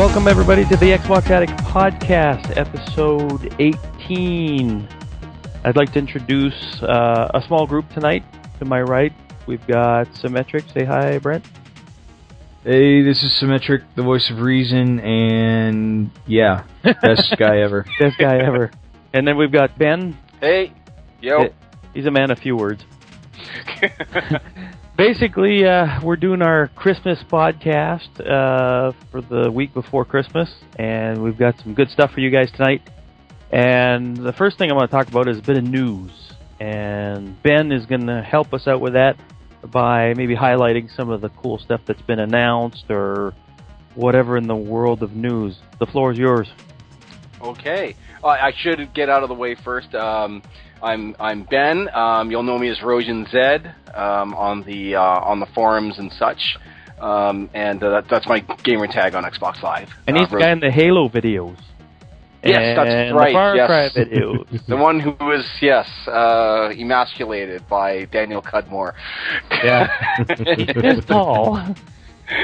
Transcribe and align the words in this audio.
Welcome, 0.00 0.28
everybody, 0.28 0.64
to 0.64 0.78
the 0.78 0.92
Xbox 0.96 1.28
Addict 1.28 1.52
Podcast, 1.58 2.56
episode 2.56 3.54
18. 3.60 4.88
I'd 5.62 5.76
like 5.76 5.92
to 5.92 5.98
introduce 5.98 6.82
uh, 6.82 7.30
a 7.34 7.42
small 7.46 7.66
group 7.66 7.86
tonight. 7.92 8.24
To 8.60 8.64
my 8.64 8.80
right, 8.80 9.12
we've 9.46 9.64
got 9.66 10.08
Symmetric. 10.16 10.64
Say 10.72 10.86
hi, 10.86 11.18
Brent. 11.18 11.44
Hey, 12.64 13.02
this 13.02 13.22
is 13.22 13.38
Symmetric, 13.38 13.82
the 13.94 14.02
voice 14.02 14.30
of 14.30 14.38
reason, 14.38 15.00
and 15.00 16.10
yeah, 16.26 16.64
best 16.82 17.34
guy 17.38 17.58
ever. 17.58 17.84
Best 18.00 18.16
guy 18.16 18.38
ever. 18.38 18.70
And 19.12 19.28
then 19.28 19.36
we've 19.36 19.52
got 19.52 19.76
Ben. 19.76 20.16
Hey, 20.40 20.72
yo. 21.20 21.50
He's 21.92 22.06
a 22.06 22.10
man 22.10 22.30
of 22.30 22.38
few 22.38 22.56
words. 22.56 22.82
Basically, 25.00 25.64
uh, 25.64 25.98
we're 26.04 26.16
doing 26.16 26.42
our 26.42 26.68
Christmas 26.76 27.18
podcast 27.32 28.20
uh, 28.20 28.92
for 29.10 29.22
the 29.22 29.50
week 29.50 29.72
before 29.72 30.04
Christmas, 30.04 30.50
and 30.78 31.22
we've 31.22 31.38
got 31.38 31.58
some 31.60 31.72
good 31.72 31.88
stuff 31.88 32.10
for 32.12 32.20
you 32.20 32.28
guys 32.28 32.50
tonight. 32.54 32.82
And 33.50 34.14
the 34.14 34.34
first 34.34 34.58
thing 34.58 34.70
I 34.70 34.74
want 34.74 34.90
to 34.90 34.94
talk 34.94 35.08
about 35.08 35.26
is 35.26 35.38
a 35.38 35.40
bit 35.40 35.56
of 35.56 35.64
news. 35.64 36.10
And 36.60 37.42
Ben 37.42 37.72
is 37.72 37.86
going 37.86 38.08
to 38.08 38.20
help 38.20 38.52
us 38.52 38.68
out 38.68 38.82
with 38.82 38.92
that 38.92 39.16
by 39.70 40.12
maybe 40.18 40.36
highlighting 40.36 40.94
some 40.94 41.08
of 41.08 41.22
the 41.22 41.30
cool 41.30 41.56
stuff 41.56 41.80
that's 41.86 42.02
been 42.02 42.20
announced 42.20 42.84
or 42.90 43.32
whatever 43.94 44.36
in 44.36 44.46
the 44.46 44.54
world 44.54 45.02
of 45.02 45.12
news. 45.12 45.60
The 45.78 45.86
floor 45.86 46.12
is 46.12 46.18
yours. 46.18 46.46
Okay. 47.40 47.96
Uh, 48.22 48.26
I 48.26 48.52
should 48.54 48.92
get 48.92 49.08
out 49.08 49.22
of 49.22 49.30
the 49.30 49.34
way 49.34 49.54
first. 49.54 49.94
Um, 49.94 50.42
I'm 50.82 51.14
I'm 51.18 51.44
Ben. 51.44 51.88
Um, 51.94 52.30
you'll 52.30 52.42
know 52.42 52.58
me 52.58 52.68
as 52.68 52.78
Rojan 52.78 53.30
Zed 53.30 53.74
um, 53.94 54.34
on 54.34 54.62
the 54.62 54.96
uh, 54.96 55.00
on 55.02 55.40
the 55.40 55.46
forums 55.46 55.98
and 55.98 56.12
such. 56.12 56.56
Um, 57.00 57.48
and 57.54 57.82
uh, 57.82 57.90
that, 57.90 58.08
that's 58.10 58.26
my 58.26 58.40
gamer 58.62 58.86
tag 58.86 59.14
on 59.14 59.24
Xbox 59.24 59.62
Live. 59.62 59.88
And 60.06 60.18
he's 60.18 60.26
uh, 60.26 60.32
the 60.32 60.38
guy 60.38 60.50
in 60.52 60.60
the 60.60 60.70
Halo 60.70 61.08
videos. 61.08 61.56
Yes, 62.42 62.76
that's 62.76 63.12
right, 63.14 63.28
The 63.28 63.32
Far 63.32 63.56
yes. 63.56 63.66
Cry 63.66 63.88
videos. 64.04 64.66
the 64.66 64.76
one 64.76 65.00
who 65.00 65.10
was 65.20 65.46
yes 65.60 65.86
uh, 66.06 66.70
emasculated 66.72 67.66
by 67.68 68.06
Daniel 68.06 68.42
Cudmore. 68.42 68.94
yeah. 69.62 69.88
he 70.56 70.62
is 70.64 71.04
tall. 71.04 71.58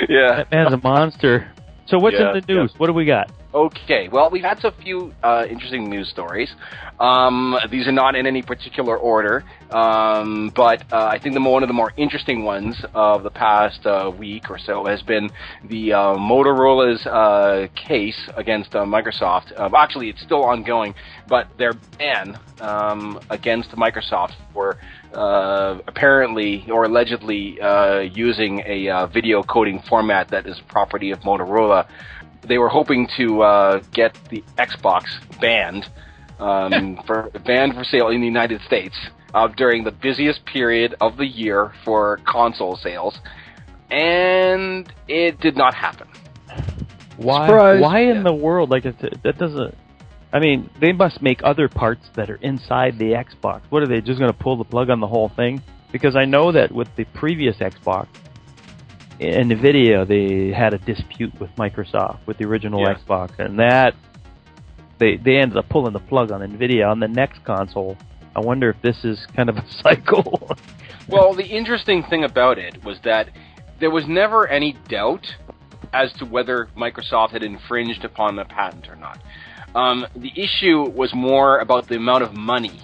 yeah. 0.08 0.36
That 0.36 0.50
man's 0.50 0.72
a 0.74 0.78
monster. 0.78 1.50
So 1.86 1.98
what's 1.98 2.16
Yeah, 2.18 2.34
in 2.34 2.42
the 2.46 2.52
news? 2.52 2.74
What 2.78 2.88
do 2.88 2.92
we 2.92 3.04
got? 3.04 3.30
Okay, 3.54 4.08
well, 4.08 4.28
we've 4.28 4.42
had 4.42 4.62
a 4.64 4.72
few 4.82 5.14
uh, 5.22 5.46
interesting 5.48 5.88
news 5.88 6.10
stories. 6.10 6.52
Um, 7.00 7.56
these 7.70 7.86
are 7.86 7.92
not 7.92 8.14
in 8.14 8.26
any 8.26 8.42
particular 8.42 8.98
order, 8.98 9.44
um, 9.70 10.52
but 10.54 10.82
uh, 10.92 11.06
I 11.06 11.18
think 11.18 11.34
the 11.34 11.40
one 11.40 11.62
of 11.62 11.68
the 11.68 11.72
more 11.72 11.92
interesting 11.96 12.44
ones 12.44 12.76
of 12.92 13.22
the 13.22 13.30
past 13.30 13.86
uh, 13.86 14.12
week 14.18 14.50
or 14.50 14.58
so 14.58 14.84
has 14.84 15.00
been 15.02 15.30
the 15.64 15.92
uh, 15.92 15.98
Motorola's 16.16 17.06
uh, 17.06 17.68
case 17.76 18.28
against 18.36 18.74
uh, 18.74 18.84
Microsoft. 18.84 19.52
Uh, 19.56 19.70
actually, 19.74 20.10
it's 20.10 20.20
still 20.20 20.44
ongoing, 20.44 20.94
but 21.28 21.46
their 21.56 21.72
ban 21.98 22.38
um, 22.60 23.20
against 23.30 23.70
Microsoft 23.70 24.34
for 24.52 24.76
uh, 25.16 25.78
apparently 25.86 26.64
or 26.70 26.84
allegedly 26.84 27.60
uh, 27.60 28.00
using 28.00 28.62
a 28.66 28.88
uh, 28.88 29.06
video 29.06 29.42
coding 29.42 29.80
format 29.88 30.28
that 30.28 30.46
is 30.46 30.60
property 30.68 31.10
of 31.10 31.20
Motorola 31.20 31.88
they 32.46 32.58
were 32.58 32.68
hoping 32.68 33.08
to 33.16 33.42
uh, 33.42 33.80
get 33.92 34.16
the 34.30 34.42
Xbox 34.58 35.04
banned 35.40 35.88
um, 36.38 36.98
for 37.06 37.30
banned 37.44 37.74
for 37.74 37.84
sale 37.84 38.08
in 38.08 38.20
the 38.20 38.26
United 38.26 38.60
States 38.62 38.96
uh, 39.34 39.48
during 39.48 39.84
the 39.84 39.90
busiest 39.90 40.44
period 40.46 40.94
of 41.00 41.16
the 41.16 41.26
year 41.26 41.72
for 41.84 42.18
console 42.24 42.76
sales, 42.76 43.18
and 43.90 44.92
it 45.08 45.40
did 45.40 45.56
not 45.56 45.74
happen. 45.74 46.08
Why? 47.16 47.46
Surprise. 47.46 47.82
Why 47.82 48.00
in 48.00 48.16
Yeah. 48.16 48.22
the 48.22 48.34
world? 48.34 48.70
Like 48.70 48.84
it, 48.84 49.22
that 49.22 49.38
doesn't. 49.38 49.74
I 50.32 50.40
mean, 50.40 50.68
they 50.80 50.92
must 50.92 51.22
make 51.22 51.40
other 51.44 51.68
parts 51.68 52.08
that 52.14 52.30
are 52.30 52.36
inside 52.36 52.98
the 52.98 53.12
Xbox. 53.12 53.62
What 53.70 53.82
are 53.82 53.86
they 53.86 54.00
just 54.00 54.18
going 54.18 54.32
to 54.32 54.36
pull 54.38 54.56
the 54.56 54.64
plug 54.64 54.90
on 54.90 55.00
the 55.00 55.06
whole 55.06 55.28
thing? 55.30 55.62
Because 55.92 56.16
I 56.16 56.24
know 56.24 56.52
that 56.52 56.72
with 56.72 56.88
the 56.96 57.04
previous 57.04 57.56
Xbox, 57.56 58.08
in 59.18 59.48
Nvidia, 59.48 60.06
they 60.06 60.52
had 60.52 60.74
a 60.74 60.78
dispute 60.78 61.38
with 61.40 61.50
Microsoft 61.56 62.18
with 62.26 62.36
the 62.38 62.44
original 62.44 62.80
Yeah. 62.80 62.94
Xbox, 62.94 63.38
and 63.38 63.58
that 63.58 63.94
they 64.98 65.16
they 65.16 65.36
ended 65.36 65.56
up 65.56 65.68
pulling 65.68 65.92
the 65.92 66.00
plug 66.00 66.30
on 66.32 66.40
Nvidia 66.40 66.90
on 66.90 67.00
the 67.00 67.08
next 67.08 67.42
console. 67.44 67.96
I 68.34 68.40
wonder 68.40 68.68
if 68.68 68.82
this 68.82 69.04
is 69.04 69.24
kind 69.34 69.48
of 69.48 69.56
a 69.56 69.64
cycle. 69.82 70.50
Well, 71.08 71.32
the 71.34 71.46
interesting 71.46 72.02
thing 72.02 72.24
about 72.24 72.58
it 72.58 72.84
was 72.84 72.98
that 73.04 73.30
there 73.80 73.90
was 73.90 74.06
never 74.06 74.46
any 74.48 74.76
doubt 74.88 75.26
as 75.92 76.12
to 76.14 76.26
whether 76.26 76.68
Microsoft 76.76 77.30
had 77.30 77.42
infringed 77.42 78.04
upon 78.04 78.36
the 78.36 78.44
patent 78.44 78.88
or 78.88 78.96
not. 78.96 79.18
Um, 79.76 80.06
the 80.16 80.32
issue 80.34 80.88
was 80.90 81.12
more 81.14 81.58
about 81.58 81.86
the 81.86 81.96
amount 81.96 82.24
of 82.24 82.34
money 82.34 82.80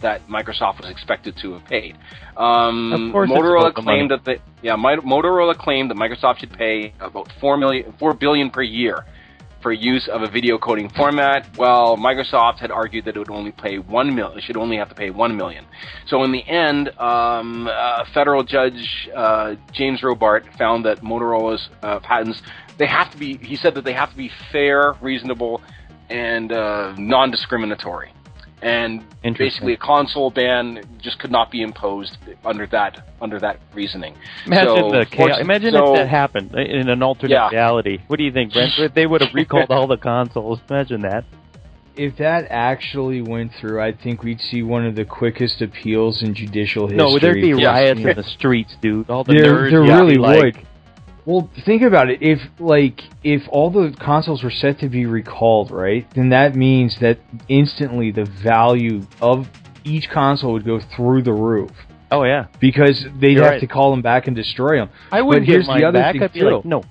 that 0.00 0.26
Microsoft 0.28 0.80
was 0.80 0.88
expected 0.88 1.36
to 1.42 1.54
have 1.54 1.64
paid. 1.64 1.98
Um, 2.36 2.92
Of 2.92 3.12
course 3.12 3.30
it's 3.30 3.38
Motorola 3.38 3.74
the 3.74 3.82
claimed 3.82 4.10
that 4.12 4.24
they, 4.24 4.38
yeah, 4.62 4.76
Mi- 4.76 5.02
Motorola 5.12 5.56
claimed 5.58 5.90
that 5.90 5.96
Microsoft 5.96 6.38
should 6.38 6.52
pay 6.52 6.94
about 7.00 7.32
four 7.40 7.56
million, 7.56 7.92
four 7.98 8.14
billion 8.14 8.50
per 8.50 8.62
year 8.62 9.04
for 9.60 9.72
use 9.72 10.08
of 10.08 10.22
a 10.22 10.30
video 10.30 10.56
coding 10.56 10.88
format, 10.88 11.46
while 11.56 11.96
Microsoft 11.96 12.60
had 12.60 12.70
argued 12.70 13.04
that 13.04 13.14
it 13.16 13.18
would 13.18 13.30
only 13.30 13.52
pay 13.52 13.78
one 13.78 14.14
mil. 14.14 14.32
It 14.32 14.42
should 14.44 14.56
only 14.56 14.76
have 14.78 14.88
to 14.88 14.94
pay 14.94 15.10
one 15.10 15.36
million. 15.36 15.66
So 16.06 16.22
in 16.22 16.32
the 16.32 16.42
end, 16.48 16.88
um, 16.98 17.68
uh, 17.68 18.04
federal 18.14 18.42
judge 18.42 19.10
uh, 19.14 19.56
James 19.72 20.00
Robart 20.00 20.56
found 20.56 20.86
that 20.86 21.02
Motorola's 21.02 21.68
uh, 21.82 21.98
patents 22.00 22.40
they 22.78 22.86
have 22.86 23.10
to 23.10 23.18
be. 23.18 23.36
He 23.36 23.56
said 23.56 23.74
that 23.74 23.84
they 23.84 23.92
have 23.92 24.10
to 24.12 24.16
be 24.16 24.30
fair, 24.50 24.94
reasonable, 25.02 25.60
and 26.10 26.52
uh, 26.52 26.94
non-discriminatory. 26.98 28.12
And 28.62 29.02
basically, 29.38 29.72
a 29.72 29.78
console 29.78 30.30
ban 30.30 30.82
just 31.00 31.18
could 31.18 31.30
not 31.30 31.50
be 31.50 31.62
imposed 31.62 32.18
under 32.44 32.66
that 32.66 33.06
under 33.22 33.38
that 33.40 33.58
reasoning. 33.72 34.14
Imagine 34.44 34.76
So, 34.76 34.90
the 34.90 35.06
chaos. 35.06 35.38
Imagine 35.40 35.72
so- 35.72 35.92
if 35.94 35.96
that 36.00 36.08
happened 36.08 36.54
in 36.54 36.90
an 36.90 37.02
alternate 37.02 37.32
Yeah. 37.32 37.48
reality. 37.48 37.98
What 38.08 38.18
do 38.18 38.24
you 38.24 38.32
think, 38.32 38.52
Brent? 38.52 38.72
They 38.94 39.06
would 39.06 39.22
have 39.22 39.32
recalled 39.32 39.70
all 39.70 39.86
the 39.86 39.96
consoles. 39.96 40.60
Imagine 40.68 41.00
that. 41.02 41.24
If 41.96 42.16
that 42.18 42.46
actually 42.50 43.20
went 43.22 43.52
through, 43.54 43.80
I 43.80 43.92
think 43.92 44.22
we'd 44.22 44.40
see 44.40 44.62
one 44.62 44.84
of 44.86 44.94
the 44.94 45.04
quickest 45.06 45.60
appeals 45.62 46.22
in 46.22 46.34
judicial 46.34 46.86
history. 46.86 46.96
No, 46.98 47.18
there'd 47.18 47.40
be 47.40 47.52
riots 47.54 48.00
in 48.00 48.14
the 48.14 48.22
streets, 48.22 48.76
dude. 48.82 49.08
All 49.10 49.24
the 49.24 49.32
There, 49.34 49.54
nerds. 49.54 49.70
there 49.70 49.80
would 49.80 49.88
really 49.88 50.14
like, 50.16 50.42
would. 50.56 50.66
Well, 51.30 51.50
think 51.64 51.82
about 51.82 52.10
it. 52.10 52.22
If 52.22 52.40
like 52.58 53.02
if 53.22 53.42
all 53.48 53.70
the 53.70 53.94
consoles 53.98 54.42
were 54.42 54.50
set 54.50 54.80
to 54.80 54.88
be 54.88 55.06
recalled, 55.06 55.70
right? 55.70 56.06
Then 56.14 56.30
that 56.30 56.56
means 56.56 56.98
that 57.00 57.18
instantly 57.48 58.10
the 58.10 58.24
value 58.24 59.06
of 59.20 59.48
each 59.84 60.10
console 60.10 60.52
would 60.54 60.64
go 60.64 60.80
through 60.80 61.22
the 61.22 61.32
roof 61.32 61.70
Oh 62.10 62.24
yeah, 62.24 62.46
because 62.58 63.04
they'd 63.20 63.32
You're 63.32 63.44
have 63.44 63.52
right. 63.52 63.60
to 63.60 63.66
call 63.66 63.92
them 63.92 64.02
back 64.02 64.26
and 64.26 64.34
destroy 64.34 64.76
them. 64.76 64.90
I 65.12 65.22
wouldn't 65.22 65.46
here's 65.46 65.66
give 65.66 65.76
the 65.76 65.84
other 65.84 66.00
back. 66.00 66.14
thing, 66.14 66.22
I'd 66.24 66.32
be 66.32 66.40
too. 66.40 66.50
like, 66.50 66.64
no, 66.64 66.82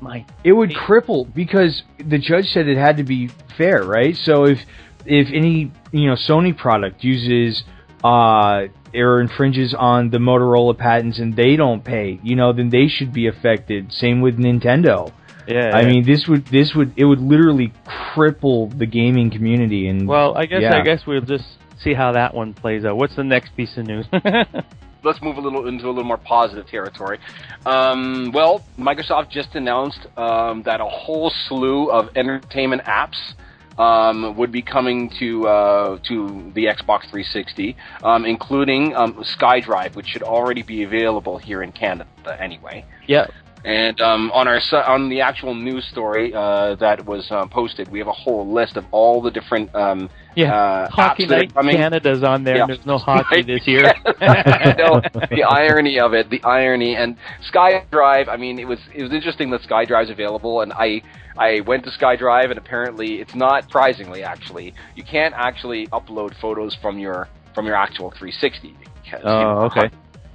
mine. 0.00 0.26
It 0.44 0.52
would 0.52 0.70
cripple 0.70 1.32
because 1.34 1.82
the 1.98 2.18
judge 2.18 2.46
said 2.46 2.68
it 2.68 2.76
had 2.78 2.98
to 2.98 3.02
be 3.04 3.30
fair, 3.58 3.82
right? 3.82 4.16
So 4.16 4.44
if 4.44 4.60
if 5.04 5.28
any 5.32 5.72
you 5.90 6.06
know 6.06 6.14
Sony 6.14 6.56
product 6.56 7.02
uses 7.02 7.64
uh 8.04 8.66
or 8.94 9.20
infringes 9.20 9.74
on 9.74 10.10
the 10.10 10.18
Motorola 10.18 10.76
patents 10.76 11.18
and 11.18 11.34
they 11.34 11.56
don't 11.56 11.84
pay, 11.84 12.18
you 12.22 12.36
know, 12.36 12.52
then 12.52 12.70
they 12.70 12.88
should 12.88 13.12
be 13.12 13.26
affected. 13.26 13.92
Same 13.92 14.20
with 14.20 14.38
Nintendo. 14.38 15.12
Yeah. 15.46 15.70
I 15.74 15.80
yeah. 15.80 15.88
mean, 15.88 16.06
this 16.06 16.26
would 16.28 16.46
this 16.46 16.74
would 16.74 16.92
it 16.96 17.04
would 17.04 17.20
literally 17.20 17.72
cripple 17.86 18.76
the 18.76 18.86
gaming 18.86 19.30
community 19.30 19.88
and 19.88 20.06
well, 20.06 20.36
I 20.36 20.46
guess 20.46 20.62
yeah. 20.62 20.76
I 20.76 20.82
guess 20.82 21.06
we'll 21.06 21.20
just 21.20 21.44
see 21.82 21.94
how 21.94 22.12
that 22.12 22.34
one 22.34 22.54
plays 22.54 22.84
out. 22.84 22.96
What's 22.96 23.16
the 23.16 23.24
next 23.24 23.56
piece 23.56 23.76
of 23.76 23.86
news? 23.86 24.06
let's 25.02 25.20
move 25.22 25.36
a 25.36 25.40
little 25.40 25.66
into 25.66 25.86
a 25.86 25.88
little 25.88 26.04
more 26.04 26.18
positive 26.18 26.66
territory. 26.66 27.18
Um, 27.66 28.32
well, 28.32 28.64
Microsoft 28.78 29.30
just 29.30 29.54
announced 29.54 30.06
um, 30.16 30.62
that 30.64 30.80
a 30.80 30.84
whole 30.84 31.32
slew 31.48 31.90
of 31.90 32.10
entertainment 32.16 32.82
apps 32.84 33.34
um, 33.80 34.36
would 34.36 34.52
be 34.52 34.62
coming 34.62 35.08
to 35.18 35.48
uh, 35.48 35.98
to 36.08 36.52
the 36.54 36.66
Xbox 36.66 37.08
360, 37.10 37.76
um, 38.04 38.26
including 38.26 38.94
um, 38.94 39.14
SkyDrive, 39.14 39.96
which 39.96 40.08
should 40.08 40.22
already 40.22 40.62
be 40.62 40.82
available 40.82 41.38
here 41.38 41.62
in 41.62 41.72
Canada 41.72 42.06
anyway. 42.38 42.84
yeah. 43.06 43.26
And 43.64 44.00
um, 44.00 44.30
on 44.32 44.48
our 44.48 44.58
on 44.86 45.10
the 45.10 45.20
actual 45.20 45.54
news 45.54 45.84
story 45.90 46.32
uh, 46.34 46.76
that 46.76 47.04
was 47.04 47.30
uh, 47.30 47.46
posted, 47.46 47.90
we 47.90 47.98
have 47.98 48.08
a 48.08 48.12
whole 48.12 48.50
list 48.50 48.76
of 48.76 48.86
all 48.90 49.20
the 49.20 49.30
different 49.30 49.74
um, 49.74 50.08
Yeah. 50.34 50.54
uh, 50.54 50.88
Hockey 50.90 51.24
apps 51.26 51.28
that 51.28 51.56
are 51.56 51.62
Night. 51.62 51.76
Canada's 51.76 52.22
on 52.22 52.44
there. 52.44 52.56
Yeah. 52.56 52.62
and 52.62 52.70
There's 52.70 52.86
no 52.86 52.96
hockey 52.96 53.42
this 53.52 53.66
year. 53.66 53.82
Know 53.82 55.02
the 55.30 55.44
irony 55.46 56.00
of 56.00 56.14
it, 56.14 56.30
the 56.30 56.42
irony, 56.42 56.96
and 56.96 57.16
SkyDrive. 57.52 58.28
I 58.28 58.36
mean, 58.38 58.58
it 58.58 58.66
was 58.66 58.78
it 58.94 59.02
was 59.02 59.12
interesting 59.12 59.50
that 59.50 59.60
SkyDrive's 59.62 60.10
available, 60.10 60.62
and 60.62 60.72
I 60.72 61.02
I 61.36 61.60
went 61.60 61.84
to 61.84 61.90
SkyDrive, 61.90 62.48
and 62.50 62.58
apparently 62.58 63.20
it's 63.20 63.34
not 63.34 63.64
surprisingly 63.64 64.22
actually 64.22 64.72
you 64.96 65.02
can't 65.02 65.34
actually 65.36 65.86
upload 65.88 66.34
photos 66.40 66.74
from 66.80 66.98
your 66.98 67.28
from 67.54 67.66
your 67.66 67.76
actual 67.76 68.10
360. 68.10 68.74
Because, 69.04 69.20
you 69.24 69.28
Oh, 69.30 69.42
know, 69.42 69.60
okay. 69.64 69.90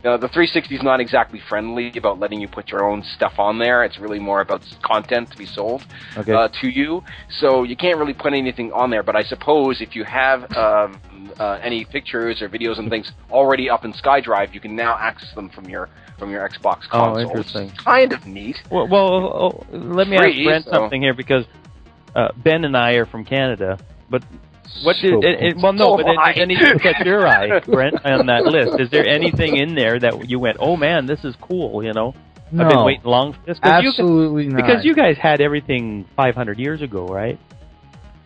Know, 0.05 0.17
the 0.17 0.27
360 0.27 0.75
is 0.75 0.83
not 0.83 0.99
exactly 0.99 1.41
friendly 1.49 1.91
about 1.97 2.19
letting 2.19 2.39
you 2.39 2.47
put 2.47 2.69
your 2.69 2.89
own 2.89 3.03
stuff 3.15 3.33
on 3.37 3.59
there. 3.59 3.83
It's 3.83 3.99
really 3.99 4.19
more 4.19 4.41
about 4.41 4.61
content 4.83 5.31
to 5.31 5.37
be 5.37 5.45
sold 5.45 5.83
Okay. 6.17 6.31
uh, 6.31 6.47
to 6.61 6.69
you. 6.69 7.03
So 7.39 7.63
you 7.63 7.75
can't 7.75 7.97
really 7.97 8.13
put 8.13 8.33
anything 8.33 8.71
on 8.71 8.89
there. 8.89 9.03
But 9.03 9.15
I 9.15 9.23
suppose 9.23 9.81
if 9.81 9.95
you 9.95 10.03
have 10.05 10.43
um, 10.55 11.01
uh, 11.39 11.59
any 11.61 11.85
pictures 11.85 12.41
or 12.41 12.49
videos 12.49 12.79
and 12.79 12.89
things 12.89 13.11
already 13.31 13.69
up 13.69 13.83
in 13.83 13.93
SkyDrive, 13.93 14.53
you 14.53 14.59
can 14.59 14.75
now 14.75 14.97
access 14.99 15.33
them 15.35 15.49
from 15.49 15.67
your 15.69 15.89
from 16.17 16.31
your 16.31 16.47
Xbox 16.47 16.87
console. 16.87 16.99
Oh, 17.01 17.13
console. 17.15 17.21
interesting. 17.29 17.69
It's 17.69 17.81
kind 17.83 18.13
of 18.13 18.25
neat. 18.25 18.55
Well, 18.71 18.87
well 18.87 19.07
oh, 19.23 19.65
let 19.71 20.07
me 20.07 20.17
Free, 20.17 20.31
ask 20.31 20.45
Brent 20.45 20.65
so- 20.65 20.71
something 20.71 21.01
here 21.01 21.13
because 21.13 21.45
uh, 22.15 22.29
Ben 22.37 22.63
and 22.63 22.77
I 22.77 22.93
are 22.93 23.05
from 23.05 23.25
Canada, 23.25 23.77
but 24.09 24.23
what 24.83 24.95
So 24.97 25.21
did? 25.21 25.23
It, 25.23 25.43
it, 25.43 25.57
well, 25.57 25.73
no, 25.73 25.97
So 25.97 26.03
but 26.03 26.05
it, 26.07 26.09
am 26.11 26.19
I. 26.19 26.33
it 26.33 26.45
needs 26.47 26.81
catch 26.81 27.05
your 27.05 27.27
eye, 27.27 27.59
Brent, 27.61 28.05
on 28.05 28.25
that 28.27 28.45
list. 28.45 28.79
Is 28.79 28.89
there 28.89 29.05
anything 29.07 29.57
in 29.57 29.75
there 29.75 29.99
that 29.99 30.29
you 30.29 30.39
went, 30.39 30.57
"Oh 30.59 30.75
man, 30.77 31.05
this 31.05 31.23
is 31.23 31.35
cool"? 31.41 31.83
You 31.83 31.93
know, 31.93 32.13
No, 32.51 32.63
I've 32.65 32.69
been 32.69 32.83
waiting 32.85 33.05
long 33.05 33.33
for 33.33 33.39
this 33.45 33.59
'Cause 33.59 33.83
you- 33.83 33.89
absolutely 33.89 34.47
not. 34.47 34.57
because 34.57 34.85
you 34.85 34.93
guys 34.95 35.17
had 35.17 35.41
everything 35.41 36.05
500 36.15 36.59
years 36.59 36.81
ago, 36.81 37.05
right? 37.07 37.37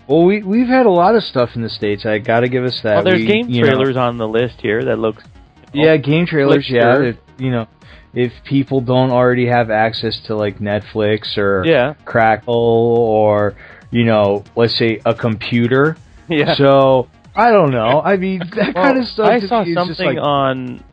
well, 0.07 0.23
we 0.23 0.41
we've 0.41 0.67
had 0.67 0.85
a 0.87 0.89
lot 0.91 1.15
of 1.15 1.23
stuff 1.23 1.51
in 1.55 1.61
the 1.61 1.69
states. 1.69 2.05
I 2.05 2.17
got 2.17 2.39
to 2.39 2.49
give 2.49 2.63
us 2.63 2.79
that. 2.81 2.95
well, 2.95 3.03
there's 3.03 3.19
We- 3.19 3.27
game 3.27 3.47
you 3.49 3.61
know- 3.61 3.67
trailers 3.67 3.95
on 3.97 4.17
the 4.17 4.27
list 4.27 4.55
here 4.61 4.83
that 4.85 4.97
looks. 4.99 5.23
Yeah, 5.71 5.97
game 5.97 6.25
trailers. 6.25 6.67
Yeah, 6.67 6.99
if, 6.99 7.15
you 7.37 7.51
know, 7.51 7.67
if 8.15 8.31
people 8.43 8.81
don't 8.81 9.11
already 9.11 9.45
have 9.45 9.69
access 9.69 10.19
to 10.25 10.35
like 10.35 10.57
Netflix 10.57 11.37
or 11.37 11.63
Yeah, 11.63 11.93
Crackle 12.05 12.55
or 12.55 13.53
you 13.91 14.03
know, 14.03 14.43
let's 14.55 14.75
say 14.77 14.99
a 15.05 15.13
computer. 15.13 15.95
yeah. 16.37 16.55
So 16.55 17.07
I 17.35 17.51
don't 17.51 17.71
know. 17.71 18.01
I 18.01 18.17
mean, 18.17 18.39
that 18.55 18.75
Well, 18.75 18.83
kind 18.83 18.97
of 18.97 19.05
stuff. 19.05 19.27
I 19.27 19.39
saw 19.39 19.63
me 19.63 19.71
is 19.71 19.75
just 19.75 19.87
something 19.87 20.15
like, 20.15 20.25
on, 20.25 20.83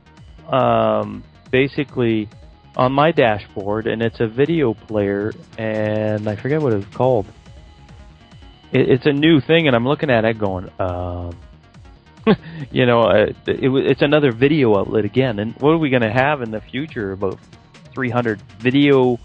um, 0.51 1.25
basically 1.51 2.29
on 2.77 2.93
my 2.93 3.11
dashboard, 3.11 3.87
and 3.87 4.03
it's 4.03 4.21
a 4.21 4.27
video 4.27 4.75
player, 4.75 5.33
and 5.59 6.29
I 6.29 6.37
forget 6.37 6.61
what 6.61 6.73
it's 6.73 6.95
called. 6.95 7.27
It, 8.73 8.91
it's 8.91 9.07
a 9.07 9.13
new 9.13 9.41
thing, 9.41 9.67
and 9.67 9.75
I'm 9.75 9.87
looking 9.87 10.11
at 10.11 10.25
it 10.25 10.39
going, 10.39 10.71
um, 10.79 11.37
you 12.71 12.87
know, 12.87 13.03
uh, 13.03 13.27
it, 13.47 13.71
it's 13.71 14.03
another 14.03 14.33
video 14.33 14.77
outlet 14.79 15.05
again. 15.05 15.39
And 15.39 15.55
what 15.61 15.71
are 15.71 15.79
we 15.79 15.91
going 15.91 16.03
to 16.03 16.13
have 16.13 16.43
in 16.43 16.51
the 16.51 16.61
future? 16.61 17.13
About 17.13 17.39
300 17.95 18.43
video 18.61 19.19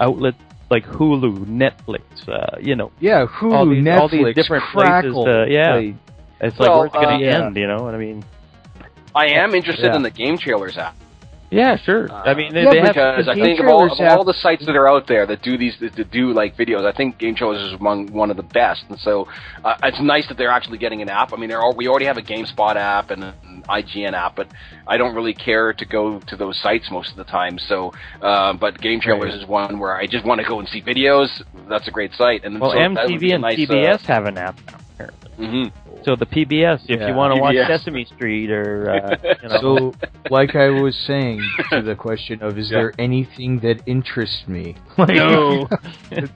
outlets 0.00 0.36
like 0.72 0.84
Hulu, 0.86 1.30
Netflix, 1.46 2.02
uh, 2.28 2.56
you 2.60 2.74
know, 2.74 2.90
yeah, 2.98 3.26
Hulu, 3.26 3.52
all 3.54 3.68
these- 3.68 3.84
Netflix, 3.84 4.00
all 4.00 4.08
these 4.08 4.34
different 4.34 4.64
places 4.72 5.14
to- 5.14 5.46
yeah. 5.48 5.74
like, 5.76 5.94
it's 6.40 6.58
Well, 6.58 6.80
like 6.80 6.94
where's 6.94 7.04
it 7.04 7.06
going 7.06 7.20
to 7.20 7.28
uh, 7.30 7.46
end? 7.46 7.56
You 7.56 7.66
know 7.68 7.80
what 7.84 7.94
I 7.94 7.98
mean? 7.98 8.24
I 9.14 9.26
am 9.42 9.54
interested 9.54 9.90
Yeah. 9.90 9.96
in 9.96 10.02
the 10.02 10.10
game 10.10 10.36
trailers 10.38 10.76
app. 10.78 10.96
Yeah, 11.50 11.76
sure. 11.76 12.10
Uh, 12.10 12.22
I 12.30 12.32
mean, 12.32 12.54
they, 12.54 12.62
yeah, 12.62 12.70
they 12.70 12.80
have 12.80 12.94
because 12.94 13.28
I 13.28 13.34
think 13.34 13.60
of 13.60 13.66
all, 13.66 13.80
trailers 13.80 14.00
of 14.00 14.18
all 14.18 14.24
the 14.24 14.32
sites 14.32 14.64
that 14.64 14.74
are 14.74 14.88
out 14.88 15.06
there 15.06 15.26
that 15.26 15.42
do 15.42 15.58
these 15.58 15.76
that 15.80 16.10
do 16.10 16.32
like 16.32 16.56
videos, 16.56 16.86
I 16.86 16.92
think 16.96 17.18
Game 17.18 17.34
Trailers 17.34 17.60
is 17.68 17.74
among 17.78 18.10
one 18.10 18.30
of 18.30 18.38
the 18.38 18.42
best. 18.42 18.84
And 18.88 18.98
so 18.98 19.28
uh, 19.62 19.76
it's 19.82 20.00
nice 20.00 20.26
that 20.28 20.38
they're 20.38 20.50
actually 20.58 20.78
getting 20.78 21.02
an 21.02 21.10
app. 21.10 21.34
I 21.34 21.36
mean, 21.36 21.50
there 21.50 21.60
are, 21.60 21.74
we 21.74 21.88
already 21.88 22.06
have 22.06 22.16
a 22.16 22.22
GameSpot 22.22 22.76
app 22.76 23.10
and 23.10 23.34
an 23.68 23.82
IGN 23.82 24.12
app, 24.12 24.36
but 24.36 24.48
I 24.86 24.96
don't 24.96 25.14
really 25.14 25.34
care 25.34 25.72
to 25.72 25.84
go 25.84 26.18
to 26.20 26.36
those 26.36 26.58
sites 26.60 26.90
most 26.90 27.10
of 27.10 27.16
the 27.16 27.24
time. 27.24 27.58
So, 27.58 27.92
uh, 28.20 28.52
but 28.54 28.80
Game 28.80 29.00
Trailers 29.00 29.34
is 29.34 29.46
one 29.46 29.78
where 29.78 29.96
I 29.96 30.06
just 30.06 30.24
want 30.24 30.40
to 30.40 30.46
go 30.46 30.58
and 30.60 30.68
see 30.68 30.82
videos. 30.82 31.28
That's 31.68 31.88
a 31.88 31.90
great 31.90 32.12
site. 32.14 32.44
And 32.44 32.60
well, 32.60 32.70
so 32.72 32.78
that 32.78 33.08
would 33.10 33.20
be 33.20 33.28
MTV 33.30 33.32
and 33.34 33.42
nice, 33.42 33.58
PBS 33.58 34.00
have 34.06 34.26
an 34.26 34.38
app 34.38 34.58
now, 34.70 34.78
apparently. 34.94 35.46
hmm 35.46 35.64
So 36.04 36.16
the 36.16 36.26
PBS, 36.26 36.82
if 36.88 37.00
Yeah. 37.00 37.08
you 37.08 37.14
want 37.14 37.34
to 37.34 37.40
watch 37.40 37.54
Sesame 37.66 38.04
Street 38.04 38.50
or 38.50 38.90
uh, 38.90 39.16
you 39.42 39.48
know, 39.48 39.60
So, 39.60 39.94
like 40.30 40.54
I 40.56 40.68
was 40.70 40.96
saying 41.06 41.40
to 41.70 41.82
the 41.82 41.94
question 41.94 42.42
of, 42.42 42.58
is 42.58 42.70
Yeah. 42.70 42.78
there 42.78 42.94
anything 42.98 43.60
that 43.60 43.80
interests 43.86 44.46
me? 44.48 44.76
no. 44.98 45.68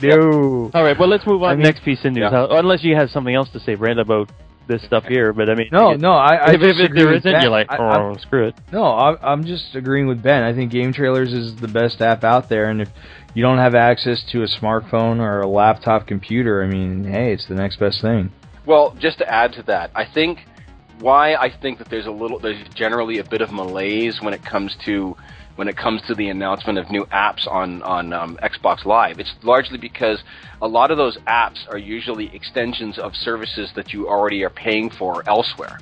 no. 0.03 0.71
All 0.75 0.83
right, 0.85 0.99
well, 0.99 1.09
let's 1.09 1.27
move 1.27 1.43
on 1.43 1.51
I 1.51 1.55
mean- 1.55 1.63
next 1.65 1.83
piece 1.85 2.05
of 2.05 2.13
news. 2.13 2.29
Yeah. 2.31 2.43
Uh, 2.45 2.59
Unless 2.59 2.85
you 2.85 2.95
have 2.97 3.11
something 3.11 3.35
else 3.35 3.49
to 3.51 3.61
say, 3.61 3.75
Brent, 3.75 3.99
about 4.01 4.31
this 4.67 4.83
stuff 4.83 5.05
here, 5.05 5.33
but 5.33 5.49
I 5.49 5.55
mean, 5.55 5.69
No, 5.73 5.93
if, 5.93 6.01
no, 6.01 6.13
I, 6.13 6.35
I 6.37 6.49
if, 6.53 6.55
if 6.63 6.77
disagree 6.77 6.99
there 7.03 7.09
with 7.09 7.19
isn't, 7.19 7.33
Ben. 7.33 7.43
you're 7.43 7.51
like, 7.51 7.71
I- 7.71 7.77
I- 7.77 8.01
oh, 8.01 8.17
screw 8.17 8.49
it. 8.49 8.55
No, 8.73 8.85
I, 8.85 9.17
I'm 9.33 9.45
just 9.45 9.75
agreeing 9.75 10.07
with 10.07 10.23
Ben. 10.23 10.43
I 10.43 10.53
think 10.55 10.71
Game 10.73 10.93
Trailers 10.93 11.33
is 11.33 11.57
the 11.57 11.69
best 11.69 12.01
app 12.01 12.25
out 12.25 12.49
there, 12.49 12.69
and 12.71 12.81
if 12.83 12.89
you 13.35 13.43
don't 13.43 13.59
have 13.59 13.75
access 13.75 14.23
to 14.33 14.43
a 14.43 14.47
smartphone 14.47 15.21
or 15.21 15.41
a 15.41 15.47
laptop 15.47 16.07
computer, 16.07 16.63
I 16.63 16.67
mean, 16.67 17.05
hey, 17.05 17.33
it's 17.33 17.47
the 17.47 17.55
next 17.55 17.79
best 17.79 18.01
thing. 18.01 18.33
Well, 18.65 18.97
just 18.99 19.19
to 19.19 19.33
add 19.33 19.53
to 19.55 19.63
that, 19.65 19.91
I 19.95 20.05
think 20.05 20.41
why 21.01 21.35
I 21.35 21.51
think 21.51 21.79
that 21.79 21.89
there's 21.91 22.07
a 22.07 22.11
little, 22.11 22.39
there's 22.39 22.67
generally 22.75 23.19
a 23.19 23.25
bit 23.25 23.43
of 23.43 23.53
malaise 23.53 24.21
when 24.23 24.33
it 24.35 24.43
comes 24.45 24.75
to 24.87 25.17
when 25.57 25.69
it 25.69 25.77
comes 25.77 26.01
to 26.03 26.15
the 26.15 26.29
announcement 26.29 26.79
of 26.79 26.91
new 26.91 27.05
apps 27.07 27.51
on 27.51 27.83
on 27.83 28.13
um, 28.13 28.39
Xbox 28.43 28.85
Live. 28.85 29.19
It's 29.19 29.35
largely 29.43 29.79
because 29.79 30.23
a 30.63 30.69
lot 30.69 30.91
of 30.91 30.97
those 30.97 31.17
apps 31.27 31.69
are 31.71 31.79
usually 31.79 32.35
extensions 32.35 32.99
of 32.99 33.15
services 33.15 33.71
that 33.75 33.93
you 33.93 34.09
already 34.09 34.43
are 34.45 34.51
paying 34.51 34.91
for 34.91 35.23
elsewhere, 35.29 35.79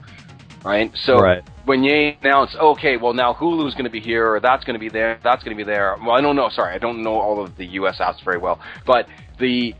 right? 0.64 0.90
So 0.94 1.18
Right. 1.18 1.42
when 1.64 1.82
you 1.84 2.14
announce, 2.22 2.54
okay, 2.56 2.96
well 2.96 3.12
now 3.12 3.34
Hulu's 3.34 3.74
going 3.74 3.84
to 3.84 3.90
be 3.90 4.00
here, 4.00 4.32
or 4.34 4.40
that's 4.40 4.64
going 4.64 4.74
to 4.74 4.80
be 4.80 4.88
there, 4.88 5.18
that's 5.22 5.42
going 5.44 5.56
to 5.56 5.62
be 5.64 5.68
there. 5.68 5.96
Well, 6.00 6.12
I 6.16 6.20
don't 6.20 6.36
know. 6.36 6.48
Sorry, 6.48 6.74
I 6.74 6.78
don't 6.78 7.02
know 7.02 7.14
all 7.18 7.42
of 7.44 7.56
the 7.56 7.66
U.S. 7.80 7.98
apps 7.98 8.22
very 8.24 8.38
well, 8.38 8.60
but 8.86 9.06
the 9.38 9.74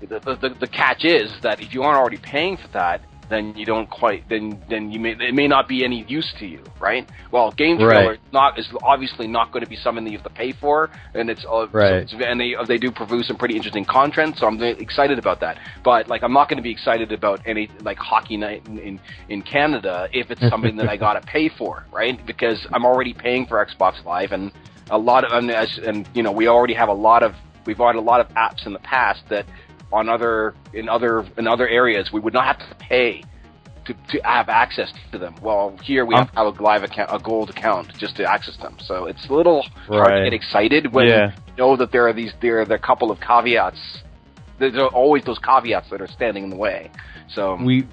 the, 0.00 0.18
the, 0.18 0.56
the 0.58 0.66
catch 0.66 1.04
is 1.04 1.30
that 1.42 1.60
if 1.60 1.74
you 1.74 1.82
aren't 1.82 1.98
already 1.98 2.16
paying 2.16 2.56
for 2.56 2.68
that, 2.68 3.02
then 3.30 3.54
you 3.56 3.64
don't 3.64 3.88
quite 3.88 4.28
then 4.28 4.62
then 4.68 4.90
you 4.90 5.00
may 5.00 5.12
it 5.12 5.34
may 5.34 5.46
not 5.48 5.68
be 5.68 5.84
any 5.84 6.04
use 6.08 6.30
to 6.38 6.46
you, 6.46 6.62
right? 6.80 7.08
Well, 7.30 7.52
game 7.52 7.78
trailer 7.78 8.10
Right. 8.10 8.20
not 8.32 8.58
is 8.58 8.68
obviously 8.82 9.26
not 9.28 9.52
going 9.52 9.64
to 9.64 9.70
be 9.70 9.76
something 9.76 10.04
that 10.04 10.10
you 10.10 10.18
have 10.18 10.24
to 10.26 10.30
pay 10.34 10.52
for, 10.52 10.90
and 11.14 11.30
it's 11.30 11.44
uh, 11.44 11.66
so 11.66 11.68
Right. 11.72 11.92
it's- 12.02 12.12
and 12.22 12.40
they 12.40 12.54
they 12.66 12.76
do 12.76 12.90
produce 12.90 13.28
some 13.28 13.36
pretty 13.36 13.56
interesting 13.56 13.84
content, 13.84 14.36
so 14.38 14.46
I'm 14.46 14.60
excited 14.62 15.18
about 15.18 15.40
that. 15.40 15.58
But 15.84 16.08
like, 16.08 16.22
I'm 16.22 16.32
not 16.32 16.48
going 16.48 16.58
to 16.58 16.62
be 16.62 16.72
excited 16.72 17.12
about 17.12 17.40
any 17.46 17.68
like 17.82 17.98
hockey 17.98 18.36
night 18.36 18.66
in 18.68 18.78
in, 18.78 19.00
in 19.28 19.42
Canada 19.42 20.08
if 20.12 20.30
it's 20.30 20.46
something 20.48 20.76
that 20.76 20.88
I 20.88 20.96
got 21.06 21.14
to 21.14 21.20
pay 21.26 21.48
for, 21.48 21.84
right? 21.92 22.18
Because 22.26 22.58
I'm 22.72 22.84
already 22.84 23.14
paying 23.14 23.46
for 23.46 23.64
Xbox 23.64 24.04
Live, 24.04 24.32
and 24.32 24.50
a 24.90 24.98
lot 24.98 25.24
of 25.24 25.30
and, 25.32 25.50
as, 25.52 25.78
and 25.78 26.08
you 26.14 26.22
know 26.24 26.32
we 26.32 26.48
already 26.48 26.74
have 26.74 26.88
a 26.88 26.92
lot 27.08 27.22
of 27.22 27.34
we've 27.66 27.78
had 27.78 27.94
a 27.94 28.00
lot 28.00 28.20
of 28.20 28.28
apps 28.34 28.66
in 28.66 28.72
the 28.72 28.78
past 28.80 29.22
that 29.28 29.46
on 29.92 30.08
other 30.08 30.54
in 30.72 30.88
other 30.88 31.24
in 31.36 31.46
other 31.46 31.68
areas 31.68 32.10
we 32.12 32.20
would 32.20 32.32
not 32.34 32.44
have 32.46 32.58
to 32.58 32.74
pay 32.76 33.22
to, 33.86 33.94
to 34.08 34.20
have 34.24 34.48
access 34.48 34.92
to 35.10 35.18
them. 35.18 35.34
Well, 35.42 35.74
here 35.82 36.04
we 36.04 36.14
Um, 36.14 36.26
have 36.26 36.34
have 36.34 36.58
a 36.58 36.62
live 36.62 36.82
account, 36.82 37.10
a 37.12 37.18
gold 37.18 37.50
account, 37.50 37.96
just 37.96 38.14
to 38.16 38.24
access 38.30 38.56
them. 38.58 38.76
So 38.78 39.06
it's 39.06 39.26
a 39.28 39.32
little 39.34 39.62
hard 39.88 40.12
to 40.18 40.24
get 40.24 40.34
excited 40.34 40.92
when 40.92 41.08
Yeah. 41.08 41.30
you 41.46 41.52
know 41.56 41.76
that 41.76 41.90
there 41.90 42.06
are 42.06 42.12
these 42.12 42.32
there 42.40 42.60
are 42.60 42.64
there 42.64 42.74
are 42.74 42.84
a 42.84 42.86
couple 42.86 43.10
of 43.10 43.20
caveats. 43.20 44.02
There's 44.58 44.76
always 44.92 45.24
those 45.24 45.38
caveats 45.38 45.88
that 45.90 46.00
are 46.02 46.06
standing 46.06 46.44
in 46.44 46.50
the 46.50 46.56
way. 46.56 46.90
So 47.28 47.56
We 47.56 47.86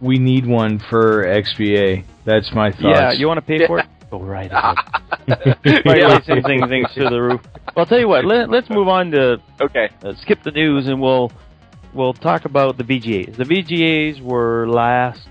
we 0.00 0.18
need 0.18 0.46
one 0.46 0.78
for 0.78 1.24
XBA. 1.24 2.04
That's 2.24 2.52
my 2.52 2.70
thoughts. 2.70 2.82
Yeah, 2.82 3.12
you 3.12 3.28
want 3.28 3.38
to 3.38 3.42
pay 3.42 3.66
for 3.66 3.78
it? 3.78 3.86
Go 4.10 4.20
right 4.20 4.50
ahead. 4.52 4.76
Yeah. 5.28 5.78
Right, 5.86 6.22
raising 6.26 6.42
things, 6.42 6.68
things 6.68 6.88
to 6.94 7.08
the 7.08 7.20
roof. 7.20 7.40
Well, 7.44 7.72
I'll 7.76 7.86
tell 7.86 8.00
you 8.00 8.08
what. 8.08 8.24
Let, 8.24 8.50
let's 8.50 8.68
move 8.68 8.88
on 8.88 9.10
to 9.12 9.40
okay, 9.60 9.90
uh, 10.02 10.14
skip 10.20 10.42
the 10.42 10.50
news 10.50 10.88
and 10.88 11.00
we'll 11.00 11.30
we'll 11.94 12.14
talk 12.14 12.44
about 12.44 12.76
the 12.76 12.84
VGAs. 12.84 13.36
The 13.36 13.44
VGAs 13.44 14.22
were 14.22 14.68
last 14.68 15.28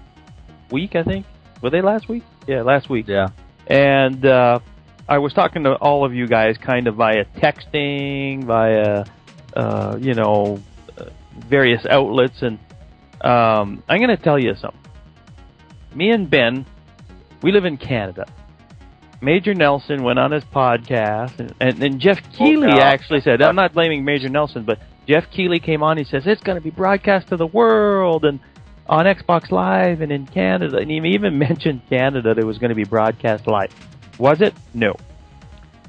week, 0.72 0.96
I 0.96 1.04
think. 1.04 1.26
Were 1.62 1.70
they 1.70 1.82
last 1.82 2.08
week? 2.08 2.24
Yeah, 2.48 2.62
last 2.62 2.90
week. 2.90 3.08
Yeah. 3.08 3.30
And 3.68 4.26
uh, 4.26 4.60
I 5.08 5.18
was 5.18 5.34
talking 5.34 5.64
to 5.64 5.74
all 5.76 6.06
of 6.06 6.14
you 6.14 6.28
guys 6.28 6.58
kind 6.58 6.88
of 6.88 6.96
via 6.96 7.26
texting, 7.26 8.46
via 8.46 9.06
uh, 9.56 9.98
you 10.00 10.14
know 10.14 10.62
uh, 10.98 11.06
various 11.48 11.86
outlets, 11.86 12.42
and 12.42 12.60
um, 13.22 13.84
I'm 13.90 14.00
going 14.00 14.16
to 14.16 14.24
tell 14.24 14.40
you 14.40 14.56
something. 14.56 14.80
Me 15.94 16.12
and 16.12 16.30
Ben, 16.30 16.66
we 17.42 17.52
live 17.52 17.66
in 17.66 17.78
Canada. 17.78 18.26
Major 19.22 19.54
Nelson 19.54 20.04
went 20.04 20.18
on 20.18 20.32
his 20.32 20.44
podcast, 20.46 21.40
and, 21.40 21.54
and, 21.60 21.84
and 21.84 22.00
Geoff 22.00 22.20
Keighley 22.38 22.68
no. 22.68 22.80
actually 22.80 23.22
said, 23.22 23.42
I'm 23.42 23.56
not 23.56 23.74
blaming 23.74 24.06
Major 24.06 24.30
Nelson, 24.30 24.64
but 24.64 24.80
Geoff 25.08 25.26
Keighley 25.32 25.60
came 25.60 25.84
on. 25.84 25.98
He 25.98 26.04
says 26.04 26.24
it's 26.26 26.42
going 26.42 26.58
to 26.58 26.64
be 26.64 26.70
broadcast 26.70 27.28
to 27.30 27.38
the 27.38 27.48
world 27.48 28.26
and 28.26 28.40
on 28.88 29.06
Xbox 29.06 29.52
Live 29.52 30.02
and 30.02 30.12
in 30.12 30.26
Canada. 30.26 30.78
And 30.78 30.90
he 30.90 30.98
even 30.98 31.38
mentioned 31.40 31.82
Canada 31.90 32.34
that 32.34 32.40
it 32.40 32.46
was 32.46 32.58
going 32.58 32.70
to 32.70 32.76
be 32.76 32.84
broadcast 32.84 33.48
live. 33.48 33.74
Was 34.18 34.42
it? 34.42 34.54
No. 34.74 34.94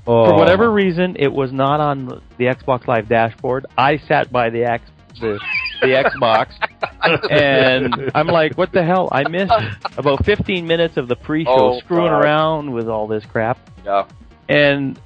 Oh. 0.06 0.26
For 0.26 0.34
whatever 0.34 0.64
oh. 0.64 0.72
reason, 0.72 1.16
it 1.18 1.32
was 1.32 1.52
not 1.52 1.80
on 1.80 2.06
the 2.38 2.44
Xbox 2.44 2.86
Live 2.86 3.08
dashboard. 3.08 3.66
I 3.76 3.98
sat 3.98 4.32
by 4.32 4.50
the 4.50 4.64
X, 4.64 4.84
the, 5.20 5.38
the 5.80 5.88
Xbox, 5.88 6.52
and 7.30 8.10
I'm 8.14 8.26
like, 8.26 8.56
what 8.56 8.72
the 8.72 8.82
hell? 8.84 9.08
I 9.12 9.28
missed 9.28 9.52
about 9.96 10.24
15 10.24 10.66
minutes 10.66 10.96
of 10.96 11.08
the 11.08 11.16
pre-show 11.16 11.50
Oh, 11.76 11.80
screwing 11.80 12.10
God. 12.10 12.22
around 12.24 12.72
with 12.72 12.88
all 12.88 13.06
this 13.06 13.24
crap 13.26 13.58
yeah, 13.84 14.06
and 14.48 14.98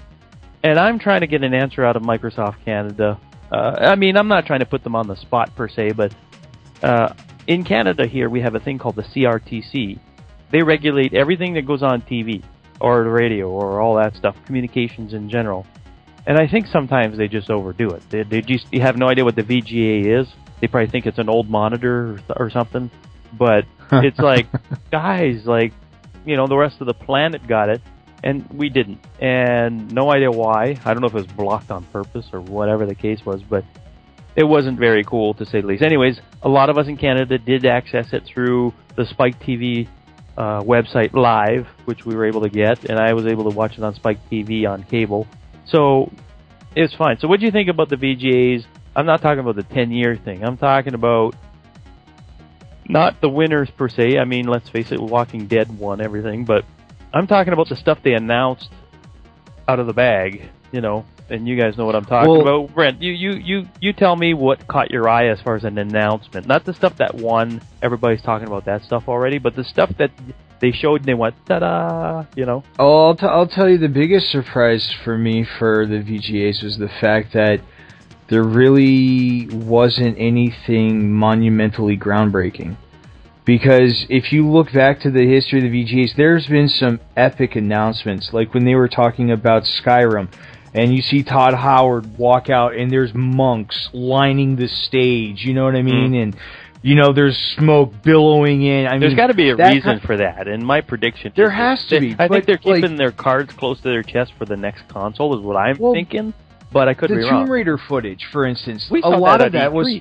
and 0.62 0.78
I'm 0.78 0.98
trying 0.98 1.20
to 1.20 1.26
get 1.26 1.42
an 1.44 1.54
answer 1.54 1.84
out 1.84 1.96
of 1.96 2.02
Microsoft 2.02 2.64
Canada. 2.64 3.20
Uh, 3.52 3.76
I 3.78 3.94
mean, 3.96 4.16
I'm 4.16 4.28
not 4.28 4.46
trying 4.46 4.60
to 4.60 4.66
put 4.66 4.82
them 4.82 4.96
on 4.96 5.06
the 5.06 5.16
spot 5.16 5.54
per 5.54 5.68
se, 5.68 5.92
but 5.92 6.14
uh, 6.82 7.12
in 7.46 7.62
Canada 7.64 8.06
here 8.06 8.28
we 8.30 8.40
have 8.40 8.54
a 8.54 8.60
thing 8.60 8.78
called 8.78 8.96
the 8.96 9.02
CRTC. 9.02 9.98
They 10.50 10.62
regulate 10.62 11.14
everything 11.14 11.54
that 11.54 11.66
goes 11.66 11.82
on 11.82 12.02
TV. 12.02 12.42
or 12.80 13.04
the 13.04 13.10
radio 13.10 13.48
or 13.48 13.80
all 13.80 13.94
that 13.96 14.14
stuff, 14.16 14.36
communications 14.46 15.12
in 15.14 15.28
general. 15.30 15.64
And 16.26 16.38
I 16.38 16.48
think 16.48 16.66
sometimes 16.66 17.16
they 17.18 17.28
just 17.28 17.50
overdo 17.50 17.90
it. 17.90 18.02
They, 18.10 18.22
they 18.24 18.40
just 18.40 18.66
you 18.72 18.80
have 18.80 18.96
no 18.96 19.06
idea 19.08 19.24
what 19.24 19.36
the 19.36 19.42
VGA 19.42 20.20
is. 20.20 20.26
They 20.64 20.68
probably 20.68 20.88
think 20.88 21.04
it's 21.04 21.18
an 21.18 21.28
old 21.28 21.50
monitor 21.50 22.18
or, 22.30 22.46
or 22.46 22.50
something. 22.50 22.90
But 23.38 23.66
it's 23.92 24.18
like, 24.18 24.46
guys, 24.90 25.44
like, 25.44 25.74
you 26.24 26.38
know, 26.38 26.46
the 26.46 26.56
rest 26.56 26.80
of 26.80 26.86
the 26.86 26.94
planet 26.94 27.46
got 27.46 27.68
it, 27.68 27.82
and 28.22 28.48
we 28.50 28.70
didn't. 28.70 28.98
And 29.20 29.92
no 29.92 30.10
idea 30.10 30.30
why. 30.30 30.80
I 30.82 30.94
don't 30.94 31.02
know 31.02 31.08
if 31.08 31.14
it 31.14 31.18
was 31.18 31.26
blocked 31.26 31.70
on 31.70 31.84
purpose 31.92 32.28
or 32.32 32.40
whatever 32.40 32.86
the 32.86 32.94
case 32.94 33.26
was, 33.26 33.42
but 33.42 33.62
it 34.36 34.44
wasn't 34.44 34.78
very 34.78 35.04
cool 35.04 35.34
to 35.34 35.44
say 35.44 35.60
the 35.60 35.66
least. 35.66 35.82
Anyways, 35.82 36.18
a 36.40 36.48
lot 36.48 36.70
of 36.70 36.78
us 36.78 36.88
in 36.88 36.96
Canada 36.96 37.36
did 37.36 37.66
access 37.66 38.14
it 38.14 38.22
through 38.24 38.72
the 38.96 39.04
Spike 39.04 39.38
TV 39.40 39.86
uh, 40.38 40.62
website 40.62 41.12
live, 41.12 41.66
which 41.84 42.06
we 42.06 42.14
were 42.16 42.24
able 42.24 42.40
to 42.40 42.48
get, 42.48 42.88
and 42.88 42.98
I 42.98 43.12
was 43.12 43.26
able 43.26 43.50
to 43.50 43.54
watch 43.54 43.72
it 43.76 43.84
on 43.84 43.94
Spike 43.96 44.18
TV 44.30 44.66
on 44.66 44.82
cable. 44.84 45.26
So 45.66 46.10
it's 46.74 46.94
fine. 46.94 47.18
So 47.18 47.28
what 47.28 47.38
do 47.38 47.44
you 47.44 47.52
think 47.52 47.68
about 47.68 47.90
the 47.90 47.96
VGAs? 47.96 48.64
I'm 48.96 49.06
not 49.06 49.22
talking 49.22 49.40
about 49.40 49.56
the 49.56 49.62
10 49.62 49.90
year 49.90 50.16
thing. 50.16 50.44
I'm 50.44 50.56
talking 50.56 50.94
about 50.94 51.34
not 52.88 53.20
the 53.20 53.28
winners 53.28 53.70
per 53.70 53.88
se. 53.88 54.18
I 54.18 54.24
mean, 54.24 54.46
let's 54.46 54.68
face 54.68 54.92
it, 54.92 55.00
Walking 55.00 55.46
Dead 55.46 55.78
won 55.78 56.00
everything, 56.00 56.44
but 56.44 56.64
I'm 57.12 57.26
talking 57.26 57.52
about 57.52 57.68
the 57.68 57.76
stuff 57.76 57.98
they 58.02 58.14
announced 58.14 58.70
out 59.66 59.78
of 59.80 59.86
the 59.86 59.92
bag, 59.92 60.50
you 60.72 60.80
know, 60.80 61.06
and 61.30 61.48
you 61.48 61.58
guys 61.58 61.78
know 61.78 61.86
what 61.86 61.96
I'm 61.96 62.04
talking 62.04 62.30
well, 62.30 62.64
about. 62.64 62.74
Brent, 62.74 63.02
you, 63.02 63.12
you, 63.12 63.32
you, 63.32 63.68
you 63.80 63.92
tell 63.92 64.14
me 64.14 64.34
what 64.34 64.66
caught 64.68 64.90
your 64.90 65.08
eye 65.08 65.28
as 65.28 65.40
far 65.40 65.56
as 65.56 65.64
an 65.64 65.78
announcement. 65.78 66.46
Not 66.46 66.64
the 66.64 66.74
stuff 66.74 66.96
that 66.98 67.14
won. 67.14 67.62
Everybody's 67.82 68.22
talking 68.22 68.46
about 68.46 68.66
that 68.66 68.82
stuff 68.84 69.04
already, 69.08 69.38
but 69.38 69.56
the 69.56 69.64
stuff 69.64 69.90
that 69.98 70.10
they 70.60 70.72
showed 70.72 71.00
and 71.00 71.04
they 71.06 71.14
went, 71.14 71.34
ta-da, 71.46 72.26
you 72.36 72.46
know. 72.46 72.62
Oh, 72.78 73.08
I'll, 73.08 73.16
t- 73.16 73.26
I'll 73.26 73.48
tell 73.48 73.68
you 73.68 73.78
the 73.78 73.88
biggest 73.88 74.30
surprise 74.30 74.94
for 75.04 75.16
me 75.16 75.46
for 75.58 75.86
the 75.86 75.96
VGAs 75.96 76.62
was 76.62 76.78
the 76.78 76.90
fact 77.00 77.32
that 77.32 77.60
there 78.28 78.42
really 78.42 79.48
wasn't 79.48 80.16
anything 80.18 81.12
monumentally 81.12 81.96
groundbreaking. 81.96 82.76
Because 83.44 84.06
if 84.08 84.32
you 84.32 84.48
look 84.50 84.72
back 84.72 85.00
to 85.00 85.10
the 85.10 85.26
history 85.26 85.58
of 85.58 85.70
the 85.70 85.84
VGAs, 85.84 86.16
there's 86.16 86.46
been 86.46 86.68
some 86.68 86.98
epic 87.14 87.56
announcements, 87.56 88.32
like 88.32 88.54
when 88.54 88.64
they 88.64 88.74
were 88.74 88.88
talking 88.88 89.30
about 89.30 89.64
Skyrim, 89.64 90.32
and 90.72 90.94
you 90.94 91.02
see 91.02 91.22
Todd 91.22 91.52
Howard 91.52 92.16
walk 92.16 92.48
out, 92.48 92.74
and 92.74 92.90
there's 92.90 93.12
monks 93.12 93.90
lining 93.92 94.56
the 94.56 94.68
stage. 94.68 95.44
You 95.44 95.52
know 95.52 95.64
what 95.64 95.76
I 95.76 95.82
mean? 95.82 96.12
Mm. 96.12 96.22
And 96.22 96.36
you 96.80 96.94
know, 96.94 97.12
there's 97.12 97.36
smoke 97.56 97.92
billowing 98.02 98.62
in. 98.62 98.86
I 98.86 98.92
mean, 98.92 99.00
there's 99.00 99.14
got 99.14 99.28
to 99.28 99.34
be 99.34 99.50
a 99.50 99.56
reason 99.56 100.00
for 100.00 100.16
that. 100.18 100.48
And 100.48 100.66
my 100.66 100.80
prediction, 100.80 101.32
there 101.36 101.50
has 101.50 101.86
to 101.88 102.00
be. 102.00 102.16
I 102.18 102.28
think 102.28 102.46
they're 102.46 102.56
keeping 102.56 102.82
like, 102.82 102.96
their 102.98 103.12
cards 103.12 103.52
close 103.52 103.78
to 103.78 103.88
their 103.88 104.02
chest 104.02 104.32
for 104.38 104.46
the 104.46 104.56
next 104.56 104.88
console, 104.88 105.38
is 105.38 105.40
what 105.40 105.56
I'm 105.56 105.78
well, 105.78 105.92
thinking 105.92 106.34
but 106.74 106.88
I 106.88 106.94
could 106.94 107.08
the 107.08 107.16
be 107.16 107.22
Tomb. 107.22 107.48
Raider 107.48 107.78
footage, 107.78 108.26
for 108.30 108.44
instance, 108.44 108.88
we 108.90 109.00
a 109.00 109.08
lot 109.08 109.40
of 109.40 109.52
that 109.52 109.72
was. 109.72 110.00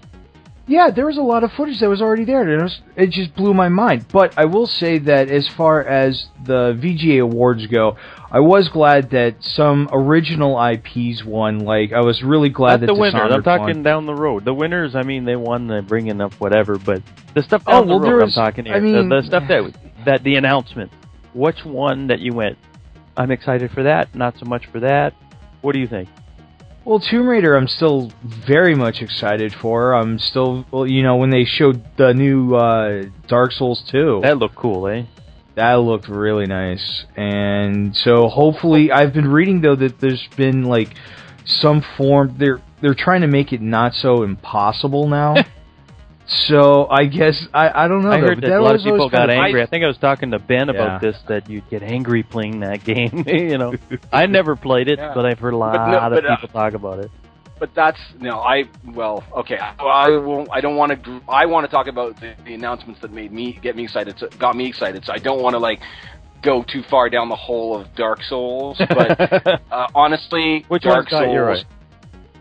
Yeah, 0.65 0.91
there 0.91 1.05
was 1.05 1.17
a 1.17 1.21
lot 1.21 1.43
of 1.43 1.51
footage 1.51 1.81
that 1.81 1.89
was 1.89 2.01
already 2.01 2.23
there, 2.23 2.41
and 2.41 2.49
it, 2.49 2.63
was, 2.63 2.79
it 2.95 3.09
just 3.09 3.35
blew 3.35 3.53
my 3.53 3.67
mind. 3.67 4.05
But 4.11 4.37
I 4.37 4.45
will 4.45 4.65
say 4.65 4.97
that 4.97 5.29
as 5.29 5.45
far 5.45 5.83
as 5.83 6.27
the 6.45 6.79
VGA 6.81 7.21
awards 7.21 7.67
go, 7.67 7.97
I 8.31 8.39
was 8.39 8.69
glad 8.69 9.09
that 9.09 9.35
some 9.41 9.89
original 9.91 10.57
IPs 10.57 11.25
won. 11.25 11.59
Like 11.59 11.91
I 11.91 11.99
was 11.99 12.23
really 12.23 12.47
glad 12.47 12.79
Not 12.79 12.79
that 12.79 12.85
the 12.87 12.95
winners. 12.95 13.33
I'm 13.33 13.43
talking 13.43 13.75
won. 13.75 13.83
down 13.83 14.05
the 14.05 14.15
road. 14.15 14.45
The 14.45 14.53
winners, 14.53 14.95
I 14.95 15.03
mean, 15.03 15.25
they 15.25 15.35
won. 15.35 15.67
They're 15.67 15.81
bringing 15.81 16.21
up 16.21 16.33
whatever, 16.35 16.77
but 16.77 17.03
the 17.35 17.43
stuff 17.43 17.65
down 17.65 17.83
oh, 17.83 17.87
well, 17.87 17.99
the 17.99 18.09
road. 18.09 18.23
Was, 18.23 18.37
I'm 18.37 18.45
talking 18.45 18.65
here. 18.65 18.75
I 18.75 18.79
mean, 18.79 19.09
the, 19.09 19.21
the 19.21 19.27
stuff 19.27 19.43
that 19.49 19.77
that 20.05 20.23
the 20.23 20.35
announcement. 20.35 20.91
Which 21.33 21.65
one 21.65 22.07
that 22.07 22.19
you 22.19 22.33
went? 22.33 22.57
I'm 23.17 23.31
excited 23.31 23.71
for 23.71 23.83
that. 23.83 24.15
Not 24.15 24.37
so 24.39 24.45
much 24.45 24.67
for 24.67 24.79
that. 24.79 25.13
What 25.61 25.73
do 25.73 25.79
you 25.79 25.87
think? 25.87 26.09
Well, 26.85 26.99
Tomb 26.99 27.27
Raider, 27.27 27.55
I'm 27.55 27.69
still 27.69 28.11
very 28.23 28.75
much 28.75 29.01
excited 29.01 29.53
for. 29.53 29.93
I'm 29.93 30.19
still, 30.19 30.65
well, 30.69 30.85
you 30.85 31.01
know, 31.01 31.15
when 31.15 31.29
they 31.29 31.45
showed 31.45 31.81
the 31.95 32.13
new 32.13 32.55
uh, 32.55 33.05
Dark 33.27 33.53
Souls 33.53 33.81
2. 33.89 34.19
That 34.23 34.37
looked 34.37 34.55
cool, 34.55 34.87
eh? 34.89 35.03
That 35.55 35.75
looked 35.75 36.09
really 36.09 36.45
nice. 36.45 37.05
And 37.15 37.95
so 37.95 38.27
hopefully, 38.27 38.91
I've 38.91 39.13
been 39.13 39.29
reading 39.29 39.61
though 39.61 39.75
that 39.75 39.99
there's 39.99 40.27
been 40.35 40.63
like 40.63 40.95
some 41.45 41.83
form. 41.95 42.35
They're 42.37 42.61
they're 42.81 42.95
trying 42.95 43.21
to 43.21 43.27
make 43.27 43.53
it 43.53 43.61
not 43.61 43.93
so 43.93 44.23
impossible 44.23 45.07
now. 45.07 45.35
So 46.25 46.87
I 46.89 47.05
guess 47.05 47.47
I 47.53 47.83
I 47.83 47.87
don't 47.87 48.01
know. 48.01 48.11
I 48.11 48.21
though, 48.21 48.27
heard 48.27 48.37
that, 48.41 48.47
that 48.47 48.59
a 48.59 48.63
lot 48.63 48.75
of 48.75 48.81
people 48.81 49.09
got 49.09 49.29
angry. 49.29 49.61
I, 49.61 49.65
I 49.65 49.67
think 49.67 49.83
I 49.83 49.87
was 49.87 49.97
talking 49.97 50.31
to 50.31 50.39
Ben 50.39 50.69
about 50.69 51.01
this 51.01 51.17
that 51.27 51.49
you'd 51.49 51.69
get 51.69 51.83
angry 51.83 52.23
playing 52.23 52.61
that 52.61 52.83
game. 52.85 53.25
you 53.27 53.57
know, 53.57 53.73
I 54.11 54.25
never 54.25 54.55
played 54.55 54.87
it, 54.87 54.99
yeah. 54.99 55.13
but 55.13 55.25
I've 55.25 55.39
heard 55.39 55.53
a 55.53 55.57
lot 55.57 55.73
no, 55.73 55.97
of 55.97 56.13
uh, 56.13 56.37
people 56.37 56.49
uh, 56.49 56.53
talk 56.53 56.73
about 56.73 56.99
it. 56.99 57.11
But 57.59 57.75
that's 57.75 57.99
no, 58.19 58.39
I 58.39 58.63
well, 58.93 59.23
okay. 59.37 59.57
I, 59.57 59.75
I 59.79 60.17
won't. 60.17 60.49
I 60.51 60.61
don't 60.61 60.75
want 60.75 61.03
to. 61.03 61.21
I 61.27 61.45
want 61.45 61.65
to 61.65 61.71
talk 61.71 61.87
about 61.87 62.19
the, 62.19 62.35
the 62.45 62.53
announcements 62.53 63.01
that 63.01 63.11
made 63.11 63.31
me 63.31 63.59
get 63.61 63.75
me 63.75 63.83
excited. 63.83 64.17
So, 64.17 64.27
got 64.39 64.55
me 64.55 64.67
excited. 64.67 65.05
So 65.05 65.13
I 65.13 65.17
don't 65.17 65.41
want 65.41 65.53
to 65.53 65.59
like 65.59 65.79
go 66.41 66.63
too 66.63 66.83
far 66.89 67.09
down 67.09 67.29
the 67.29 67.35
hole 67.35 67.79
of 67.79 67.93
Dark 67.95 68.21
Souls. 68.23 68.79
But 68.89 69.19
uh, 69.71 69.87
honestly, 69.95 70.65
which 70.67 70.83
Dark 70.83 71.09
Souls. 71.09 71.29
You're 71.31 71.45
right. 71.45 71.65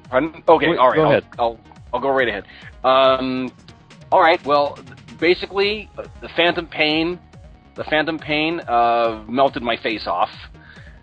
Pardon? 0.09 0.43
Okay, 0.47 0.69
Wait, 0.69 0.79
all 0.79 0.89
right. 0.89 0.97
Go 0.97 1.03
I'll, 1.03 1.11
ahead. 1.11 1.25
I'll, 1.39 1.61
I'll 1.95 2.01
go 2.01 2.11
right 2.11 2.29
ahead. 2.29 2.45
Um, 2.85 3.51
all 4.13 4.21
right. 4.21 4.45
Well, 4.45 4.79
basically, 5.19 5.91
the 5.97 6.29
Phantom 6.37 6.67
Pain, 6.67 7.19
the 7.75 7.85
Phantom 7.85 8.19
Pain, 8.19 8.61
uh, 8.61 9.25
melted 9.27 9.63
my 9.63 9.77
face 9.77 10.07
off. 10.07 10.31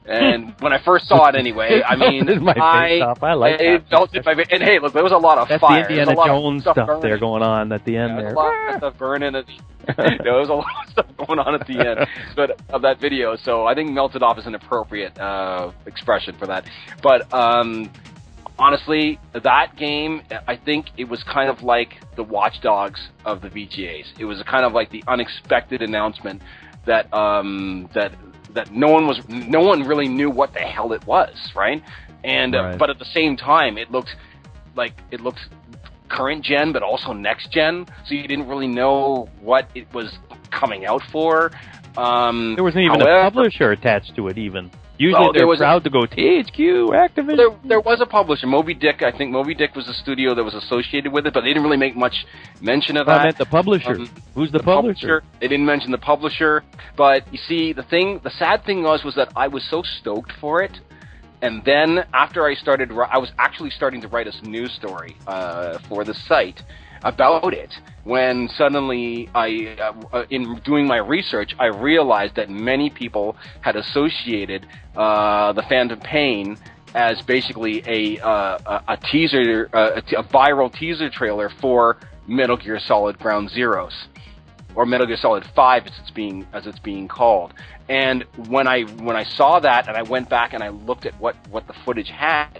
And 0.06 0.54
when 0.60 0.74
I 0.74 0.84
first 0.84 1.08
saw 1.08 1.28
it, 1.28 1.36
anyway, 1.36 1.82
I 1.86 1.96
mean, 1.96 2.44
my 2.44 2.54
I, 2.54 2.88
face 2.88 3.02
off. 3.04 3.24
I 3.24 3.34
like 3.34 3.60
it. 3.60 3.84
That. 3.90 3.92
Melted 3.92 4.26
my 4.26 4.36
face. 4.36 4.48
And 4.52 4.62
hey, 4.62 4.80
look, 4.80 4.94
there 4.94 5.04
was 5.04 5.12
a 5.12 5.18
lot 5.18 5.40
of 5.40 5.50
That's 5.50 5.60
fire. 5.60 5.84
the 5.84 6.00
Indiana 6.00 6.16
Jones 6.26 6.62
stuff, 6.62 6.76
stuff 6.76 7.02
there 7.02 7.18
going 7.18 7.42
on 7.42 7.72
at 7.72 7.84
the 7.84 7.98
end 7.98 8.14
yeah, 8.16 8.22
there. 8.22 8.34
a 8.34 8.36
lot 8.36 8.74
of 8.74 8.78
stuff 8.78 8.98
burning. 8.98 9.36
At 9.36 9.46
the, 9.48 10.20
there 10.24 10.36
was 10.36 10.50
a 10.50 10.54
lot 10.54 10.86
of 10.86 10.92
stuff 10.92 11.06
going 11.26 11.40
on 11.40 11.56
at 11.56 11.66
the 11.66 11.80
end, 11.80 12.08
but 12.36 12.62
of 12.70 12.84
that 12.84 13.00
video. 13.00 13.36
So 13.36 13.66
I 13.66 13.74
think 13.74 13.92
melted 13.92 14.22
off 14.22 14.38
is 14.38 14.46
an 14.46 14.56
appropriate 14.56 15.18
uh, 15.20 15.72
expression 15.88 16.36
for 16.38 16.46
that. 16.48 16.66
But 17.02 17.32
um, 17.34 17.90
honestly, 18.60 19.20
that 19.34 19.76
game, 19.78 20.22
I 20.48 20.56
think 20.56 20.88
it 20.98 21.06
was 21.06 21.24
kind 21.24 21.50
of 21.50 21.64
like 21.64 21.96
the 22.16 22.24
Watch 22.24 22.62
Dogs 22.62 23.00
of 23.26 23.42
the 23.42 23.50
VGAs. 23.50 24.20
It 24.20 24.26
was 24.26 24.44
kind 24.44 24.66
of 24.66 24.74
like 24.74 24.92
the 24.92 25.04
unexpected 25.08 25.82
announcement 25.82 26.42
that 26.86 27.12
um, 27.14 27.90
that 27.96 28.14
that 28.54 28.72
no 28.72 28.88
one 28.88 29.08
was, 29.08 29.22
no 29.30 29.62
one 29.62 29.84
really 29.84 30.08
knew 30.08 30.30
what 30.30 30.54
the 30.54 30.60
hell 30.60 30.92
it 30.92 31.06
was, 31.06 31.36
right? 31.56 31.82
And 32.24 32.56
uh, 32.56 32.64
right. 32.64 32.74
Uh, 32.74 32.78
but 32.78 32.90
at 32.90 33.00
the 33.00 33.06
same 33.06 33.38
time, 33.38 33.78
it 33.78 33.92
looked 33.92 34.16
like 34.76 34.94
it 35.12 35.22
looked 35.22 35.40
current 36.10 36.44
gen, 36.44 36.74
but 36.74 36.84
also 36.84 37.14
next 37.14 37.52
gen. 37.52 37.86
So 38.06 38.14
you 38.14 38.28
didn't 38.28 38.48
really 38.48 38.68
know 38.68 39.30
what 39.40 39.70
it 39.76 39.92
was 39.94 40.18
coming 40.52 40.86
out 40.86 41.02
for. 41.12 41.52
Um, 41.98 42.56
there 42.56 42.64
wasn't 42.64 42.86
even 42.86 43.00
however, 43.00 43.28
a 43.28 43.32
publisher 43.32 43.72
attached 43.72 44.16
to 44.16 44.28
it, 44.28 44.38
even. 44.38 44.72
Usually 45.00 45.28
oh, 45.30 45.32
they're 45.34 45.48
was 45.48 45.60
proud 45.60 45.82
a, 45.82 45.84
to 45.86 45.90
go 45.90 46.02
THQ, 46.02 46.90
Activision. 46.90 47.38
There, 47.38 47.50
there 47.64 47.80
was 47.80 48.02
a 48.02 48.06
publisher, 48.06 48.48
Moby 48.48 48.74
Dick. 48.74 49.02
I 49.02 49.18
think 49.18 49.32
Moby 49.32 49.56
Dick 49.56 49.74
was 49.74 49.88
a 49.88 49.94
studio 49.94 50.36
that 50.36 50.44
was 50.44 50.54
associated 50.54 51.14
with 51.14 51.26
it, 51.26 51.34
but 51.34 51.40
they 51.40 51.48
didn't 51.48 51.64
really 51.64 51.78
make 51.78 51.96
much 51.96 52.26
mention 52.60 52.98
of 52.98 53.06
that. 53.06 53.22
I 53.22 53.24
meant 53.24 53.38
the 53.38 53.46
publisher. 53.46 53.92
Um, 53.92 54.10
Who's 54.36 54.52
the, 54.52 54.58
the 54.58 54.64
publisher? 54.66 55.22
publisher? 55.22 55.24
They 55.40 55.48
didn't 55.48 55.66
mention 55.66 55.92
the 55.92 56.00
publisher, 56.00 56.66
but 56.98 57.32
you 57.32 57.40
see, 57.48 57.72
the 57.72 57.84
thing, 57.84 58.20
the 58.26 58.30
sad 58.30 58.66
thing 58.66 58.84
was, 58.84 59.06
was 59.06 59.16
that 59.16 59.32
I 59.38 59.48
was 59.48 59.64
so 59.70 59.84
stoked 59.84 60.34
for 60.34 60.62
it, 60.62 60.78
and 61.42 61.64
then 61.64 62.04
after 62.14 62.46
I 62.46 62.54
started, 62.56 62.92
I 62.92 63.20
was 63.20 63.32
actually 63.40 63.70
starting 63.70 64.02
to 64.02 64.10
write 64.10 64.28
a 64.28 64.50
news 64.50 64.74
story 64.74 65.16
uh, 65.28 65.80
for 65.88 66.04
the 66.04 66.14
site 66.14 66.62
about 67.04 67.54
it 67.54 67.74
when 68.04 68.50
suddenly 68.58 69.30
I, 69.36 69.78
uh, 69.80 70.18
uh, 70.18 70.26
in 70.30 70.60
doing 70.66 70.88
my 70.88 70.98
research, 70.98 71.56
I 71.60 71.68
realized 71.68 72.36
that 72.36 72.50
many 72.50 72.90
people 72.90 73.36
had 73.62 73.76
associated 73.76 74.66
uh, 74.96 75.54
the 75.54 75.62
Phantom 75.64 76.00
Pain 76.00 76.58
as 76.96 77.22
basically 77.22 77.84
a 77.86 78.20
uh, 78.20 78.82
a, 78.88 78.98
teaser, 78.98 79.70
uh, 79.74 80.02
a, 80.02 80.20
a 80.20 80.24
viral 80.24 80.74
teaser 80.74 81.10
trailer 81.10 81.50
for 81.62 81.98
Metal 82.28 82.58
Gear 82.58 82.80
Solid 82.80 83.20
Ground 83.20 83.52
Zeroes, 83.52 83.94
or 84.74 84.88
Metal 84.88 85.06
Gear 85.06 85.18
Solid 85.18 85.44
Five, 85.56 85.86
as 85.86 85.94
it's 86.00 86.12
being 86.12 86.48
as 86.54 86.66
it's 86.66 86.80
being 86.80 87.08
called. 87.08 87.54
And 87.90 88.24
when 88.48 88.68
I 88.68 88.84
when 88.84 89.16
I 89.16 89.24
saw 89.24 89.60
that, 89.60 89.88
and 89.88 89.96
I 89.96 90.02
went 90.02 90.30
back 90.30 90.54
and 90.54 90.64
I 90.64 90.70
looked 90.70 91.06
at 91.06 91.20
what 91.20 91.36
what 91.50 91.68
the 91.68 91.74
footage 91.86 92.10
had, 92.10 92.60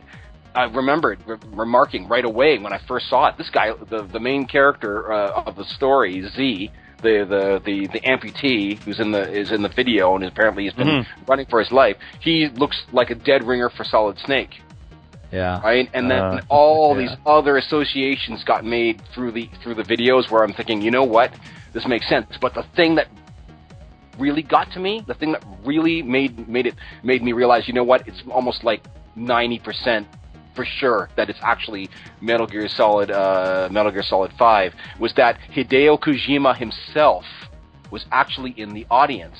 I 0.56 0.64
remembered 0.66 1.20
re- 1.26 1.38
remarking 1.52 2.08
right 2.08 2.26
away 2.26 2.58
when 2.58 2.74
I 2.74 2.80
first 2.88 3.10
saw 3.10 3.28
it. 3.28 3.38
This 3.38 3.50
guy, 3.50 3.74
the 3.74 4.04
the 4.04 4.20
main 4.20 4.46
character 4.46 5.12
uh, 5.12 5.44
of 5.46 5.56
the 5.56 5.66
story, 5.66 6.28
Z, 6.36 6.72
the, 7.02 7.26
the 7.30 7.62
the 7.64 7.88
the 7.88 8.00
amputee 8.02 8.78
who's 8.80 9.00
in 9.00 9.12
the 9.12 9.32
is 9.32 9.52
in 9.52 9.62
the 9.62 9.70
video 9.70 10.16
and 10.16 10.26
apparently 10.26 10.64
he's 10.64 10.74
been 10.74 10.88
mm-hmm. 10.88 11.26
running 11.26 11.46
for 11.46 11.60
his 11.60 11.72
life. 11.72 11.98
He 12.20 12.50
looks 12.50 12.84
like 12.92 13.10
a 13.10 13.16
dead 13.16 13.44
ringer 13.44 13.70
for 13.70 13.84
Solid 13.84 14.18
Snake. 14.20 14.62
Yeah. 15.32 15.62
Right. 15.62 15.88
And 15.94 16.10
then 16.10 16.20
uh, 16.20 16.42
all 16.50 17.00
yeah. 17.00 17.08
these 17.08 17.18
other 17.26 17.58
associations 17.58 18.44
got 18.44 18.66
made 18.66 19.02
through 19.14 19.32
the 19.32 19.50
through 19.62 19.76
the 19.76 19.84
videos 19.84 20.32
where 20.32 20.44
I'm 20.44 20.54
thinking, 20.54 20.82
you 20.82 20.92
know 20.92 21.04
what, 21.04 21.32
this 21.74 21.86
makes 21.88 22.10
sense. 22.10 22.26
But 22.42 22.56
the 22.56 22.64
thing 22.76 22.96
that 22.96 23.08
really 24.18 24.42
got 24.42 24.72
to 24.72 24.80
me, 24.80 25.04
the 25.06 25.14
thing 25.14 25.32
that 25.34 25.44
really 25.64 26.02
made 26.02 26.50
made 26.50 26.66
it 26.66 26.76
made 27.04 27.22
me 27.22 27.34
realize, 27.34 27.68
you 27.68 27.74
know 27.74 27.84
what, 27.84 28.08
it's 28.08 28.24
almost 28.32 28.64
like 28.64 28.84
ninety 29.16 29.60
percent 29.60 30.08
for 30.60 30.66
sure 30.66 31.10
that 31.16 31.30
it's 31.30 31.40
actually 31.42 31.90
Metal 32.20 32.46
Gear 32.46 32.68
Solid 32.68 33.10
uh, 33.12 33.70
Metal 33.72 33.92
Gear 33.94 34.04
Solid 34.04 34.32
Five 34.38 34.74
was 35.00 35.14
that 35.16 35.38
Hideo 35.56 35.98
Kojima 35.98 36.54
himself 36.58 37.24
was 37.92 38.06
actually 38.12 38.52
in 38.58 38.74
the 38.74 38.86
audience 38.92 39.38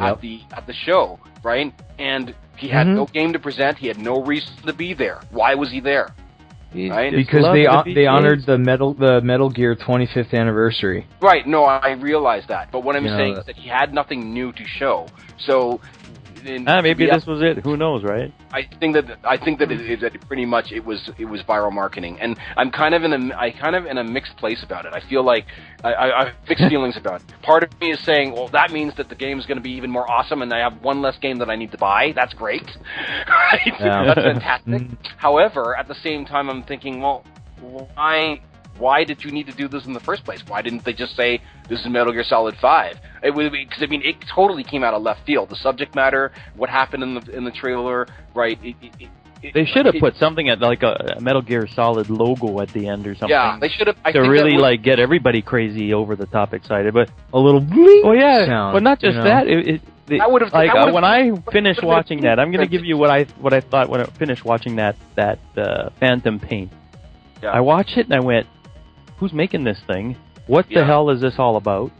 Yep. 0.00 0.08
at 0.16 0.20
the 0.20 0.40
at 0.56 0.66
the 0.68 0.72
show, 0.72 1.18
right? 1.42 1.72
And 1.98 2.34
he 2.56 2.68
had 2.68 2.86
Mhm. 2.86 2.94
no 2.94 3.06
game 3.06 3.32
to 3.32 3.38
present. 3.40 3.76
He 3.78 3.88
had 3.88 3.98
no 3.98 4.22
reason 4.22 4.52
to 4.66 4.72
be 4.72 4.94
there. 4.94 5.18
Why 5.30 5.54
was 5.54 5.70
he 5.70 5.80
there? 5.80 6.08
Right? 6.74 7.12
because 7.12 7.44
they 7.52 7.64
the 7.64 7.92
they 7.94 8.06
honored 8.06 8.46
the 8.46 8.56
metal 8.56 8.94
the 8.94 9.20
Metal 9.20 9.50
Gear 9.50 9.74
25th 9.76 10.32
anniversary. 10.32 11.06
Right. 11.20 11.46
No, 11.46 11.64
I 11.64 11.90
realize 11.92 12.44
that. 12.48 12.70
But 12.72 12.82
what 12.84 12.94
I'm 12.96 13.04
You 13.04 13.10
know, 13.10 13.18
saying 13.18 13.34
that- 13.34 13.40
is 13.40 13.46
that 13.46 13.56
he 13.56 13.68
had 13.68 13.92
nothing 13.92 14.32
new 14.32 14.52
to 14.52 14.64
show. 14.64 15.06
So. 15.38 15.80
In- 16.46 16.68
Ah, 16.68 16.80
maybe 16.80 17.04
yeah, 17.04 17.14
this 17.14 17.26
was 17.26 17.40
it. 17.42 17.58
Who 17.64 17.76
knows, 17.76 18.02
right? 18.04 18.32
I 18.52 18.62
think 18.80 18.94
that 18.94 19.18
I 19.24 19.36
think 19.36 19.58
that 19.60 19.70
it, 19.72 19.80
it, 19.80 20.00
that 20.00 20.20
pretty 20.28 20.44
much 20.46 20.72
it 20.72 20.84
was 20.84 21.10
it 21.18 21.24
was 21.26 21.42
viral 21.42 21.72
marketing, 21.72 22.18
and 22.20 22.38
I'm 22.56 22.70
kind 22.70 22.94
of 22.94 23.02
in 23.04 23.12
a 23.12 23.36
I 23.36 23.50
kind 23.50 23.74
of 23.76 23.86
in 23.86 23.98
a 23.98 24.04
mixed 24.04 24.36
place 24.36 24.62
about 24.62 24.84
it. 24.86 24.92
I 24.94 25.00
feel 25.08 25.22
like 25.24 25.46
I, 25.84 25.92
I, 25.92 26.20
I 26.20 26.24
have 26.26 26.34
mixed 26.48 26.64
feelings 26.68 26.96
about 26.96 27.22
it. 27.22 27.32
Part 27.42 27.62
of 27.64 27.70
me 27.80 27.90
is 27.92 28.00
saying, 28.00 28.32
well, 28.32 28.48
that 28.48 28.70
means 28.72 28.94
that 28.96 29.08
the 29.08 29.14
game 29.14 29.38
is 29.38 29.46
going 29.46 29.58
to 29.58 29.62
be 29.62 29.72
even 29.72 29.90
more 29.90 30.10
awesome, 30.10 30.42
and 30.42 30.52
I 30.52 30.58
have 30.58 30.82
one 30.82 31.00
less 31.02 31.18
game 31.18 31.38
that 31.38 31.50
I 31.50 31.56
need 31.56 31.72
to 31.72 31.78
buy. 31.78 32.12
That's 32.14 32.34
great, 32.34 32.62
right? 33.28 33.74
Yeah. 33.80 34.04
That's 34.06 34.20
fantastic. 34.20 34.72
Mhm. 34.82 34.96
However, 35.16 35.76
at 35.76 35.88
the 35.88 35.94
same 35.96 36.24
time, 36.24 36.48
I'm 36.50 36.62
thinking, 36.62 37.00
well, 37.00 37.24
why? 37.60 38.40
Why 38.78 39.04
did 39.04 39.22
you 39.24 39.30
need 39.30 39.46
to 39.46 39.52
do 39.52 39.68
this 39.68 39.84
in 39.86 39.92
the 39.92 40.00
first 40.00 40.24
place? 40.24 40.42
Why 40.48 40.62
didn't 40.62 40.84
they 40.84 40.92
just 40.92 41.14
say 41.16 41.40
this 41.68 41.80
is 41.80 41.86
Metal 41.86 42.12
Gear 42.12 42.24
Solid 42.24 42.56
Five? 42.60 42.98
It 43.22 43.30
would 43.34 43.52
because 43.52 43.82
I 43.82 43.86
mean 43.86 44.02
it 44.02 44.16
totally 44.34 44.64
came 44.64 44.82
out 44.82 44.94
of 44.94 45.02
left 45.02 45.24
field. 45.26 45.50
The 45.50 45.56
subject 45.56 45.94
matter, 45.94 46.32
what 46.56 46.68
happened 46.70 47.02
in 47.02 47.14
the 47.14 47.36
in 47.36 47.44
the 47.44 47.50
trailer, 47.50 48.06
right? 48.34 48.58
It, 48.62 48.76
it, 48.82 48.92
it, 49.00 49.08
it- 49.42 49.54
They 49.54 49.64
should 49.66 49.86
have 49.86 49.96
put 50.00 50.16
something 50.16 50.48
at 50.48 50.60
like 50.60 50.82
a, 50.82 51.14
a 51.16 51.20
Metal 51.20 51.42
Gear 51.42 51.66
Solid 51.66 52.08
logo 52.10 52.60
at 52.60 52.68
the 52.72 52.86
end 52.88 53.06
or 53.06 53.14
something. 53.14 53.30
Yeah, 53.30 53.58
they 53.60 53.68
should 53.68 53.88
have. 53.88 53.96
I 54.04 54.12
to 54.12 54.20
think 54.22 54.32
really 54.32 54.52
would- 54.54 54.62
like 54.62 54.82
get 54.82 54.98
everybody 54.98 55.42
crazy 55.42 55.92
over 55.92 56.16
the 56.16 56.26
top 56.26 56.54
excited, 56.54 56.94
but 56.94 57.10
A 57.32 57.38
little 57.38 57.60
bleep 57.60 58.02
oh 58.04 58.12
yeah, 58.12 58.46
sound, 58.46 58.72
but 58.74 58.82
not 58.82 59.00
just 59.00 59.14
you 59.16 59.18
know? 59.18 59.24
that. 59.24 59.46
It, 59.48 59.68
it, 59.68 59.82
it 60.08 60.18
That 60.18 60.30
would've- 60.32 60.50
like 60.52 60.72
that 60.72 60.88
uh, 60.88 60.92
when 60.92 61.04
I 61.04 61.30
would've 61.30 61.44
finished 61.52 61.82
watching 61.84 62.22
that, 62.22 62.38
I'm 62.40 62.50
going 62.52 62.64
to 62.64 62.70
give 62.70 62.84
you 62.84 62.96
what 62.96 63.10
I 63.10 63.24
what 63.40 63.52
I 63.52 63.60
thought 63.60 63.88
when 63.88 64.00
I 64.00 64.04
finished 64.04 64.44
watching 64.44 64.76
that 64.76 64.96
that 65.16 65.38
uh, 65.56 65.90
Phantom 66.00 66.38
Pain. 66.40 66.70
Yeah. 67.42 67.50
I 67.50 67.60
watched 67.60 67.96
it 67.96 68.06
and 68.06 68.14
I 68.14 68.20
went, 68.20 68.46
"Who's 69.22 69.32
making 69.32 69.62
this 69.62 69.78
thing? 69.86 70.16
What 70.48 70.66
the 70.68 70.84
hell 70.84 71.08
is 71.10 71.20
this 71.20 71.38
all 71.38 71.54
about?" 71.56 71.92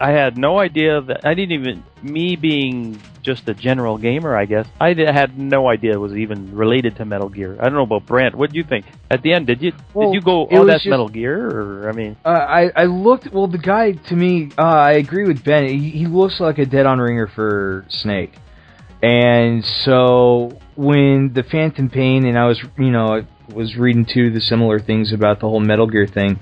I 0.00 0.10
had 0.10 0.38
no 0.38 0.58
idea 0.60 1.00
that 1.00 1.20
I 1.24 1.34
didn't 1.34 1.52
even 1.52 1.82
me 2.00 2.36
being 2.36 3.00
just 3.22 3.48
a 3.48 3.54
general 3.54 3.98
gamer, 3.98 4.36
I 4.36 4.46
guess. 4.46 4.66
I 4.80 4.94
did, 4.94 5.08
had 5.08 5.36
no 5.36 5.68
idea 5.68 5.92
it 5.92 6.00
was 6.00 6.14
even 6.14 6.54
related 6.56 6.96
to 6.96 7.04
Metal 7.04 7.28
Gear. 7.28 7.56
I 7.58 7.64
don't 7.64 7.74
know 7.74 7.82
about 7.82 8.06
Brent. 8.06 8.36
What 8.36 8.50
do 8.52 8.56
you 8.58 8.64
think? 8.64 8.84
At 9.10 9.22
the 9.22 9.32
end, 9.32 9.48
did 9.48 9.62
you 9.62 9.72
Well, 9.94 10.12
did 10.12 10.14
you 10.14 10.20
go, 10.22 10.46
"Oh, 10.48 10.64
that's 10.64 10.84
just- 10.84 10.90
Metal 10.90 11.08
Gear"? 11.08 11.38
Or 11.48 11.88
I 11.88 11.92
mean, 11.92 12.16
Uh, 12.24 12.28
I 12.28 12.70
I 12.76 12.84
looked. 12.84 13.32
Well, 13.32 13.48
the 13.48 13.58
guy 13.58 13.92
to 13.92 14.14
me, 14.16 14.50
uh, 14.56 14.62
I 14.62 14.92
agree 14.92 15.26
with 15.26 15.42
Ben. 15.44 15.66
He, 15.68 15.90
he 15.90 16.06
looks 16.06 16.38
like 16.38 16.58
a 16.58 16.66
dead 16.66 16.86
on 16.86 17.00
ringer 17.00 17.26
for 17.26 17.84
Snake, 17.88 18.34
and 19.02 19.64
so 19.64 20.52
when 20.76 21.32
the 21.32 21.42
Phantom 21.42 21.88
Pain 21.90 22.24
and 22.26 22.38
I 22.38 22.46
was, 22.46 22.60
you 22.78 22.90
know, 22.90 23.24
was 23.52 23.76
reading 23.76 24.04
too 24.04 24.30
the 24.30 24.40
similar 24.40 24.78
things 24.80 25.12
about 25.12 25.40
the 25.40 25.48
whole 25.48 25.60
Metal 25.60 25.86
Gear 25.86 26.06
thing. 26.06 26.40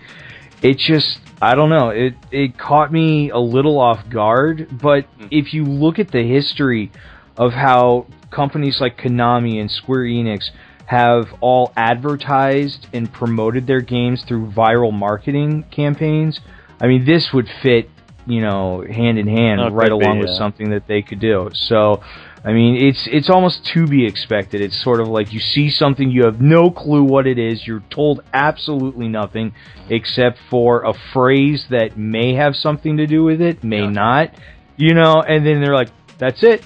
It 0.62 0.79
just, 0.79 1.19
I 1.40 1.55
don't 1.55 1.71
know. 1.71 1.88
It 1.90 2.14
it 2.31 2.59
caught 2.59 2.92
me 2.92 3.31
a 3.31 3.38
little 3.38 3.79
off 3.79 4.09
guard. 4.11 4.68
But 4.70 5.07
Mm. 5.18 5.29
if 5.31 5.55
you 5.55 5.64
look 5.64 5.99
at 5.99 6.11
the 6.11 6.23
history 6.23 6.90
of 7.37 7.53
how 7.53 8.07
companies 8.31 8.81
like 8.81 8.96
Konami 8.99 9.61
and 9.61 9.70
Square 9.70 10.05
Enix 10.05 10.51
have 10.87 11.29
all 11.40 11.73
advertised 11.77 12.87
and 12.92 13.12
promoted 13.12 13.66
their 13.66 13.81
games 13.81 14.23
through 14.25 14.51
viral 14.51 14.92
marketing 14.92 15.64
campaigns. 15.70 16.40
I 16.81 16.88
mean, 16.88 17.05
this 17.05 17.33
would 17.33 17.49
fit, 17.62 17.88
you 18.27 18.40
know, 18.40 18.85
hand 18.88 19.16
in 19.18 19.29
hand, 19.29 19.61
Oh, 19.61 19.68
right 19.70 19.88
could 19.88 19.99
be, 20.01 20.05
along 20.05 20.18
with 20.18 20.31
something 20.31 20.70
that 20.70 20.88
they 20.88 21.01
could 21.03 21.20
do. 21.20 21.51
So, 21.53 22.03
I 22.42 22.53
mean, 22.53 22.76
it's 22.76 23.07
it's 23.07 23.29
almost 23.29 23.66
to 23.74 23.87
be 23.87 24.07
expected. 24.07 24.61
It's 24.62 24.83
sort 24.83 25.00
of 25.00 25.09
like 25.09 25.33
you 25.33 25.40
see 25.40 25.68
something, 25.70 26.11
you 26.11 26.24
have 26.24 26.40
no 26.40 26.70
clue 26.70 27.03
what 27.05 27.26
it 27.26 27.38
is. 27.38 27.66
You're 27.66 27.83
told 27.90 28.22
absolutely 28.33 29.09
nothing 29.09 29.53
except 29.90 30.38
for 30.48 30.83
a 30.85 30.94
phrase 31.12 31.66
that 31.70 31.98
may 31.98 32.35
have 32.35 32.57
something 32.57 32.96
to 32.96 33.07
do 33.07 33.24
with 33.24 33.40
it, 33.42 33.62
may 33.62 33.83
Yeah. 33.83 33.90
not. 33.90 34.31
You 34.76 34.94
know, 34.94 35.20
and 35.20 35.44
then 35.46 35.61
they're 35.61 35.74
like, 35.74 35.90
"That's 36.16 36.42
it." 36.42 36.64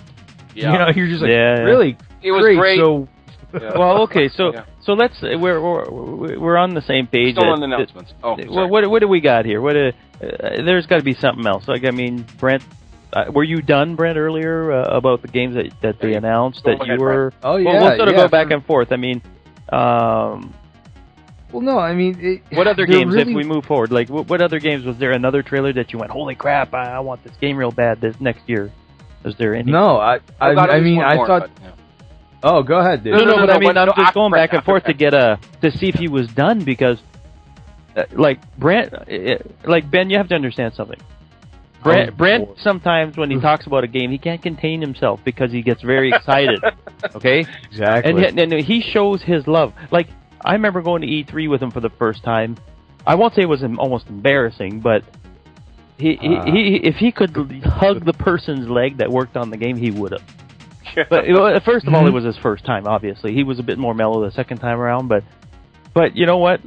Yeah. 0.54 0.72
You 0.72 0.78
know, 0.78 0.88
you're 0.94 1.08
just 1.08 1.22
like, 1.22 1.30
Yeah, 1.32 1.56
yeah. 1.56 1.62
"Really? 1.64 1.96
it 2.22 2.30
was 2.30 2.42
great." 2.44 2.58
great. 2.58 2.78
So, 2.78 3.08
Yeah. 3.52 3.70
well, 3.78 4.02
okay, 4.02 4.28
so 4.28 4.52
Yeah. 4.52 4.62
so 4.80 4.92
let's 4.92 5.20
we're 5.22 5.60
we're 5.60 6.38
we're 6.38 6.56
on 6.56 6.74
the 6.74 6.82
same 6.82 7.08
page. 7.08 7.34
Still 7.34 7.46
that- 7.46 7.52
on 7.54 7.58
the 7.60 7.66
announcements. 7.66 8.14
Oh, 8.22 8.36
sorry. 8.36 8.48
what, 8.48 8.70
what 8.70 8.90
what 8.90 8.98
do 9.00 9.08
we 9.08 9.20
got 9.20 9.44
here? 9.44 9.60
What 9.60 9.76
uh, 9.76 9.90
uh, 10.22 10.62
there's 10.64 10.86
got 10.86 10.98
to 10.98 11.04
be 11.04 11.14
something 11.14 11.44
else. 11.44 11.66
Like 11.66 11.84
I 11.84 11.90
mean, 11.90 12.24
Brent, 12.38 12.62
uh, 13.14 13.30
were 13.32 13.44
you 13.44 13.62
done, 13.62 13.94
Brent, 13.96 14.18
earlier 14.18 14.72
uh, 14.72 14.96
about 14.96 15.22
the 15.22 15.28
games 15.28 15.54
that 15.54 15.72
that 15.82 16.00
they 16.00 16.14
announced 16.14 16.64
that 16.64 16.82
ahead, 16.82 16.98
you 16.98 17.04
were? 17.04 17.32
oh 17.42 17.56
yeah, 17.56 17.72
well, 17.72 17.82
we'll 17.82 17.96
sort 17.96 18.08
of 18.08 18.14
yeah, 18.16 18.22
go 18.22 18.28
back 18.28 18.50
and 18.50 18.64
forth. 18.66 18.92
I 18.92 18.96
mean, 18.96 19.22
um, 19.70 20.52
Well, 21.52 21.62
no, 21.62 21.78
I 21.78 21.94
mean, 21.94 22.18
it, 22.20 22.56
what 22.56 22.66
other 22.66 22.86
games 22.94 23.14
really- 23.14 23.30
if 23.32 23.36
we 23.36 23.44
move 23.44 23.64
forward? 23.64 23.92
Like 23.92 24.08
what, 24.08 24.28
what 24.28 24.40
other 24.42 24.58
games 24.58 24.84
was 24.84 24.98
there? 24.98 25.12
Another 25.12 25.42
trailer 25.42 25.72
that 25.72 25.92
you 25.92 25.98
went, 25.98 26.10
holy 26.10 26.34
crap! 26.34 26.74
I, 26.74 26.92
I 26.96 27.00
want 27.00 27.22
this 27.24 27.36
game 27.40 27.56
real 27.56 27.70
bad 27.70 28.00
this 28.00 28.20
next 28.20 28.48
year. 28.48 28.70
Is 29.24 29.34
there 29.38 29.54
any? 29.54 29.70
No, 29.72 29.96
I, 29.96 30.16
I, 30.40 30.50
I've 30.50 30.56
got 30.56 30.68
at 30.68 30.74
I 30.74 30.78
least 30.78 30.84
mean, 30.84 31.00
I 31.02 31.14
more, 31.14 31.26
thought. 31.26 31.50
but, 31.54 31.62
yeah. 31.62 31.70
Oh, 32.42 32.62
go 32.62 32.78
ahead, 32.78 33.02
dude. 33.04 33.14
No, 33.14 33.20
no, 33.20 33.24
No, 33.24 33.36
no, 33.36 33.46
but 33.46 33.56
I 33.56 33.58
mean, 33.58 33.76
I'm 33.78 33.88
just 33.96 34.12
going 34.12 34.32
back 34.32 34.52
and 34.52 34.62
forth 34.62 34.84
to 34.84 34.92
get 34.92 35.14
a 35.14 35.38
to 35.62 35.70
see 35.70 35.88
if 35.88 35.94
he 35.94 36.08
was 36.08 36.28
done 36.28 36.62
because, 36.62 36.98
uh, 37.96 38.02
like 38.12 38.38
Brent, 38.58 38.92
uh, 38.92 39.38
like 39.64 39.90
Ben, 39.90 40.10
you 40.10 40.18
have 40.18 40.28
to 40.28 40.34
understand 40.34 40.74
something. 40.74 41.00
Brent, 41.84 42.10
Oh, 42.10 42.16
Brent 42.16 42.48
sometimes 42.58 43.16
when 43.16 43.30
he 43.30 43.38
talks 43.48 43.66
about 43.66 43.84
a 43.84 43.86
game, 43.86 44.10
he 44.10 44.18
can't 44.18 44.42
contain 44.42 44.80
himself 44.80 45.20
because 45.24 45.52
he 45.52 45.62
gets 45.62 45.82
very 45.82 46.10
excited. 46.10 46.62
okay, 47.14 47.46
exactly. 47.70 48.10
and, 48.10 48.18
he- 48.38 48.42
and 48.42 48.64
he 48.64 48.80
shows 48.80 49.22
his 49.22 49.46
love. 49.46 49.72
Like 49.92 50.08
I 50.44 50.54
remember 50.54 50.82
going 50.82 51.02
to 51.02 51.06
E3 51.08 51.48
with 51.48 51.62
him 51.62 51.70
for 51.70 51.80
the 51.80 51.90
first 51.90 52.24
time. 52.24 52.56
I 53.06 53.14
won't 53.14 53.34
say 53.34 53.42
it 53.42 53.48
was 53.48 53.62
almost 53.62 54.06
embarrassing, 54.08 54.80
but 54.80 55.04
he, 55.98 56.18
Uh. 56.18 56.44
he, 56.46 56.50
he 56.52 56.76
if 56.82 56.96
he 56.96 57.12
could 57.12 57.36
hug 57.64 58.04
the 58.04 58.14
person's 58.14 58.68
leg 58.68 58.96
that 58.98 59.10
worked 59.10 59.36
on 59.36 59.50
the 59.50 59.56
game, 59.56 59.76
he 59.76 59.90
would 59.90 60.12
have. 60.12 60.22
But 61.10 61.26
you 61.26 61.34
know, 61.34 61.58
first 61.64 61.86
of 61.86 61.94
all, 61.94 62.06
it 62.06 62.10
Mhm. 62.10 62.14
was 62.14 62.24
his 62.24 62.36
first 62.38 62.64
time. 62.64 62.86
Obviously, 62.86 63.34
he 63.34 63.42
was 63.42 63.58
a 63.58 63.62
bit 63.62 63.78
more 63.78 63.94
mellow 63.94 64.24
the 64.24 64.30
second 64.30 64.58
time 64.58 64.78
around. 64.80 65.08
But, 65.08 65.24
but 65.92 66.14
you 66.16 66.24
know 66.24 66.38
what? 66.38 66.60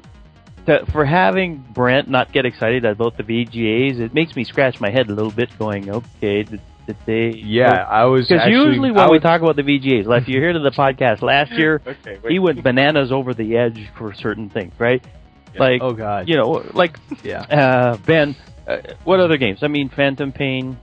To, 0.67 0.86
for 0.91 1.06
having 1.06 1.58
Brent 1.73 2.10
not 2.10 2.32
get 2.32 2.45
excited 2.45 2.86
at 2.86 2.97
both 2.97 3.17
the 3.17 3.23
VGAs, 3.23 3.99
it 3.99 4.13
makes 4.13 4.36
me 4.36 4.43
scratch 4.43 4.80
my 4.80 4.89
head 4.89 5.10
a 5.10 5.13
little 5.13 5.32
bit. 5.32 5.49
Going, 5.58 5.89
okay, 5.89 6.43
did, 6.43 6.62
did 6.86 6.97
they? 7.06 7.30
yeah, 7.30 7.71
I 7.89 8.06
was 8.06 8.27
Because 8.27 8.47
usually 8.47 8.89
I 8.89 8.91
when 8.91 9.12
we 9.12 9.19
talk 9.19 9.41
about 9.41 9.56
the 9.56 9.63
VGAs, 9.63 10.06
like 10.06 10.23
if 10.23 10.27
you're 10.30 10.41
here 10.41 10.53
to 10.53 10.60
the 10.60 10.71
podcast 10.71 11.21
last 11.21 11.51
year, 11.53 11.82
Okay, 11.88 12.19
he 12.27 12.39
went 12.39 12.62
bananas 12.63 13.12
over 13.12 13.34
the 13.34 13.56
edge 13.58 13.89
for 13.97 14.13
certain 14.13 14.49
things, 14.49 14.73
right? 14.77 15.03
Yeah. 15.53 15.60
Like, 15.60 15.82
oh 15.82 15.93
god, 15.93 16.27
you 16.27 16.36
know, 16.36 16.63
like 16.73 16.97
yeah. 17.23 17.41
uh, 17.93 17.97
Ben. 18.06 18.36
Uh, 18.67 18.77
what 19.06 19.21
other 19.21 19.38
games? 19.38 19.60
I 19.63 19.67
mean, 19.69 19.88
Phantom 19.89 20.32
Pain. 20.34 20.77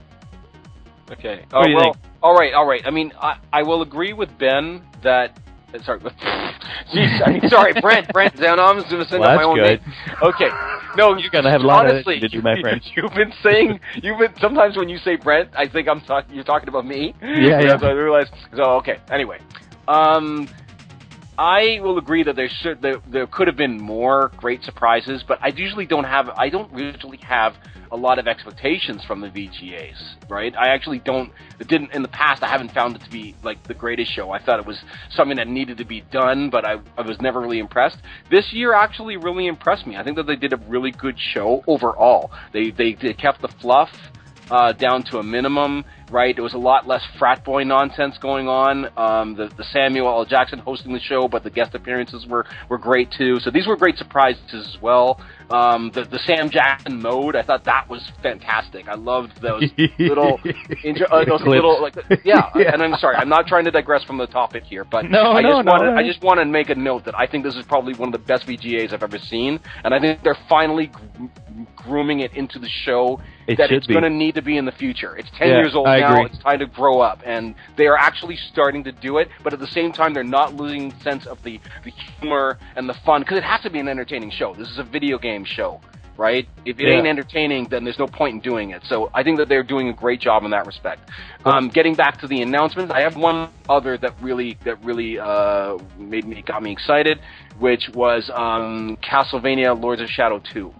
Okay. 1.11 1.45
What 1.51 1.61
Oh, 1.61 1.63
do 1.63 1.69
you 1.69 1.75
well, 1.75 1.93
think? 1.93 2.05
all 2.23 2.33
right, 2.35 2.53
all 2.53 2.65
right. 2.67 2.81
I 2.83 2.89
mean, 2.89 3.13
I, 3.21 3.37
I 3.53 3.61
will 3.61 3.83
agree 3.83 4.13
with 4.13 4.35
Ben 4.39 4.81
that. 5.03 5.37
Sorry, 5.85 5.99
jeez. 5.99 7.27
I 7.27 7.31
mean, 7.31 7.49
sorry, 7.49 7.73
Brent. 7.81 8.11
Brent. 8.13 8.37
Now 8.39 8.55
I'm 8.55 8.77
just 8.77 8.89
gonna 8.89 9.05
send 9.05 9.21
Well, 9.21 9.29
out 9.31 9.35
my 9.37 9.43
own 9.43 9.55
good. 9.55 9.81
name. 9.81 9.93
Okay. 10.21 10.49
No, 10.95 11.15
You're 11.17 11.29
gonna 11.29 11.51
have 11.51 11.61
a 11.61 11.65
lot 11.67 11.85
of 11.85 11.91
honestly, 11.91 12.15
editing 12.17 12.29
to 12.29 12.37
do, 12.37 12.41
my 12.43 12.59
friend. 12.61 12.81
You've 12.95 13.13
been 13.13 13.33
saying 13.43 13.79
you've 14.01 14.19
been 14.19 14.33
sometimes 14.39 14.77
when 14.77 14.89
you 14.89 14.97
say 14.99 15.15
Brent, 15.17 15.49
I 15.55 15.67
think 15.67 15.87
I'm 15.87 16.01
talking. 16.01 16.33
You're 16.35 16.43
talking 16.43 16.69
about 16.69 16.85
me. 16.85 17.13
Yeah, 17.21 17.59
yeah. 17.61 17.79
So 17.79 17.87
I 17.87 17.91
realize. 17.91 18.27
So 18.55 18.63
okay. 18.79 18.99
Anyway, 19.11 19.39
um, 19.87 20.47
I 21.37 21.79
will 21.81 21.97
agree 21.97 22.23
that 22.23 22.35
there 22.35 22.49
should 22.49 22.81
there, 22.81 23.01
there 23.07 23.27
could 23.27 23.47
have 23.47 23.57
been 23.57 23.79
more 23.79 24.31
great 24.37 24.63
surprises, 24.63 25.23
but 25.27 25.39
I 25.41 25.49
usually 25.49 25.85
don't 25.85 26.05
have 26.05 26.29
I 26.29 26.49
don't 26.49 26.71
usually 26.77 27.17
have 27.17 27.55
a 27.91 27.97
lot 27.97 28.19
of 28.19 28.27
expectations 28.27 29.03
from 29.05 29.21
the 29.21 29.27
VGAs, 29.27 30.29
right? 30.29 30.55
I 30.55 30.69
actually 30.69 30.99
don't. 30.99 31.31
It 31.59 31.67
didn't 31.67 31.93
in 31.93 32.01
the 32.01 32.07
past. 32.07 32.41
I 32.41 32.47
haven't 32.47 32.71
found 32.71 32.95
it 32.95 33.03
to 33.03 33.09
be 33.09 33.35
like 33.43 33.63
the 33.67 33.73
greatest 33.73 34.11
show. 34.11 34.31
I 34.31 34.43
thought 34.43 34.59
it 34.59 34.65
was 34.65 34.79
something 35.09 35.37
that 35.37 35.47
needed 35.47 35.77
to 35.77 35.85
be 35.85 36.01
done, 36.01 36.49
but 36.49 36.65
I 36.65 36.77
I 36.97 37.01
was 37.01 37.19
never 37.21 37.41
really 37.41 37.59
impressed. 37.59 37.97
This 38.31 38.53
year 38.53 38.73
actually 38.73 39.17
really 39.17 39.47
impressed 39.47 39.85
me. 39.85 39.97
I 39.97 40.03
think 40.03 40.15
that 40.15 40.27
they 40.27 40.35
did 40.35 40.53
a 40.53 40.57
really 40.67 40.91
good 40.91 41.17
show 41.19 41.63
overall. 41.67 42.31
They 42.53 42.71
they, 42.71 42.93
they 42.93 43.13
kept 43.13 43.41
the 43.41 43.49
fluff 43.49 43.91
uh, 44.51 44.73
down 44.73 45.03
to 45.03 45.19
a 45.19 45.23
minimum. 45.23 45.85
Right? 46.15 46.33
There 46.33 46.43
was 46.43 46.53
a 46.53 46.57
lot 46.57 46.87
less 46.87 47.03
frat 47.19 47.43
boy 47.43 47.63
nonsense 47.65 48.17
going 48.19 48.47
on. 48.47 48.85
Um, 48.97 49.35
the, 49.35 49.49
the 49.57 49.65
Samuel 49.65 50.07
L. 50.07 50.25
Jackson 50.25 50.59
hosting 50.59 50.93
the 50.93 50.99
show, 50.99 51.27
but 51.27 51.43
the 51.43 51.49
guest 51.49 51.75
appearances 51.75 52.25
were, 52.25 52.45
were 52.69 52.77
great 52.77 53.11
too. 53.11 53.37
So 53.41 53.51
these 53.51 53.67
were 53.67 53.75
great 53.75 53.97
surprises 53.97 54.41
as 54.53 54.77
well. 54.81 55.19
Um, 55.49 55.91
the, 55.93 56.05
the 56.05 56.17
Sam 56.19 56.49
Jackson 56.49 57.01
mode, 57.01 57.35
I 57.35 57.43
thought 57.43 57.65
that 57.65 57.89
was 57.89 58.01
fantastic. 58.23 58.87
I 58.87 58.95
loved 58.95 59.41
those 59.41 59.63
little, 59.99 60.39
intro, 60.83 61.05
uh, 61.07 61.25
those 61.25 61.41
little, 61.41 61.81
like, 61.81 61.95
yeah, 62.23 62.49
yeah. 62.55 62.71
And 62.73 62.81
I'm 62.81 62.95
sorry, 62.97 63.17
I'm 63.17 63.29
not 63.29 63.45
trying 63.45 63.65
to 63.65 63.71
digress 63.71 64.05
from 64.05 64.17
the 64.17 64.27
topic 64.27 64.63
here, 64.63 64.85
but 64.85 65.05
no, 65.11 65.33
I 65.33 65.41
no, 65.41 65.49
just 65.49 65.65
no, 65.65 65.71
wanted, 65.73 65.91
no. 65.91 65.97
I 65.97 66.03
just 66.07 66.23
want 66.23 66.39
to 66.39 66.45
make 66.45 66.69
a 66.69 66.75
note 66.75 67.03
that 67.05 67.15
I 67.19 67.27
think 67.27 67.43
this 67.43 67.55
is 67.55 67.65
probably 67.65 67.93
one 67.93 68.07
of 68.07 68.13
the 68.13 68.25
best 68.25 68.47
VGAs 68.47 68.93
I've 68.93 69.03
ever 69.03 69.19
seen, 69.19 69.59
and 69.83 69.93
I 69.93 69.99
think 69.99 70.23
they're 70.23 70.37
finally 70.47 70.87
gr- 70.87 71.25
grooming 71.75 72.21
it 72.21 72.33
into 72.33 72.59
the 72.59 72.69
show 72.85 73.21
It 73.47 73.57
that 73.57 73.71
it's 73.71 73.87
going 73.87 74.03
to 74.03 74.09
need 74.09 74.35
to 74.35 74.41
be 74.41 74.57
in 74.57 74.65
the 74.65 74.71
future. 74.71 75.15
It's 75.15 75.29
10 75.37 75.47
Yeah, 75.47 75.57
years 75.57 75.75
old 75.75 75.87
I 75.87 75.99
now. 75.99 76.04
Agree. 76.13 76.25
It's 76.25 76.37
time 76.39 76.59
to 76.59 76.65
grow 76.65 76.99
up, 76.99 77.21
and 77.25 77.55
they 77.77 77.87
are 77.87 77.97
actually 77.97 78.37
starting 78.51 78.83
to 78.85 78.91
do 78.91 79.17
it. 79.17 79.29
But 79.43 79.53
at 79.53 79.59
the 79.59 79.67
same 79.67 79.91
time, 79.91 80.13
they're 80.13 80.23
not 80.23 80.55
losing 80.55 80.93
sense 81.01 81.25
of 81.25 81.41
the 81.43 81.59
the 81.83 81.91
humor 82.19 82.57
and 82.75 82.87
the 82.89 82.93
fun 83.05 83.21
because 83.21 83.37
it 83.37 83.43
has 83.43 83.61
to 83.61 83.69
be 83.69 83.79
an 83.79 83.87
entertaining 83.87 84.31
show. 84.31 84.53
This 84.53 84.69
is 84.69 84.77
a 84.79 84.83
video 84.83 85.17
game 85.17 85.45
show, 85.45 85.81
right? 86.17 86.47
If 86.65 86.79
it 86.79 86.83
Yeah. 86.83 86.95
ain't 86.95 87.07
entertaining, 87.07 87.65
then 87.65 87.83
there's 87.83 87.99
no 87.99 88.07
point 88.07 88.33
in 88.35 88.39
doing 88.39 88.71
it. 88.71 88.81
So 88.85 89.09
I 89.13 89.23
think 89.23 89.37
that 89.37 89.49
they're 89.49 89.63
doing 89.63 89.89
a 89.89 89.93
great 89.93 90.19
job 90.21 90.43
in 90.45 90.51
that 90.51 90.65
respect. 90.65 91.09
Um, 91.45 91.69
getting 91.69 91.93
back 91.95 92.19
to 92.21 92.27
the 92.27 92.41
announcements, 92.41 92.91
I 92.93 93.01
have 93.01 93.15
one 93.17 93.49
other 93.69 93.97
that 93.97 94.13
really 94.21 94.57
that 94.63 94.83
really 94.83 95.19
uh, 95.19 95.77
made 95.97 96.25
me 96.25 96.41
got 96.41 96.63
me 96.63 96.71
excited, 96.71 97.19
which 97.59 97.89
was 97.93 98.29
um, 98.33 98.97
Castlevania: 99.03 99.79
Lords 99.79 100.01
of 100.01 100.09
Shadow 100.09 100.39
2. 100.53 100.73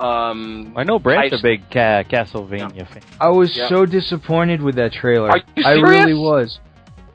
Um, 0.00 0.72
I 0.76 0.84
know 0.84 0.98
Brent's 0.98 1.32
I- 1.34 1.36
a 1.36 1.42
big 1.42 1.62
ca- 1.70 2.04
Castlevania 2.04 2.88
fan. 2.88 3.02
I 3.20 3.28
was 3.28 3.54
Yeah. 3.56 3.68
so 3.68 3.84
disappointed 3.86 4.62
with 4.62 4.76
that 4.76 4.92
trailer. 4.92 5.30
Are 5.30 5.38
you 5.56 5.64
I 5.64 5.72
really 5.74 6.14
was. 6.14 6.58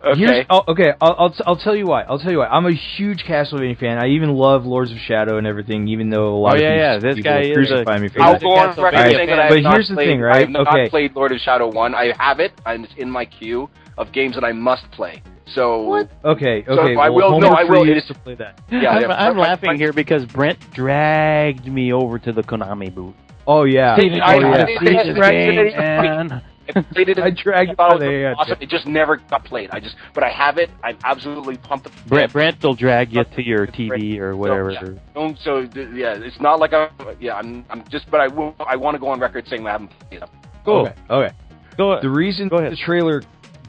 okay. 0.06 0.20
Here's, 0.20 0.46
oh, 0.52 0.62
okay, 0.68 0.94
I'll, 1.02 1.16
I'll, 1.18 1.30
t- 1.32 1.44
I'll 1.48 1.56
tell 1.56 1.76
you 1.76 1.88
why. 1.88 2.04
I'll 2.04 2.20
tell 2.20 2.32
you 2.32 2.38
why. 2.38 2.46
I'm 2.48 2.68
a 2.68 2.72
huge 2.72 3.24
Castlevania 3.26 3.78
fan. 3.80 3.98
I 3.98 4.10
even 4.10 4.36
love 4.36 4.66
Lords 4.66 4.92
of 4.92 5.00
Shadow 5.00 5.38
and 5.40 5.48
everything, 5.48 5.88
even 5.88 6.10
though 6.12 6.36
a 6.36 6.38
lot 6.38 6.54
Oh, 6.54 6.56
of 6.58 6.62
yeah, 6.62 6.70
people, 6.70 6.80
yeah, 6.80 6.98
this 7.00 7.16
people 7.16 7.32
guy 7.32 7.40
is 7.42 7.72
a- 7.72 8.00
me 8.00 8.10
for 8.10 8.22
I'll 8.22 8.34
that. 8.34 8.42
go 8.42 8.54
on 8.54 8.76
Castlevania 8.76 8.84
record 8.84 9.16
fan. 9.18 9.28
that 9.28 9.40
I 9.40 9.42
have 9.44 9.50
But 9.50 9.62
not 9.64 9.74
here's 9.74 9.88
the 9.88 9.94
played, 9.96 10.08
thing, 10.08 10.20
I 10.22 10.24
right? 10.26 10.40
have 10.42 10.50
not 10.52 10.90
played 10.92 11.16
Lord 11.16 11.32
of 11.32 11.40
Shadow 11.40 11.68
1. 11.72 11.96
I 11.96 12.14
have 12.20 12.40
it, 12.40 12.52
and 12.68 12.86
it's 12.86 12.94
in 12.98 13.10
my 13.10 13.26
queue 13.26 13.68
of 13.98 14.12
games 14.12 14.36
that 14.36 14.44
I 14.44 14.52
must 14.52 14.90
play. 14.92 15.22
So, 15.48 16.08
Okay, 16.24 16.64
okay. 16.64 16.66
So 16.68 17.00
I 17.00 17.10
well, 17.10 17.32
will- 17.34 17.40
no, 17.40 17.50
I 17.50 17.64
will. 17.64 17.86
you 17.86 17.92
It's- 17.92 18.08
to 18.08 18.14
play 18.16 18.36
that. 18.36 18.60
Yeah, 18.70 18.90
I'm, 18.90 19.02
yeah. 19.04 19.08
I'm 19.16 19.36
My- 19.38 19.44
laughing 19.44 19.72
my- 19.72 19.78
here 19.78 19.94
because 19.94 20.26
Brent 20.26 20.58
dragged 20.74 21.68
me 21.68 21.94
over 21.94 22.18
to 22.20 22.32
the 22.32 22.42
Konami 22.44 22.94
booth. 22.94 23.14
Oh 23.48 23.64
yeah. 23.64 23.96
Steven, 23.96 24.22
oh 24.22 24.26
I- 24.26 24.36
yeah. 24.38 24.64
I- 24.64 24.78
Please, 24.80 24.96
I- 24.98 25.02
I- 25.02 25.78
I- 25.78 26.02
man. 26.02 26.42
I 26.76 26.82
played 26.82 27.10
it. 27.10 27.20
I 27.28 27.30
dragged 27.30 27.72
I 27.72 27.76
thought 27.76 28.00
by 28.00 28.06
it 28.06 28.10
the 28.10 28.24
was 28.30 28.36
awesome. 28.40 28.58
It 28.60 28.70
just 28.70 28.88
never 28.88 29.18
got 29.18 29.46
played. 29.46 29.70
I 29.72 29.80
just, 29.80 29.96
but 30.16 30.24
I 30.24 30.30
have 30.30 30.58
it. 30.58 30.72
I'm 30.84 30.98
absolutely 31.04 31.58
pumped. 31.58 31.90
Brent, 32.08 32.34
Brent 32.34 32.64
will 32.64 32.74
drag 32.74 33.14
you 33.14 33.24
to 33.24 33.44
your 33.44 33.68
TV 33.68 34.18
or 34.20 34.36
whatever. 34.36 34.72
yeah. 34.72 34.82
Don't- 35.14 35.38
So 35.38 35.60
yeah, 35.94 36.16
it's 36.16 36.42
not 36.42 36.60
like 36.60 36.74
I'm. 36.74 36.90
Yeah, 37.20 37.36
I'm. 37.36 37.64
I'm 37.70 37.84
just. 37.90 38.10
But 38.10 38.20
I 38.22 38.28
will. 38.30 38.56
I 38.68 38.78
want 38.78 38.96
to 38.96 39.00
go 39.00 39.10
on 39.10 39.20
record 39.20 39.48
saying 39.48 39.64
that 39.66 39.70
I 39.70 39.74
haven't 39.74 39.92
played 40.10 40.24
it. 40.24 40.30
Cool. 40.66 40.88
Okay. 40.88 40.94
Okay. 41.12 41.36
Go 41.78 42.00
The 42.02 42.10
reason 42.10 42.48
Go 42.48 42.58
ahead. 42.58 42.72
the 42.72 42.78
trailer 42.78 43.22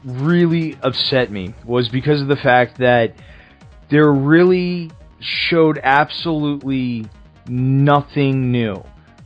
really 0.07 0.77
upset 0.81 1.31
me 1.31 1.53
was 1.65 1.89
because 1.89 2.21
of 2.21 2.27
the 2.27 2.37
fact 2.37 2.77
that 2.77 3.13
there 3.89 4.11
really 4.11 4.89
showed 5.19 5.79
absolutely 5.83 7.05
nothing 7.47 8.51
new. 8.51 8.83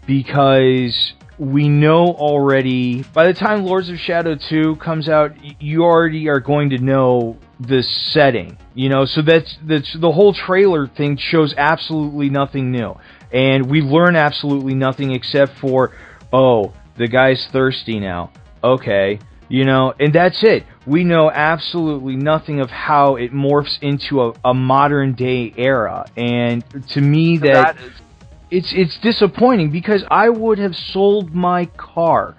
Because 0.08 1.13
we 1.38 1.70
know 1.70 2.08
already, 2.08 3.04
by 3.13 3.28
the 3.28 3.34
time 3.34 3.63
Lords 3.63 3.89
of 3.89 4.00
Shadow 4.00 4.36
2 4.36 4.78
comes 4.78 5.08
out, 5.08 5.34
you 5.62 5.84
already 5.84 6.28
are 6.28 6.39
going 6.39 6.72
to 6.72 6.78
know 6.78 7.38
the 7.60 7.84
setting. 7.84 8.58
You 8.74 8.89
know, 8.89 9.06
so 9.06 9.22
that's, 9.22 9.58
that's 9.63 9.94
the 9.94 10.12
whole 10.12 10.34
trailer 10.34 10.88
thing 10.88 11.17
shows 11.17 11.54
absolutely 11.58 12.30
nothing 12.30 12.72
new. 12.72 12.96
And 13.32 13.70
we 13.70 13.82
learn 13.82 14.15
absolutely 14.15 14.74
nothing 14.74 15.12
except 15.12 15.58
for, 15.58 15.96
oh, 16.34 16.74
the 16.98 17.08
guy's 17.08 17.46
thirsty 17.48 18.00
now. 18.00 18.32
Okay. 18.63 19.20
You 19.50 19.65
know, 19.65 19.94
and 20.00 20.13
that's 20.13 20.44
it. 20.44 20.63
We 20.86 21.04
know 21.04 21.30
absolutely 21.30 22.15
nothing 22.15 22.60
of 22.60 22.72
how 22.72 23.15
it 23.15 23.32
morphs 23.32 23.78
into 23.82 24.22
a, 24.22 24.34
a 24.44 24.54
modern 24.54 25.13
day 25.13 25.54
era. 25.56 26.06
And 26.17 26.63
to 26.89 27.02
me, 27.02 27.38
that, 27.38 27.76
that 27.76 27.78
is 27.78 27.91
it's 28.52 28.74
it's 28.74 28.98
disappointing 28.98 29.72
because 29.72 30.04
I 30.12 30.30
would 30.30 30.60
have 30.60 30.76
sold 30.76 31.34
my 31.34 31.65
car 31.65 32.36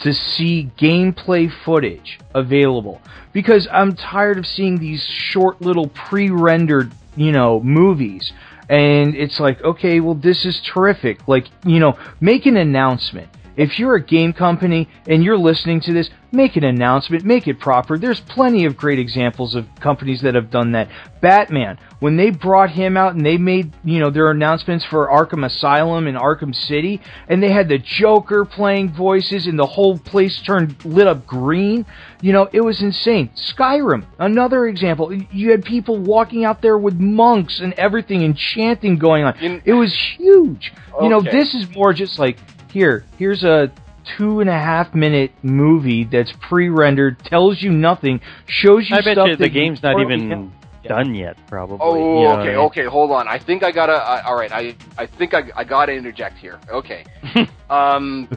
to 0.00 0.12
see 0.12 0.70
gameplay 0.78 1.50
footage 1.64 2.18
available 2.34 3.00
because 3.32 3.66
I'm 3.72 3.96
tired 3.96 4.38
of 4.38 4.46
seeing 4.46 4.78
these 4.78 5.02
short 5.02 5.62
little 5.62 5.88
pre-rendered, 5.88 6.92
you 7.16 7.32
know, 7.32 7.60
movies. 7.60 8.32
And 8.68 9.14
it's 9.14 9.40
like, 9.40 9.62
okay, 9.62 10.00
well 10.00 10.14
this 10.14 10.44
is 10.44 10.60
terrific. 10.60 11.26
Like, 11.26 11.46
you 11.64 11.80
know, 11.80 11.98
make 12.20 12.44
an 12.44 12.56
announcement. 12.56 13.28
If 13.56 13.78
you're 13.78 13.94
a 13.94 14.02
game 14.02 14.32
company 14.32 14.88
and 15.06 15.22
you're 15.22 15.38
listening 15.38 15.80
to 15.82 15.92
this, 15.92 16.10
make 16.32 16.56
an 16.56 16.64
announcement, 16.64 17.24
make 17.24 17.46
it 17.46 17.60
proper. 17.60 17.96
There's 17.96 18.20
plenty 18.20 18.64
of 18.64 18.76
great 18.76 18.98
examples 18.98 19.54
of 19.54 19.66
companies 19.78 20.22
that 20.22 20.34
have 20.34 20.50
done 20.50 20.72
that. 20.72 20.88
Batman, 21.20 21.78
when 22.00 22.16
they 22.16 22.30
brought 22.30 22.70
him 22.70 22.96
out 22.96 23.14
and 23.14 23.24
they 23.24 23.36
made, 23.38 23.72
you 23.84 24.00
know, 24.00 24.10
their 24.10 24.30
announcements 24.30 24.84
for 24.84 25.08
Arkham 25.08 25.46
Asylum 25.46 26.06
and 26.08 26.16
Arkham 26.18 26.54
City, 26.54 27.00
and 27.28 27.40
they 27.42 27.52
had 27.52 27.68
the 27.68 27.78
Joker 27.78 28.44
playing 28.44 28.92
voices 28.92 29.46
and 29.46 29.58
the 29.58 29.66
whole 29.66 29.96
place 29.98 30.40
turned 30.42 30.84
lit 30.84 31.06
up 31.06 31.24
green, 31.24 31.86
you 32.20 32.32
know, 32.32 32.48
it 32.52 32.60
was 32.62 32.82
insane. 32.82 33.30
Skyrim, 33.36 34.04
another 34.18 34.66
example. 34.66 35.12
You 35.14 35.52
had 35.52 35.64
people 35.64 35.96
walking 35.98 36.44
out 36.44 36.60
there 36.60 36.76
with 36.76 36.94
monks 36.98 37.60
and 37.60 37.72
everything 37.74 38.22
and 38.24 38.36
chanting 38.36 38.98
going 38.98 39.24
on. 39.24 39.38
In- 39.38 39.62
It 39.64 39.74
was 39.74 39.94
huge. 40.18 40.72
You 41.00 41.08
know, 41.08 41.20
this 41.32 41.54
is 41.54 41.74
more 41.74 41.92
just 41.92 42.18
like 42.18 42.38
here, 42.74 43.06
here's 43.18 43.44
a 43.44 43.72
two 44.18 44.40
and 44.40 44.50
a 44.50 44.58
half 44.58 44.94
minute 44.94 45.30
movie 45.42 46.04
that's 46.04 46.32
pre-rendered, 46.42 47.18
tells 47.20 47.62
you 47.62 47.70
nothing, 47.70 48.20
shows 48.46 48.90
you 48.90 48.96
I 48.96 49.00
bet 49.00 49.14
stuff 49.14 49.28
you 49.28 49.36
the 49.36 49.48
game's 49.48 49.82
not 49.82 50.00
even 50.00 50.30
have. 50.30 50.82
done 50.82 51.14
yet, 51.14 51.38
probably. 51.46 51.78
Oh, 51.80 51.94
you 51.94 52.00
know 52.00 52.30
what 52.30 52.38
I 52.38 52.40
okay, 52.40 52.48
mean? 52.48 52.56
okay. 52.66 52.84
Hold 52.84 53.12
on. 53.12 53.28
I 53.28 53.38
think 53.38 53.62
I 53.62 53.70
gotta. 53.70 53.94
Uh, 53.94 54.22
all 54.26 54.34
right, 54.34 54.52
I 54.52 54.76
I 54.98 55.06
think 55.06 55.34
I 55.34 55.44
I 55.56 55.64
gotta 55.64 55.92
interject 55.92 56.36
here. 56.38 56.60
Okay. 56.68 57.04
um, 57.70 58.28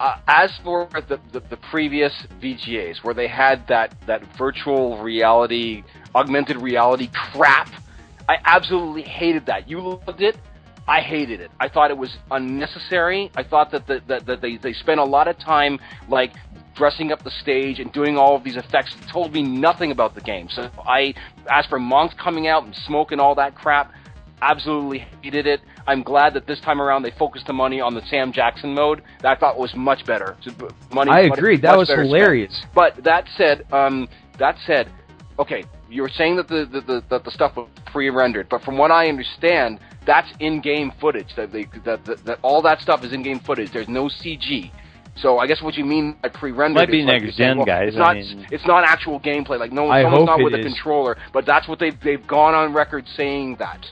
uh, 0.00 0.16
as 0.26 0.50
for 0.64 0.88
the, 1.08 1.20
the 1.32 1.40
the 1.50 1.58
previous 1.70 2.14
VGAs, 2.40 3.04
where 3.04 3.14
they 3.14 3.28
had 3.28 3.68
that 3.68 3.94
that 4.06 4.22
virtual 4.38 5.02
reality, 5.02 5.84
augmented 6.14 6.56
reality 6.56 7.10
crap, 7.12 7.68
I 8.26 8.38
absolutely 8.44 9.02
hated 9.02 9.44
that. 9.46 9.68
You 9.68 9.80
loved 9.80 10.22
it. 10.22 10.36
I 10.90 11.02
hated 11.02 11.40
it. 11.40 11.52
I 11.60 11.68
thought 11.68 11.92
it 11.92 11.96
was 11.96 12.16
unnecessary. 12.32 13.30
I 13.36 13.44
thought 13.44 13.70
that 13.70 13.86
the, 13.86 14.02
that, 14.08 14.26
that 14.26 14.42
they 14.42 14.56
they 14.56 14.72
spent 14.72 14.98
a 14.98 15.04
lot 15.04 15.28
of 15.28 15.38
time 15.38 15.78
like 16.08 16.32
dressing 16.74 17.12
up 17.12 17.22
the 17.22 17.30
stage 17.30 17.78
and 17.78 17.92
doing 17.92 18.18
all 18.18 18.34
of 18.34 18.42
these 18.42 18.56
effects 18.56 18.96
that 18.96 19.08
told 19.08 19.32
me 19.32 19.40
nothing 19.40 19.92
about 19.92 20.16
the 20.16 20.20
game. 20.20 20.48
So 20.50 20.68
I, 20.84 21.14
as 21.48 21.64
for 21.66 21.78
monks 21.78 22.16
coming 22.20 22.48
out 22.48 22.64
and 22.64 22.74
smoke 22.74 23.12
and 23.12 23.20
all 23.20 23.36
that 23.36 23.54
crap, 23.54 23.92
absolutely 24.42 25.06
hated 25.22 25.46
it. 25.46 25.60
I'm 25.86 26.02
glad 26.02 26.34
that 26.34 26.48
this 26.48 26.58
time 26.60 26.82
around 26.82 27.04
they 27.04 27.12
focused 27.12 27.46
the 27.46 27.52
money 27.52 27.80
on 27.80 27.94
the 27.94 28.02
Sam 28.10 28.32
Jackson 28.32 28.74
mode. 28.74 29.02
That 29.22 29.36
I 29.36 29.38
thought 29.38 29.58
was 29.58 29.72
much 29.76 30.04
better. 30.06 30.36
Money, 30.92 31.12
I 31.12 31.20
agree. 31.20 31.56
That 31.56 31.78
was 31.78 31.86
better 31.86 32.02
spent. 32.02 32.16
hilarious. 32.16 32.62
But 32.74 33.04
that 33.04 33.26
said, 33.36 33.64
um, 33.72 34.08
that 34.40 34.56
said, 34.66 34.90
okay, 35.38 35.62
you 35.90 36.02
were 36.02 36.08
saying 36.08 36.36
that 36.36 36.48
the, 36.48 36.64
the, 36.66 36.80
the 36.80 37.04
that 37.10 37.24
the 37.24 37.30
stuff 37.30 37.56
was 37.56 37.68
pre-rendered, 37.86 38.48
but 38.48 38.62
from 38.62 38.78
what 38.78 38.90
I 38.90 39.08
understand, 39.08 39.80
that's 40.06 40.28
in-game 40.38 40.92
footage. 41.00 41.34
That 41.36 41.52
they 41.52 41.64
that, 41.84 42.04
that, 42.04 42.24
that 42.24 42.38
all 42.42 42.62
that 42.62 42.80
stuff 42.80 43.04
is 43.04 43.12
in-game 43.12 43.40
footage. 43.40 43.72
There's 43.72 43.88
no 43.88 44.04
CG. 44.06 44.70
So 45.16 45.38
I 45.38 45.46
guess 45.46 45.60
what 45.60 45.74
you 45.76 45.84
mean 45.84 46.16
by 46.22 46.28
pre-rendered 46.28 46.76
Might 46.80 46.90
be 46.90 47.00
is 47.00 47.06
like 47.06 47.22
next 47.22 47.36
saying, 47.36 47.48
gen, 47.50 47.56
well, 47.58 47.66
guys, 47.66 47.88
It's 47.88 47.96
I 47.96 47.98
not 47.98 48.14
mean- 48.16 48.46
it's 48.50 48.66
not 48.66 48.84
actual 48.84 49.20
gameplay. 49.20 49.58
Like 49.58 49.72
no 49.72 49.90
I 49.90 50.02
someone's 50.02 50.26
not 50.26 50.42
with 50.42 50.54
a 50.54 50.58
is. 50.60 50.64
controller, 50.66 51.16
but 51.32 51.44
that's 51.44 51.66
what 51.68 51.78
they've 51.78 51.98
they've 52.00 52.26
gone 52.26 52.54
on 52.54 52.72
record 52.72 53.06
saying 53.16 53.56
that. 53.58 53.84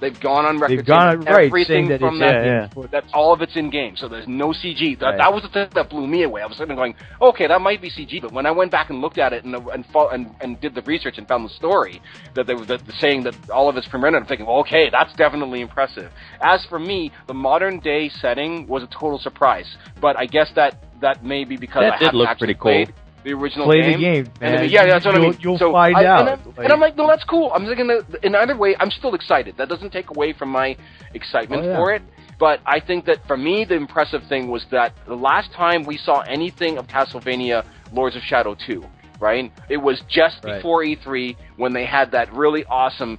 They've 0.00 0.18
gone 0.20 0.44
on 0.44 0.58
record 0.58 0.78
They've 0.78 0.86
gone 0.86 1.00
saying 1.08 1.18
on 1.20 1.24
that 1.24 1.30
right 1.32 1.46
everything 1.46 1.66
saying 1.74 1.88
that 1.88 2.00
from 2.00 2.14
it's 2.16 2.20
that 2.20 2.44
Yeah, 2.44 2.68
yeah. 2.76 2.86
that 2.92 3.04
all 3.14 3.32
of 3.32 3.40
it's 3.42 3.56
in 3.56 3.70
game, 3.70 3.96
so 3.96 4.08
there's 4.08 4.28
no 4.28 4.48
CG. 4.52 4.98
That, 4.98 5.06
Right. 5.06 5.18
that 5.18 5.32
was 5.32 5.42
the 5.42 5.48
thing 5.48 5.68
that 5.74 5.88
blew 5.90 6.06
me 6.06 6.22
away. 6.24 6.42
I 6.42 6.46
was 6.46 6.56
sitting 6.56 6.76
going, 6.76 6.94
okay, 7.20 7.46
that 7.46 7.60
might 7.60 7.80
be 7.80 7.90
CG, 7.90 8.20
but 8.20 8.32
when 8.32 8.46
I 8.46 8.50
went 8.50 8.70
back 8.70 8.90
and 8.90 9.00
looked 9.00 9.18
at 9.18 9.32
it 9.32 9.44
and 9.44 9.54
uh, 9.56 9.60
and 9.72 9.84
and, 10.12 10.34
and 10.40 10.60
did 10.60 10.74
the 10.74 10.82
research 10.82 11.18
and 11.18 11.26
found 11.26 11.44
the 11.44 11.54
story 11.54 12.00
that 12.34 12.46
they 12.46 12.54
were 12.54 12.64
that, 12.66 12.82
saying 12.98 13.22
that 13.24 13.34
all 13.50 13.68
of 13.68 13.76
it's 13.76 13.88
pre-rendered, 13.88 14.22
I'm 14.22 14.28
thinking, 14.28 14.46
well, 14.46 14.58
okay, 14.60 14.90
that's 14.90 15.12
definitely 15.14 15.60
impressive. 15.60 16.10
As 16.42 16.64
for 16.66 16.78
me, 16.78 17.12
the 17.26 17.34
modern 17.34 17.80
day 17.80 18.08
setting 18.08 18.66
was 18.66 18.82
a 18.82 18.86
total 18.88 19.18
surprise, 19.18 19.76
but 20.00 20.16
I 20.16 20.26
guess 20.26 20.50
that 20.54 20.82
that 21.00 21.24
may 21.24 21.44
be 21.44 21.56
because 21.56 21.82
That 21.82 21.94
I 21.94 21.98
did 21.98 22.14
look 22.14 22.38
pretty 22.38 22.54
cool. 22.54 22.62
played 22.62 22.94
the 23.24 23.32
original 23.32 23.66
Play 23.66 23.82
game. 23.82 23.92
the 23.92 23.98
game, 23.98 24.26
And 24.40 24.48
I 24.48 24.50
man. 24.52 24.60
mean, 24.62 24.70
yeah, 24.70 24.86
that's 24.86 25.04
what 25.04 25.14
I 25.14 25.18
You'll- 25.18 25.30
mean. 25.30 25.38
you'll 25.40 25.58
so 25.58 25.72
find 25.72 25.96
I, 25.96 26.04
out. 26.04 26.20
And 26.20 26.28
I'm, 26.30 26.44
Like- 26.56 26.58
and 26.64 26.72
I'm 26.72 26.80
like, 26.80 26.96
no, 26.96 27.06
that's 27.08 27.24
cool. 27.24 27.50
I'm 27.54 27.66
thinking 27.66 27.86
that 27.88 28.04
in 28.24 28.34
either 28.34 28.56
way, 28.56 28.76
I'm 28.78 28.90
still 28.90 29.14
excited. 29.14 29.56
That 29.56 29.68
doesn't 29.68 29.90
take 29.92 30.10
away 30.10 30.32
from 30.32 30.50
my 30.50 30.76
excitement 31.14 31.62
Oh, 31.64 31.68
yeah. 31.70 31.76
for 31.76 31.92
it. 31.92 32.02
But 32.38 32.60
I 32.66 32.80
think 32.80 33.06
that 33.06 33.26
for 33.26 33.36
me, 33.36 33.64
the 33.64 33.74
impressive 33.74 34.22
thing 34.28 34.48
was 34.48 34.64
that 34.70 34.92
the 35.06 35.16
last 35.16 35.52
time 35.52 35.84
we 35.84 35.96
saw 35.96 36.20
anything 36.20 36.76
of 36.78 36.86
Castlevania 36.86 37.64
Lords 37.92 38.14
of 38.14 38.22
Shadow 38.22 38.54
2, 38.66 38.84
right? 39.20 39.50
It 39.70 39.78
was 39.78 40.00
just 40.08 40.44
Right. 40.44 40.56
before 40.56 40.82
E3 40.84 41.34
when 41.56 41.72
they 41.72 41.86
had 41.86 42.10
that 42.12 42.32
really 42.34 42.64
awesome 42.66 43.18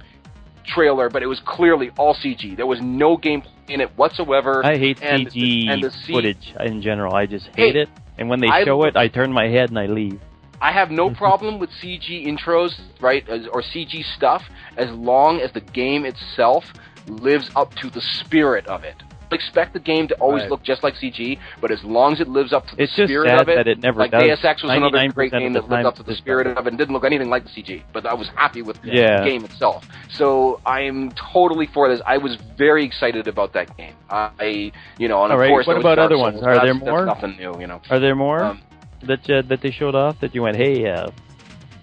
trailer, 0.64 1.08
but 1.10 1.22
it 1.22 1.26
was 1.26 1.40
clearly 1.40 1.90
all 1.98 2.14
CG. 2.14 2.54
There 2.56 2.66
was 2.66 2.80
no 2.80 3.16
gameplay 3.16 3.46
in 3.68 3.80
it 3.80 3.90
whatsoever. 3.96 4.64
I 4.64 4.76
hate 4.76 5.02
and, 5.02 5.26
CG 5.28 5.68
and 5.68 5.82
the 5.82 5.90
C- 5.90 6.12
footage 6.12 6.54
in 6.60 6.80
general. 6.80 7.14
I 7.14 7.26
just 7.26 7.46
hate 7.56 7.74
Hey, 7.74 7.80
it. 7.82 7.88
And 8.18 8.28
when 8.28 8.40
they 8.40 8.48
I 8.48 8.64
show 8.64 8.84
it, 8.84 8.96
I 8.96 9.08
turn 9.08 9.32
my 9.32 9.48
head 9.48 9.70
and 9.70 9.78
I 9.78 9.86
leave. 9.86 10.20
I 10.60 10.72
have 10.72 10.90
no 10.90 11.10
problem 11.14 11.58
with 11.58 11.70
CG 11.70 12.26
intros, 12.26 12.78
right, 13.00 13.26
as, 13.28 13.46
or 13.46 13.62
CG 13.62 14.02
stuff, 14.16 14.42
as 14.76 14.90
long 14.90 15.40
as 15.40 15.52
the 15.52 15.60
game 15.60 16.04
itself 16.04 16.64
lives 17.06 17.50
up 17.56 17.74
to 17.76 17.90
the 17.90 18.00
spirit 18.00 18.66
of 18.66 18.84
it. 18.84 18.96
Expect 19.30 19.74
the 19.74 19.78
game 19.80 20.08
to 20.08 20.14
always 20.16 20.42
Right. 20.42 20.50
look 20.50 20.62
just 20.62 20.82
like 20.82 20.94
CG, 20.94 21.38
but 21.60 21.70
as 21.70 21.82
long 21.84 22.12
as 22.14 22.20
it 22.20 22.28
lives 22.28 22.52
up 22.52 22.66
to 22.68 22.76
the 22.76 22.84
It's 22.84 22.92
spirit 22.92 23.28
of 23.38 23.48
it, 23.48 23.56
that 23.56 23.68
it 23.68 23.78
never 23.82 24.00
like 24.00 24.10
does. 24.10 24.22
Deus 24.22 24.44
Ex 24.44 24.62
was 24.62 24.72
another 24.72 25.06
great 25.12 25.32
game 25.32 25.52
that 25.52 25.68
lived 25.68 25.84
up 25.84 25.96
to 25.96 26.02
the 26.02 26.14
spirit 26.14 26.46
of 26.46 26.66
it 26.66 26.70
and 26.70 26.78
didn't 26.78 26.94
look 26.94 27.04
anything 27.04 27.28
like 27.28 27.44
the 27.44 27.50
CG, 27.50 27.82
but 27.92 28.06
I 28.06 28.14
was 28.14 28.28
happy 28.34 28.62
with 28.62 28.78
Yeah. 28.82 29.20
the 29.24 29.30
game 29.30 29.44
itself. 29.44 29.84
So 30.08 30.60
I'm 30.64 31.12
totally 31.12 31.66
for 31.66 31.88
this. 31.88 32.00
I 32.06 32.16
was 32.18 32.36
very 32.56 32.84
excited 32.84 33.28
about 33.28 33.52
that 33.52 33.76
game. 33.76 33.94
I, 34.10 34.72
you 34.98 35.08
know, 35.08 35.22
and 35.24 35.32
All 35.32 35.38
of 35.38 35.40
right, 35.40 35.48
course, 35.50 35.66
what 35.66 35.76
about 35.76 35.98
other 35.98 36.16
ones? 36.18 36.42
Are 36.42 36.60
there 36.64 36.74
more? 36.74 37.04
Nothing 37.04 37.36
new, 37.38 37.60
you 37.60 37.66
know. 37.66 37.80
Are 37.90 37.98
there 37.98 38.14
more 38.14 38.42
Um, 38.42 38.62
that 39.02 39.28
uh, 39.30 39.42
that 39.42 39.60
they 39.60 39.70
showed 39.70 39.94
off 39.94 40.18
that 40.20 40.34
you 40.34 40.42
went, 40.42 40.56
hey, 40.56 40.88
uh, 40.90 41.10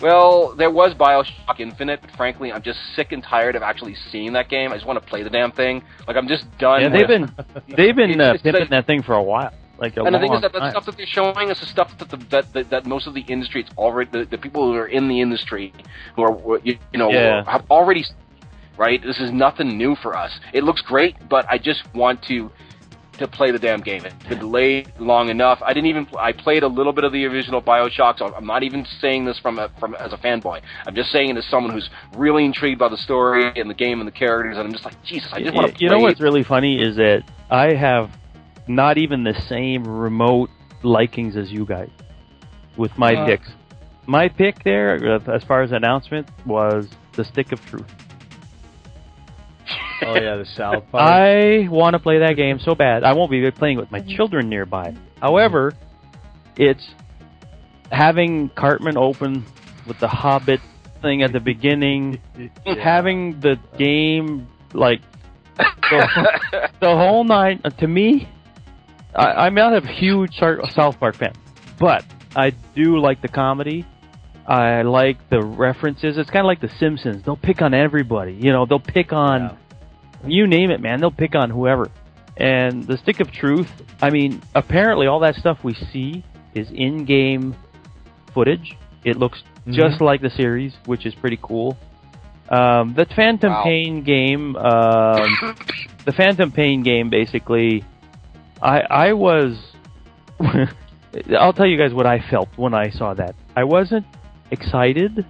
Well, 0.02 0.54
there 0.56 0.70
was 0.70 0.94
Bioshock 0.94 1.60
Infinite, 1.60 2.02
but 2.02 2.12
frankly, 2.12 2.52
I'm 2.52 2.62
just 2.62 2.80
sick 2.96 3.12
and 3.12 3.24
tired 3.24 3.56
of 3.56 3.64
actually 3.64 3.96
seeing 4.12 4.34
that 4.34 4.50
game. 4.50 4.72
I 4.72 4.76
just 4.76 4.86
want 4.86 5.02
to 5.02 5.06
play 5.10 5.24
the 5.24 5.30
damn 5.30 5.52
thing. 5.52 5.84
Like 6.08 6.18
I'm 6.18 6.28
just 6.28 6.46
done. 6.58 6.82
yeah, 6.82 6.90
they've 6.90 7.08
with- 7.08 7.36
been 7.36 7.46
they've 7.78 7.96
been 7.96 8.20
uh, 8.20 8.34
pimping 8.34 8.54
like- 8.62 8.70
that 8.70 8.88
thing 8.88 9.04
for 9.04 9.14
a 9.14 9.24
while, 9.24 9.54
like 9.78 9.96
a 9.98 10.04
and 10.04 10.14
the 10.14 10.20
thing 10.20 10.34
is 10.34 10.42
that 10.42 10.52
the 10.52 10.70
stuff 10.70 10.86
that 10.86 10.98
they're 10.98 11.06
showing 11.06 11.50
is 11.50 11.60
the 11.60 11.66
stuff 11.66 11.98
that 11.98 12.10
the, 12.10 12.18
that, 12.30 12.52
that 12.54 12.70
that 12.72 12.86
most 12.86 13.08
of 13.08 13.14
the 13.14 13.22
industry, 13.22 13.62
it's 13.62 13.72
already 13.78 14.10
the, 14.12 14.26
the 14.26 14.38
people 14.38 14.66
who 14.66 14.76
are 14.78 14.88
in 14.88 15.08
the 15.08 15.22
industry, 15.22 15.72
who 16.16 16.24
are 16.24 16.60
you, 16.64 16.78
you 16.92 17.00
know 17.00 17.10
Yeah. 17.10 17.44
have 17.50 17.66
already 17.72 18.04
right. 18.78 19.02
This 19.02 19.20
is 19.20 19.32
nothing 19.32 19.78
new 19.78 19.96
for 19.96 20.18
us. 20.18 20.38
It 20.52 20.64
looks 20.66 20.82
great, 20.82 21.16
but 21.30 21.46
I 21.50 21.58
just 21.58 21.82
want 21.94 22.22
to 22.24 22.52
to 23.18 23.28
play 23.28 23.52
the 23.52 23.60
damn 23.60 23.82
game. 23.82 24.04
It's 24.06 24.16
been 24.28 24.40
delayed 24.40 24.92
long 25.00 25.30
enough. 25.30 25.60
I 25.64 25.74
didn't 25.74 25.88
even. 25.90 26.08
I 26.20 26.32
played 26.32 26.64
a 26.64 26.68
little 26.68 26.94
bit 26.94 27.04
of 27.04 27.12
the 27.12 27.26
original 27.26 27.62
Bioshock, 27.62 28.18
so 28.20 28.34
I'm 28.34 28.46
not 28.46 28.64
even 28.64 28.86
saying 29.00 29.26
this 29.26 29.38
from 29.40 29.60
a, 29.60 29.70
from 29.80 29.96
as 29.96 30.14
a 30.14 30.18
fanboy. 30.18 30.62
I'm 30.86 30.96
just 30.96 31.12
saying 31.12 31.30
it 31.32 31.38
as 31.38 31.46
someone 31.46 31.74
who's 31.74 31.90
really 32.16 32.46
intrigued 32.46 32.80
by 32.80 32.90
the 32.90 32.98
story 32.98 33.52
and 33.56 33.70
the 33.70 33.74
game 33.74 34.00
and 34.00 34.08
the 34.08 34.12
characters, 34.12 34.58
and 34.58 34.66
I'm 34.68 34.72
just 34.74 34.86
like, 34.86 35.02
Jesus, 35.04 35.30
I 35.34 35.42
just 35.42 35.56
want 35.56 35.76
to. 35.76 35.84
you 35.84 35.90
know 35.90 36.00
what's 36.00 36.22
really 36.22 36.44
funny 36.44 36.80
is 36.82 36.96
that 36.98 37.24
I 37.50 37.74
have 37.74 38.10
not 38.68 38.98
even 38.98 39.24
the 39.24 39.34
same 39.48 39.84
remote 39.88 40.50
likings 40.84 41.36
as 41.38 41.52
you 41.52 41.66
guys 41.66 41.90
with 42.78 42.98
my 42.98 43.14
Uh. 43.16 43.26
picks. 43.26 43.50
My 44.08 44.30
pick 44.30 44.64
there, 44.64 45.16
uh, 45.16 45.20
as 45.34 45.44
far 45.44 45.64
as 45.64 45.72
announcement, 45.72 46.30
was 46.46 46.88
the 47.14 47.24
Stick 47.24 47.52
of 47.52 47.66
Truth. 47.66 47.86
Oh 50.04 50.16
yeah, 50.16 50.36
the 50.38 50.46
South 50.56 50.84
Park. 50.92 51.04
I 51.04 51.68
want 51.70 51.94
to 51.94 52.00
play 52.00 52.20
that 52.20 52.34
game 52.36 52.60
so 52.60 52.76
bad. 52.76 53.04
I 53.04 53.14
won't 53.14 53.32
be 53.32 53.50
playing 53.52 53.78
with 53.78 53.92
my 53.92 54.02
children 54.02 54.50
nearby. 54.50 54.96
However, 55.22 55.74
it's 56.56 56.88
having 57.92 58.50
Cartman 58.50 58.98
open 58.98 59.46
with 59.88 60.00
the 60.00 60.08
Hobbit 60.08 60.60
thing 61.02 61.22
at 61.24 61.32
the 61.32 61.40
beginning, 61.40 62.22
having 62.66 63.40
the 63.40 63.58
game 63.78 64.48
like 64.74 65.02
the, 65.58 66.70
the 66.82 66.88
whole 66.88 67.24
night. 67.24 67.62
uh, 67.64 67.70
To 67.70 67.88
me, 67.88 68.28
I, 69.16 69.46
I'm 69.46 69.54
not 69.56 69.74
a 69.84 69.88
huge 69.88 70.36
South 70.38 71.00
Park 71.00 71.16
fan, 71.16 71.34
but 71.80 72.04
I 72.36 72.52
do 72.76 73.00
like 73.00 73.22
the 73.22 73.28
comedy. 73.30 73.86
I 74.48 74.84
like 74.84 75.30
the 75.30 75.42
references. 75.42 76.18
It's 76.20 76.30
kind 76.30 76.42
of 76.42 76.46
like 76.46 76.62
The 76.62 76.70
Simpsons. 76.80 77.24
They'll 77.26 77.36
pick 77.36 77.64
on 77.64 77.74
everybody. 77.74 78.34
You 78.40 78.52
know, 78.52 78.68
they'll 78.68 78.80
pick 78.80 79.12
on 79.12 79.42
Yeah. 79.42 79.58
You 80.28 80.48
name 80.48 80.72
it, 80.72 80.82
man. 80.82 81.00
They'll 81.00 81.12
pick 81.12 81.36
on 81.36 81.50
whoever. 81.50 81.90
And 82.38 82.84
the 82.86 82.98
stick 82.98 83.20
of 83.22 83.32
truth, 83.32 83.70
I 84.02 84.10
mean, 84.10 84.42
apparently 84.54 85.08
all 85.08 85.20
that 85.22 85.36
stuff 85.36 85.60
we 85.64 85.74
see 85.74 86.24
is 86.54 86.70
in-game 86.72 87.56
footage. 88.34 88.76
It 89.06 89.18
looks 89.18 89.42
just 89.70 90.02
like 90.02 90.22
the 90.22 90.30
series, 90.30 90.74
which 90.86 91.06
is 91.06 91.16
pretty 91.16 91.40
cool. 91.42 91.78
Um, 92.50 92.94
the 92.94 93.06
Phantom 93.16 93.52
Wow. 93.52 93.64
Pain 93.64 94.04
game, 94.04 94.56
um, 94.56 95.56
the 96.06 96.14
Phantom 96.16 96.52
Pain 96.52 96.84
game, 96.84 97.10
basically, 97.10 97.84
I 98.62 98.82
I 98.82 99.14
was. 99.14 99.58
I'll 101.40 101.54
tell 101.54 101.66
you 101.66 101.78
guys 101.78 101.94
what 101.94 102.06
I 102.06 102.20
felt 102.30 102.50
when 102.58 102.74
I 102.74 102.90
saw 102.90 103.14
that. 103.14 103.36
I 103.56 103.64
wasn't 103.64 104.06
excited, 104.52 105.26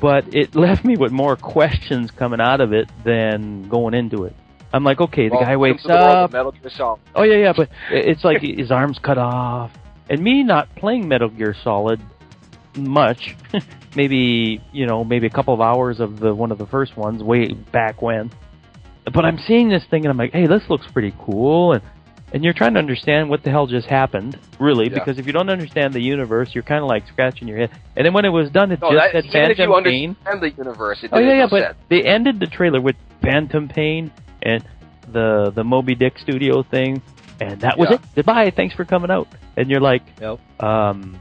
but 0.00 0.34
it 0.34 0.54
left 0.54 0.84
me 0.84 0.96
with 0.96 1.12
more 1.12 1.36
questions 1.36 2.10
coming 2.10 2.40
out 2.40 2.60
of 2.60 2.72
it 2.72 2.90
than 3.04 3.68
going 3.68 3.94
into 3.94 4.24
it. 4.24 4.34
I'm 4.72 4.84
like, 4.84 5.00
okay, 5.00 5.28
the 5.28 5.36
Well, 5.36 5.44
guy 5.44 5.56
wakes 5.56 5.84
the 5.84 5.94
up. 5.94 6.32
Metal 6.32 6.52
Gear 6.52 6.70
Solid. 6.70 7.00
Oh 7.14 7.22
yeah, 7.22 7.36
yeah, 7.36 7.52
but 7.56 7.68
it's 7.90 8.24
like 8.24 8.42
his 8.42 8.70
arms 8.70 8.98
cut 9.02 9.16
off, 9.18 9.70
and 10.10 10.20
me 10.20 10.42
not 10.42 10.74
playing 10.76 11.08
Metal 11.08 11.28
Gear 11.28 11.54
Solid 11.62 12.00
much, 12.76 13.34
maybe 13.96 14.60
you 14.72 14.86
know, 14.86 15.04
maybe 15.04 15.26
a 15.26 15.30
couple 15.30 15.54
of 15.54 15.60
hours 15.60 16.00
of 16.00 16.18
the 16.20 16.34
one 16.34 16.52
of 16.52 16.58
the 16.58 16.66
first 16.66 16.96
ones 16.96 17.22
way 17.22 17.52
back 17.52 18.02
when. 18.02 18.30
But 19.04 19.24
I'm 19.24 19.38
seeing 19.46 19.68
this 19.68 19.84
thing 19.88 20.04
and 20.04 20.10
I'm 20.10 20.16
like, 20.18 20.32
hey, 20.32 20.46
this 20.48 20.62
looks 20.68 20.86
pretty 20.92 21.14
cool, 21.20 21.72
and 21.72 21.82
and 22.32 22.42
you're 22.44 22.52
trying 22.52 22.74
to 22.74 22.78
understand 22.80 23.28
what 23.30 23.42
the 23.42 23.50
hell 23.50 23.66
just 23.66 23.86
happened, 23.86 24.38
really, 24.58 24.84
Yeah. 24.88 24.94
because 24.94 25.18
if 25.18 25.26
you 25.26 25.32
don't 25.32 25.48
understand 25.48 25.94
the 25.94 26.00
universe, 26.02 26.54
you're 26.54 26.64
kind 26.64 26.82
of 26.82 26.88
like 26.88 27.06
scratching 27.08 27.46
your 27.48 27.58
head. 27.58 27.70
And 27.96 28.04
then 28.04 28.12
when 28.12 28.24
it 28.24 28.30
was 28.30 28.50
done, 28.50 28.72
it 28.72 28.80
No, 28.82 28.92
just 28.92 29.12
that, 29.12 29.24
said 29.30 29.50
if 29.50 29.56
Phantom 29.58 29.84
Pain. 29.84 30.16
understand 30.26 30.40
the 30.42 30.50
universe, 30.50 30.98
it 31.04 31.10
Oh 31.12 31.18
yeah, 31.18 31.34
yeah, 31.34 31.46
but 31.50 31.62
sense. 31.62 31.76
they 31.88 32.02
ended 32.02 32.40
the 32.40 32.46
trailer 32.46 32.80
with 32.80 32.96
Phantom 33.22 33.68
Pain 33.68 34.10
and 34.42 34.64
the 35.12 35.52
the 35.54 35.62
Moby 35.64 35.94
Dick 35.94 36.18
studio 36.18 36.62
thing, 36.64 37.00
and 37.40 37.60
that 37.60 37.78
was 37.78 37.90
Yeah. 37.90 37.96
it. 37.96 38.00
Goodbye, 38.16 38.50
thanks 38.50 38.74
for 38.74 38.84
coming 38.84 39.10
out. 39.10 39.28
And 39.56 39.70
you're 39.70 39.80
like, 39.80 40.02
Yep. 40.20 40.38
um, 40.62 41.18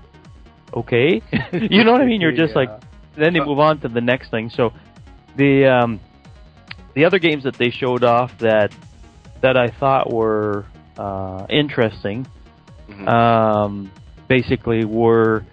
okay, 0.73 1.21
you 1.53 1.83
know 1.83 1.91
what 1.91 2.01
I 2.01 2.05
mean? 2.05 2.19
You're 2.19 2.31
just 2.31 2.55
like, 2.55 2.69
then 3.15 3.33
they 3.33 3.39
move 3.39 3.59
on 3.59 3.79
to 3.81 3.87
the 3.87 4.01
next 4.01 4.31
thing. 4.31 4.49
So 4.49 4.73
the 5.37 5.65
um, 5.67 5.99
the 6.95 7.05
other 7.05 7.19
games 7.19 7.43
that 7.43 7.55
they 7.57 7.69
showed 7.69 8.03
off 8.03 8.35
that 8.39 8.73
that 9.41 9.55
I 9.55 9.67
thought 9.67 10.11
were 10.11 10.65
uh, 10.97 11.45
interesting, 11.49 12.25
Mhm. 12.89 13.07
um, 13.07 13.91
basically 14.27 14.85
were 14.85 15.43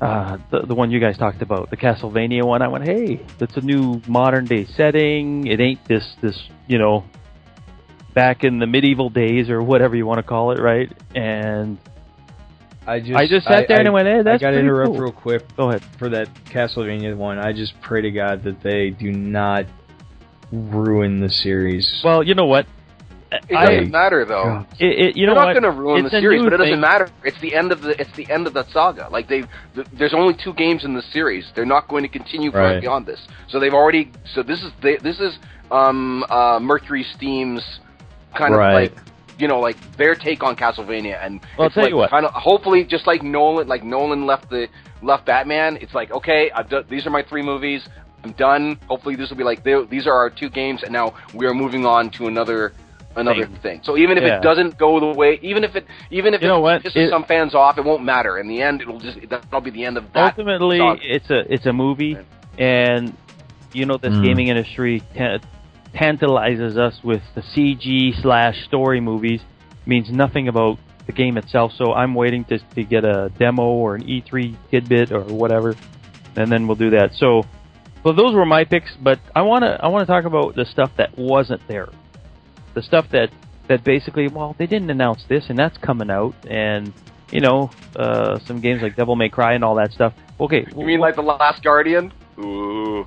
uh, 0.00 0.38
the 0.50 0.60
the 0.60 0.74
one 0.74 0.90
you 0.90 0.98
guys 1.00 1.18
talked 1.18 1.42
about, 1.42 1.68
the 1.70 1.76
Castlevania 1.76 2.42
one. 2.44 2.62
I 2.62 2.68
went, 2.68 2.84
hey, 2.84 3.20
that's 3.38 3.56
a 3.56 3.60
new 3.60 4.00
modern 4.08 4.46
day 4.46 4.64
setting. 4.64 5.46
It 5.46 5.60
ain't 5.60 5.84
this 5.86 6.14
this 6.22 6.38
you 6.66 6.78
know 6.78 7.04
back 8.14 8.42
in 8.42 8.58
the 8.58 8.66
medieval 8.66 9.10
days 9.10 9.50
or 9.50 9.62
whatever 9.62 9.94
you 9.96 10.06
want 10.06 10.18
to 10.18 10.22
call 10.22 10.52
it, 10.52 10.58
right? 10.58 10.90
And 11.14 11.76
I 12.86 12.98
just 13.00 13.12
I 13.14 13.26
just 13.26 13.46
sat 13.46 13.68
there 13.68 13.78
and 13.78 13.88
I 13.88 13.90
went, 13.90 14.08
hey, 14.08 14.22
that's 14.22 14.42
I 14.42 14.46
got 14.46 14.50
to 14.52 14.58
interrupt 14.58 14.92
cool. 14.94 15.00
real 15.02 15.12
quick 15.12 15.56
Go 15.56 15.68
ahead. 15.68 15.82
for 15.98 16.08
that 16.08 16.28
Castlevania 16.46 17.14
one. 17.14 17.38
I 17.38 17.52
just 17.52 17.78
pray 17.82 18.00
to 18.00 18.10
God 18.10 18.42
that 18.44 18.62
they 18.62 18.88
do 18.90 19.12
not 19.12 19.66
ruin 20.50 21.20
the 21.20 21.28
series. 21.28 22.00
Well, 22.02 22.22
you 22.22 22.34
know 22.34 22.46
what? 22.46 22.66
It 23.32 23.48
doesn't 23.50 23.90
matter 23.92 24.24
though. 24.24 24.66
It, 24.78 24.86
it, 24.86 25.16
you 25.16 25.26
They're 25.26 25.34
know 25.34 25.42
not 25.42 25.52
going 25.52 25.62
to 25.62 25.70
ruin 25.70 26.04
It's 26.04 26.12
the 26.12 26.20
series, 26.20 26.42
but 26.42 26.52
it 26.52 26.56
doesn't 26.56 26.72
thing. 26.72 26.80
matter. 26.80 27.08
It's 27.24 27.40
the 27.40 27.54
end 27.54 27.70
of 27.70 27.80
the 27.82 28.00
it's 28.00 28.12
the 28.16 28.28
end 28.30 28.46
of 28.48 28.54
that 28.54 28.68
saga. 28.70 29.08
Like 29.10 29.28
they, 29.28 29.42
th- 29.74 29.86
there's 29.92 30.14
only 30.14 30.34
two 30.42 30.52
games 30.54 30.84
in 30.84 30.94
the 30.94 31.02
series. 31.02 31.50
They're 31.54 31.64
not 31.64 31.86
going 31.88 32.02
to 32.02 32.08
continue 32.08 32.50
Right. 32.50 32.80
beyond 32.80 33.06
this. 33.06 33.20
So 33.48 33.60
they've 33.60 33.72
already. 33.74 34.10
So 34.34 34.42
this 34.42 34.60
is 34.62 34.72
they, 34.82 34.96
this 34.96 35.20
is 35.20 35.38
um 35.70 36.24
uh 36.28 36.58
Mercury 36.60 37.04
Steam's 37.16 37.62
kind 38.36 38.54
Right. 38.54 38.90
of 38.90 38.96
like 38.96 39.04
you 39.38 39.46
know 39.46 39.60
like 39.60 39.76
their 39.96 40.16
take 40.16 40.42
on 40.42 40.56
Castlevania, 40.56 41.24
and 41.24 41.40
Well, 41.40 41.48
I'll 41.60 41.66
it's 41.66 41.74
tell 41.74 41.84
like 41.84 41.90
you 41.90 41.96
what. 41.98 42.10
kind 42.10 42.26
of 42.26 42.32
hopefully 42.34 42.84
just 42.84 43.06
like 43.06 43.22
Nolan, 43.22 43.68
like 43.68 43.84
Nolan 43.84 44.26
left 44.26 44.50
the 44.50 44.66
left 45.02 45.24
Batman. 45.26 45.76
It's 45.80 45.94
like 45.94 46.10
okay, 46.10 46.50
I've 46.52 46.68
done, 46.68 46.84
these 46.90 47.06
are 47.06 47.10
my 47.10 47.22
three 47.22 47.42
movies. 47.42 47.86
I'm 48.24 48.32
done. 48.32 48.78
Hopefully 48.88 49.14
this 49.16 49.30
will 49.30 49.36
be 49.38 49.44
like 49.44 49.62
these 49.62 50.06
are 50.08 50.12
our 50.12 50.30
two 50.30 50.50
games, 50.50 50.82
and 50.82 50.92
now 50.92 51.14
we 51.32 51.46
are 51.46 51.54
moving 51.54 51.86
on 51.86 52.10
to 52.18 52.26
another 52.26 52.72
another 53.16 53.46
Thing. 53.46 53.56
thing. 53.56 53.80
So 53.82 53.96
even 53.96 54.18
if 54.18 54.24
Yeah. 54.24 54.36
it 54.38 54.42
doesn't 54.42 54.78
go 54.78 55.00
the 55.00 55.18
way, 55.18 55.38
even 55.42 55.64
if 55.64 55.74
it 55.76 55.86
even 56.10 56.34
if 56.34 56.42
You 56.42 56.48
it 56.48 56.50
know 56.52 56.60
what? 56.60 56.82
pisses 56.82 56.96
It- 56.96 57.10
some 57.10 57.24
fans 57.24 57.54
off, 57.54 57.78
it 57.78 57.84
won't 57.84 58.04
matter. 58.04 58.38
In 58.38 58.46
the 58.48 58.62
end, 58.62 58.80
it'll 58.82 58.98
just 59.00 59.18
that'll 59.28 59.60
be 59.60 59.70
the 59.70 59.84
end 59.84 59.96
of 59.96 60.12
that. 60.12 60.36
Ultimately, 60.38 60.78
saga. 60.78 61.00
it's 61.02 61.30
a 61.30 61.52
it's 61.52 61.66
a 61.66 61.72
movie, 61.72 62.16
and 62.58 63.12
you 63.72 63.84
know 63.86 63.96
this 63.96 64.14
Mm. 64.14 64.24
gaming 64.24 64.48
industry 64.48 65.02
ta- 65.16 65.38
tantalizes 65.94 66.76
us 66.78 67.02
with 67.02 67.22
the 67.34 67.42
CG 67.42 68.12
slash 68.22 68.64
story 68.64 69.00
movies. 69.00 69.40
Means 69.86 70.10
nothing 70.10 70.48
about 70.48 70.78
the 71.06 71.12
game 71.12 71.36
itself. 71.36 71.72
So 71.72 71.92
I'm 71.94 72.14
waiting 72.14 72.44
to 72.44 72.58
to 72.76 72.84
get 72.84 73.04
a 73.04 73.30
demo 73.38 73.64
or 73.64 73.94
an 73.96 74.02
E3 74.08 74.54
tidbit 74.70 75.10
or 75.12 75.20
whatever, 75.22 75.74
and 76.36 76.50
then 76.50 76.66
we'll 76.66 76.76
do 76.76 76.90
that. 76.90 77.14
So, 77.14 77.44
so 78.04 78.12
those 78.12 78.34
were 78.34 78.44
my 78.46 78.64
picks. 78.64 78.94
But 79.02 79.18
I 79.34 79.42
wanna 79.42 79.78
I 79.82 79.88
wanna 79.88 80.06
talk 80.06 80.24
about 80.24 80.54
the 80.54 80.64
stuff 80.64 80.90
that 80.96 81.16
wasn't 81.18 81.66
there, 81.66 81.88
the 82.74 82.82
stuff 82.82 83.06
that 83.10 83.30
that 83.68 83.84
basically 83.84 84.28
well 84.28 84.54
they 84.58 84.66
didn't 84.66 84.90
announce 84.90 85.24
this 85.28 85.46
and 85.48 85.58
that's 85.58 85.76
coming 85.78 86.10
out 86.10 86.34
and 86.48 86.92
you 87.32 87.40
know, 87.40 87.70
uh, 87.94 88.40
some 88.40 88.60
games 88.60 88.82
like 88.82 88.96
Devil 88.96 89.14
May 89.14 89.28
Cry 89.28 89.52
and 89.54 89.62
all 89.62 89.76
that 89.76 89.92
stuff. 89.92 90.12
Okay, 90.40 90.66
You 90.76 90.84
mean 90.84 90.98
like 90.98 91.14
The 91.14 91.22
Last 91.22 91.62
Guardian? 91.62 92.12
Ooh. 92.40 93.06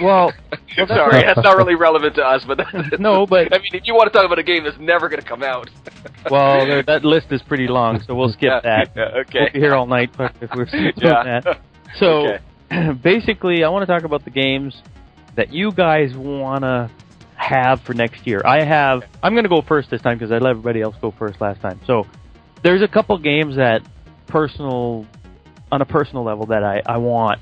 well, 0.00 0.32
well, 0.78 0.86
Sorry, 0.86 1.20
that's 1.22 1.42
not 1.42 1.58
really 1.58 1.74
relevant 1.74 2.14
to 2.14 2.22
us, 2.22 2.42
but 2.46 2.56
that's, 2.56 2.98
No, 2.98 3.26
but- 3.26 3.52
I 3.54 3.58
mean, 3.58 3.68
if 3.74 3.82
you 3.86 3.94
want 3.94 4.10
to 4.10 4.16
talk 4.16 4.24
about 4.24 4.38
a 4.38 4.42
game 4.42 4.64
that's 4.64 4.78
never 4.78 5.10
going 5.10 5.20
to 5.20 5.28
come 5.28 5.42
out, 5.42 5.68
well, 6.30 6.82
that 6.86 7.04
list 7.04 7.26
is 7.32 7.42
pretty 7.42 7.66
long, 7.66 8.00
so 8.06 8.14
we'll 8.14 8.32
skip 8.32 8.44
Yeah, 8.44 8.60
that. 8.62 8.92
yeah, 8.96 9.08
We'll 9.12 9.20
okay. 9.24 9.50
be 9.52 9.60
here 9.60 9.74
all 9.74 9.86
night 9.86 10.08
if 10.40 10.50
we're 10.56 10.64
doing 10.64 10.92
Yeah. 10.96 11.40
that. 11.42 11.60
So, 11.98 12.38
Okay. 12.70 12.92
basically, 13.02 13.62
I 13.62 13.68
want 13.68 13.86
to 13.86 13.92
talk 13.92 14.04
about 14.04 14.24
the 14.24 14.30
games 14.30 14.74
that 15.36 15.52
you 15.52 15.70
guys 15.70 16.16
want 16.16 16.62
to 16.62 16.90
have 17.44 17.80
for 17.82 17.94
next 17.94 18.26
year. 18.26 18.42
I 18.44 18.64
have. 18.64 19.04
I'm 19.22 19.34
going 19.34 19.44
to 19.44 19.50
go 19.50 19.62
first 19.62 19.90
this 19.90 20.00
time 20.02 20.18
because 20.18 20.32
I 20.32 20.38
let 20.38 20.50
everybody 20.50 20.80
else 20.80 20.96
go 21.00 21.10
first 21.10 21.40
last 21.40 21.60
time. 21.60 21.80
So, 21.86 22.06
there's 22.62 22.82
a 22.82 22.88
couple 22.88 23.16
games 23.18 23.56
that 23.56 23.82
personal, 24.26 25.06
on 25.70 25.82
a 25.82 25.84
personal 25.84 26.24
level, 26.24 26.46
that 26.46 26.64
I 26.64 26.82
I 26.86 26.96
want 26.98 27.40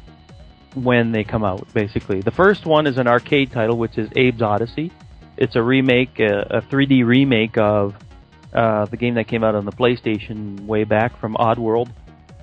when 0.75 1.13
they 1.13 1.25
come 1.25 1.45
out. 1.45 1.73
Basically, 1.73 2.21
the 2.21 2.31
first 2.31 2.67
one 2.67 2.87
is 2.87 2.99
an 2.99 3.07
arcade 3.07 3.53
title, 3.53 3.79
which 3.79 3.99
is 3.99 4.09
Abe's 4.11 4.41
Oddysee. 4.41 4.91
It's 5.37 5.57
a 5.57 5.63
remake, 5.63 6.19
a, 6.21 6.59
a 6.59 6.63
3D 6.63 7.07
remake 7.07 7.57
of 7.57 7.95
uh, 8.53 8.85
the 8.87 8.97
game 8.97 9.15
that 9.15 9.29
came 9.29 9.45
out 9.45 9.55
on 9.55 9.65
the 9.65 9.73
PlayStation 9.73 10.67
way 10.67 10.85
back 10.85 11.19
from 11.19 11.35
Oddworld. 11.35 11.91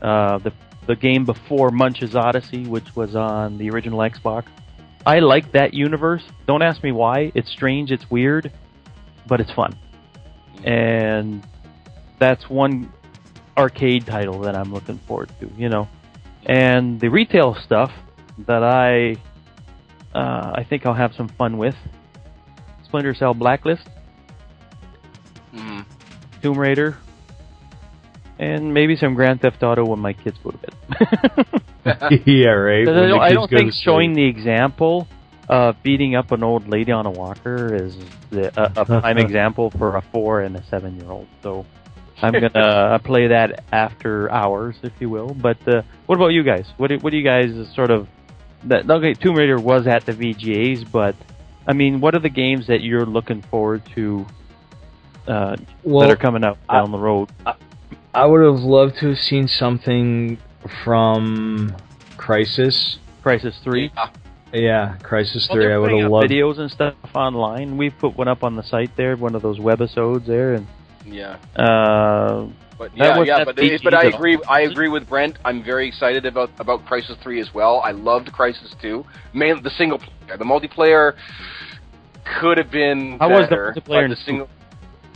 Uh, 0.02 0.38
the 0.40 0.54
the 0.88 0.96
game 0.96 1.24
before 1.24 1.70
Munch's 1.70 2.14
Oddysee, 2.14 2.68
which 2.68 2.96
was 2.96 3.16
on 3.16 3.60
the 3.60 3.70
original 3.70 4.00
Xbox. 4.00 4.46
I 5.06 5.20
like 5.20 5.52
that 5.54 5.74
universe. 5.74 6.24
Don't 6.46 6.62
ask 6.62 6.84
me 6.84 6.92
why. 6.92 7.32
It's 7.34 7.50
strange, 7.52 7.92
it's 7.92 8.10
weird, 8.12 8.52
but 9.28 9.40
it's 9.40 9.52
fun. 9.52 9.78
And 10.64 11.46
that's 12.20 12.50
one 12.50 12.92
arcade 13.58 14.06
title 14.06 14.40
that 14.42 14.56
I'm 14.56 14.74
looking 14.74 15.00
forward 15.08 15.32
to, 15.40 15.50
you 15.58 15.70
know. 15.70 15.88
And 16.46 17.00
the 17.00 17.08
retail 17.10 17.56
stuff 17.64 17.92
that 18.48 18.64
I 18.64 19.16
uh, 20.18 20.54
I 20.56 20.66
think 20.68 20.86
I'll 20.86 20.94
have 20.94 21.14
some 21.14 21.30
fun 21.30 21.58
with. 21.58 21.76
Splinter 22.86 23.14
Cell 23.14 23.34
Blacklist, 23.36 23.88
Mhm. 25.54 25.86
Tomb 26.42 26.58
Raider, 26.58 26.98
and 28.40 28.74
maybe 28.74 28.96
some 28.96 29.14
Grand 29.14 29.42
Theft 29.42 29.62
Auto 29.62 29.86
when 29.86 30.00
my 30.00 30.14
kids 30.14 30.38
go 30.44 30.50
to 30.52 30.58
bed. 30.58 31.62
yeah, 32.26 32.50
right. 32.50 32.86
When 32.86 32.98
I 32.98 33.08
don't, 33.08 33.22
I 33.22 33.32
don't 33.32 33.50
think 33.50 33.74
showing 33.74 34.14
the 34.14 34.26
example 34.26 35.08
of 35.48 35.82
beating 35.82 36.16
up 36.16 36.32
an 36.32 36.44
old 36.44 36.68
lady 36.68 36.92
on 36.92 37.06
a 37.06 37.12
walker 37.12 37.76
is 37.76 37.98
the, 38.30 38.48
a, 38.60 38.82
a 38.82 38.86
prime 39.02 39.18
example 39.18 39.72
for 39.72 39.96
a 39.98 40.02
four 40.12 40.42
and 40.42 40.56
a 40.56 40.64
seven 40.68 41.00
year 41.00 41.10
old. 41.10 41.28
So 41.42 41.66
I'm 42.22 42.34
gonna 42.34 42.48
uh, 42.48 42.98
play 43.04 43.28
that 43.28 43.64
after 43.72 44.32
hours, 44.32 44.76
if 44.84 44.94
you 45.00 45.10
will. 45.10 45.34
But 45.34 45.68
uh, 45.68 45.82
what 46.06 46.16
about 46.16 46.30
you 46.30 46.44
guys? 46.44 46.68
What 46.78 46.88
do, 46.88 46.98
what 47.00 47.12
do 47.12 47.18
you 47.18 47.24
guys 47.24 47.50
sort 47.74 47.92
of 47.92 48.08
that? 48.66 48.90
Okay, 48.90 49.14
Tomb 49.14 49.36
Raider 49.36 49.60
was 49.60 49.88
at 49.88 50.06
the 50.06 50.14
VGAs, 50.14 50.92
but 50.92 51.16
I 51.68 51.74
mean, 51.74 52.00
what 52.00 52.16
are 52.16 52.20
the 52.20 52.30
games 52.30 52.68
that 52.68 52.82
you're 52.82 53.06
looking 53.06 53.42
forward 53.42 53.84
to 53.96 54.26
uh, 55.28 55.56
well, 55.84 56.08
that 56.08 56.14
are 56.14 56.22
coming 56.22 56.44
out 56.44 56.58
I- 56.68 56.80
down 56.80 56.92
the 56.92 57.00
road? 57.00 57.30
I 58.14 58.26
would 58.26 58.44
have 58.44 58.64
loved 58.64 58.98
to 59.00 59.10
have 59.10 59.18
seen 59.18 59.48
something 59.48 60.40
from 60.84 61.76
Crysis. 62.18 62.98
Crysis 63.24 63.62
Three. 63.64 63.92
Yeah. 63.96 64.10
Yeah, 64.52 64.96
Crysis 65.04 65.48
Well, 65.50 65.58
Three. 65.58 65.72
I 65.74 65.78
would 65.78 65.92
have 65.92 66.10
loved. 66.12 66.28
videos 66.30 66.58
and 66.60 66.72
stuff 66.72 66.96
online. 67.14 67.78
We 67.78 67.90
put 67.92 68.18
one 68.18 68.28
up 68.28 68.44
on 68.44 68.56
the 68.56 68.64
site 68.64 68.96
there, 68.96 69.16
one 69.16 69.36
of 69.36 69.42
those 69.44 69.60
webisodes 69.60 70.26
there, 70.26 70.54
and 70.56 70.66
Yeah. 71.06 71.36
uh, 71.56 72.48
But 72.78 72.92
yeah, 72.96 73.22
yeah, 73.24 73.44
but 73.46 73.58
PG 73.58 73.80
but 73.84 73.94
I 73.94 74.04
agree. 74.06 74.40
I 74.48 74.62
agree 74.62 74.88
with 74.90 75.08
Brent. 75.08 75.38
I'm 75.46 75.62
very 75.64 75.88
excited 75.88 76.26
about 76.26 76.50
about 76.60 76.86
Crysis 76.88 77.18
Three 77.22 77.40
as 77.42 77.54
well. 77.54 77.82
I 77.84 77.92
loved 77.92 78.32
Crysis 78.32 78.74
Two. 78.82 79.06
Mainly 79.34 79.62
the 79.62 79.70
single 79.72 80.00
player. 80.00 80.38
The 80.38 80.46
multiplayer 80.46 81.14
could 82.40 82.58
have 82.58 82.72
been 82.72 83.18
How 83.20 83.30
was 83.30 83.50
the 83.50 83.56
multiplayer 83.56 84.04
in 84.06 84.10
the 84.12 84.16
two? 84.16 84.22
single. 84.24 84.50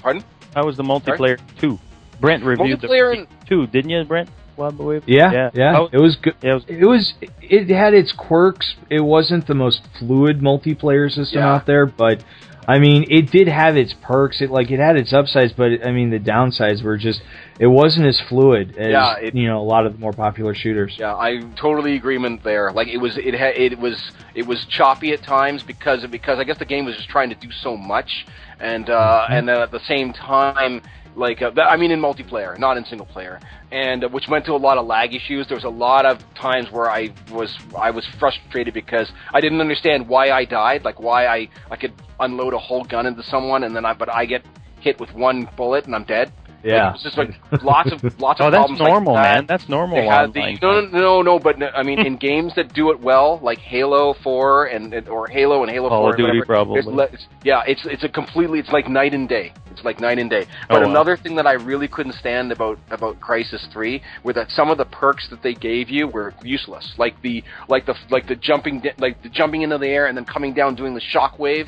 Pardon? 0.02 0.24
how 0.54 0.66
was 0.66 0.78
the 0.78 0.84
multiplayer 0.84 1.40
two? 1.58 1.80
Brent 2.22 2.44
reviewed 2.44 2.80
Multiplayer 2.82 3.16
in- 3.16 3.22
the 3.22 3.46
two, 3.48 3.66
didn't 3.68 3.90
you, 3.90 4.04
Brent? 4.04 4.30
Wild 4.58 4.78
Boy? 4.78 5.02
Yeah, 5.06 5.32
yeah. 5.32 5.50
yeah, 5.54 5.74
How- 5.74 5.90
it 5.92 6.00
was 6.00 6.16
good. 6.16 6.36
yeah, 6.42 6.52
it 6.52 6.54
was- 6.54 6.66
It 6.68 6.86
was. 6.86 7.14
It 7.42 7.70
had 7.70 7.94
its 7.94 8.12
quirks. 8.12 8.76
It 8.90 9.02
wasn't 9.02 9.48
the 9.48 9.56
most 9.56 9.82
fluid 10.00 10.40
multiplayer 10.42 11.12
system 11.12 11.40
Yeah. 11.40 11.54
out 11.56 11.66
there, 11.66 11.86
but 11.86 12.24
I 12.66 12.80
mean, 12.80 13.06
it 13.10 13.30
did 13.30 13.50
have 13.50 13.76
its 13.76 13.94
perks. 13.94 14.40
It 14.42 14.50
like 14.50 14.72
it 14.72 14.80
had 14.80 14.96
its 14.96 15.12
upsides, 15.12 15.52
but 15.52 15.86
I 15.86 15.92
mean, 15.92 16.12
the 16.12 16.20
downsides 16.20 16.82
were 16.82 16.96
just 16.98 17.22
it 17.60 17.68
wasn't 17.68 18.06
as 18.08 18.20
fluid 18.22 18.76
as 18.78 18.92
Yeah, 18.92 19.16
it- 19.18 19.36
you 19.36 19.48
know 19.48 19.60
a 19.60 19.68
lot 19.68 19.86
of 19.86 19.94
the 19.94 20.00
more 20.00 20.14
popular 20.14 20.54
shooters. 20.56 20.96
Yeah, 20.98 21.14
I 21.14 21.42
totally 21.56 21.96
agreement 21.96 22.44
there. 22.44 22.72
Like 22.72 22.88
it 22.88 22.98
was, 22.98 23.18
it 23.18 23.34
had, 23.34 23.56
it 23.58 23.78
was, 23.78 24.12
it 24.34 24.48
was 24.48 24.64
choppy 24.66 25.12
at 25.12 25.22
times 25.24 25.62
because 25.62 26.06
because 26.08 26.40
I 26.40 26.46
guess 26.46 26.58
the 26.58 26.66
game 26.66 26.86
was 26.86 26.96
just 26.96 27.10
trying 27.10 27.30
to 27.30 27.36
do 27.36 27.52
so 27.52 27.76
much, 27.76 28.26
and 28.62 28.90
uh, 28.90 29.26
and 29.30 29.48
then 29.48 29.60
at 29.62 29.72
the 29.72 29.82
same 29.82 30.14
time, 30.14 30.82
like 31.16 31.42
uh, 31.42 31.52
that- 31.52 31.70
I 31.72 31.78
mean 31.78 31.92
in 31.92 32.00
multiplayer, 32.00 32.58
not 32.58 32.78
in 32.78 32.86
single 32.86 33.06
player, 33.06 33.40
and 33.72 34.04
uh, 34.04 34.10
which 34.10 34.28
went 34.28 34.46
to 34.46 34.54
a 34.54 34.58
lot 34.68 34.78
of 34.78 34.86
lag 34.86 35.14
issues. 35.14 35.48
There 35.48 35.58
was 35.58 35.64
a 35.64 35.70
lot 35.70 36.06
of 36.06 36.20
times 36.36 36.72
where 36.72 36.90
I 36.90 37.10
was 37.32 37.56
I 37.78 37.92
was 37.92 38.06
frustrated 38.20 38.74
because 38.74 39.12
I 39.34 39.42
didn't 39.42 39.62
understand 39.62 40.08
why 40.08 40.32
I 40.32 40.46
died, 40.46 40.84
like 40.84 41.00
why 41.00 41.28
I 41.28 41.50
I 41.72 41.76
could 41.76 41.94
unload 42.20 42.54
a 42.54 42.60
whole 42.60 42.84
gun 42.84 43.06
into 43.06 43.24
someone 43.24 43.64
and 43.64 43.76
then 43.76 43.86
I 43.86 43.94
but 43.94 44.14
I 44.14 44.26
get 44.26 44.44
hit 44.80 45.00
with 45.00 45.14
one 45.14 45.48
bullet 45.56 45.86
and 45.86 45.96
I'm 45.96 46.04
dead. 46.04 46.32
Like, 46.64 46.72
Yeah. 46.72 46.92
was 46.94 47.04
just 47.04 47.18
like 47.18 47.32
lots 47.62 47.92
of 47.92 48.02
lots 48.22 48.40
of 48.40 48.46
Oh, 48.48 48.50
that's 48.50 48.60
problems 48.62 48.80
like 48.80 48.90
normal, 48.90 49.14
that. 49.16 49.36
man. 49.36 49.46
That's 49.48 49.68
normal. 49.68 49.98
The, 49.98 50.58
no, 50.62 50.80
no, 50.82 50.88
no, 51.00 51.22
no, 51.22 51.40
but 51.40 51.60
no, 51.60 51.68
I 51.76 51.84
mean, 51.84 52.00
in 52.06 52.16
games 52.30 52.54
that 52.56 52.74
do 52.74 52.90
it 52.92 53.02
well, 53.02 53.40
like 53.44 53.58
Halo 53.60 54.14
Four 54.24 54.66
and 54.68 54.94
or 55.10 55.28
Halo 55.28 55.64
and 55.64 55.70
Halo 55.70 55.90
Call 55.90 56.02
Four, 56.04 56.10
of 56.12 56.16
Duty, 56.18 56.40
whatever, 56.40 56.46
probably. 56.46 56.80
it's- 57.04 57.28
yeah, 57.44 57.64
it's 57.68 57.86
it's 57.86 58.06
a 58.06 58.10
completely, 58.10 58.60
it's 58.60 58.72
like 58.72 58.88
night 58.88 59.14
and 59.14 59.28
day. 59.28 59.52
It's 59.72 59.84
like 59.84 60.00
night 60.00 60.20
and 60.20 60.30
day. 60.30 60.46
But 60.70 60.78
Oh, 60.78 60.86
wow. 60.86 60.90
another 60.92 61.18
thing 61.18 61.36
that 61.36 61.48
I 61.48 61.54
really 61.54 61.88
couldn't 61.90 62.14
stand 62.14 62.52
about 62.54 62.78
about 62.92 63.20
Crysis 63.20 63.70
Three 63.74 64.02
were 64.24 64.32
that 64.34 64.50
some 64.52 64.70
of 64.70 64.78
the 64.78 64.86
perks 64.86 65.28
that 65.32 65.42
they 65.44 65.54
gave 65.56 65.90
you 65.90 66.08
were 66.08 66.34
useless, 66.44 66.94
like 66.98 67.22
the 67.24 67.44
like 67.68 67.86
the 67.86 67.96
like 68.10 68.26
the 68.28 68.36
jumping 68.38 68.82
like 69.00 69.22
the 69.22 69.30
jumping 69.30 69.64
into 69.64 69.78
the 69.78 69.88
air 69.90 70.06
and 70.06 70.16
then 70.18 70.24
coming 70.24 70.54
down 70.54 70.76
doing 70.76 70.94
the 70.94 71.02
shockwave. 71.14 71.68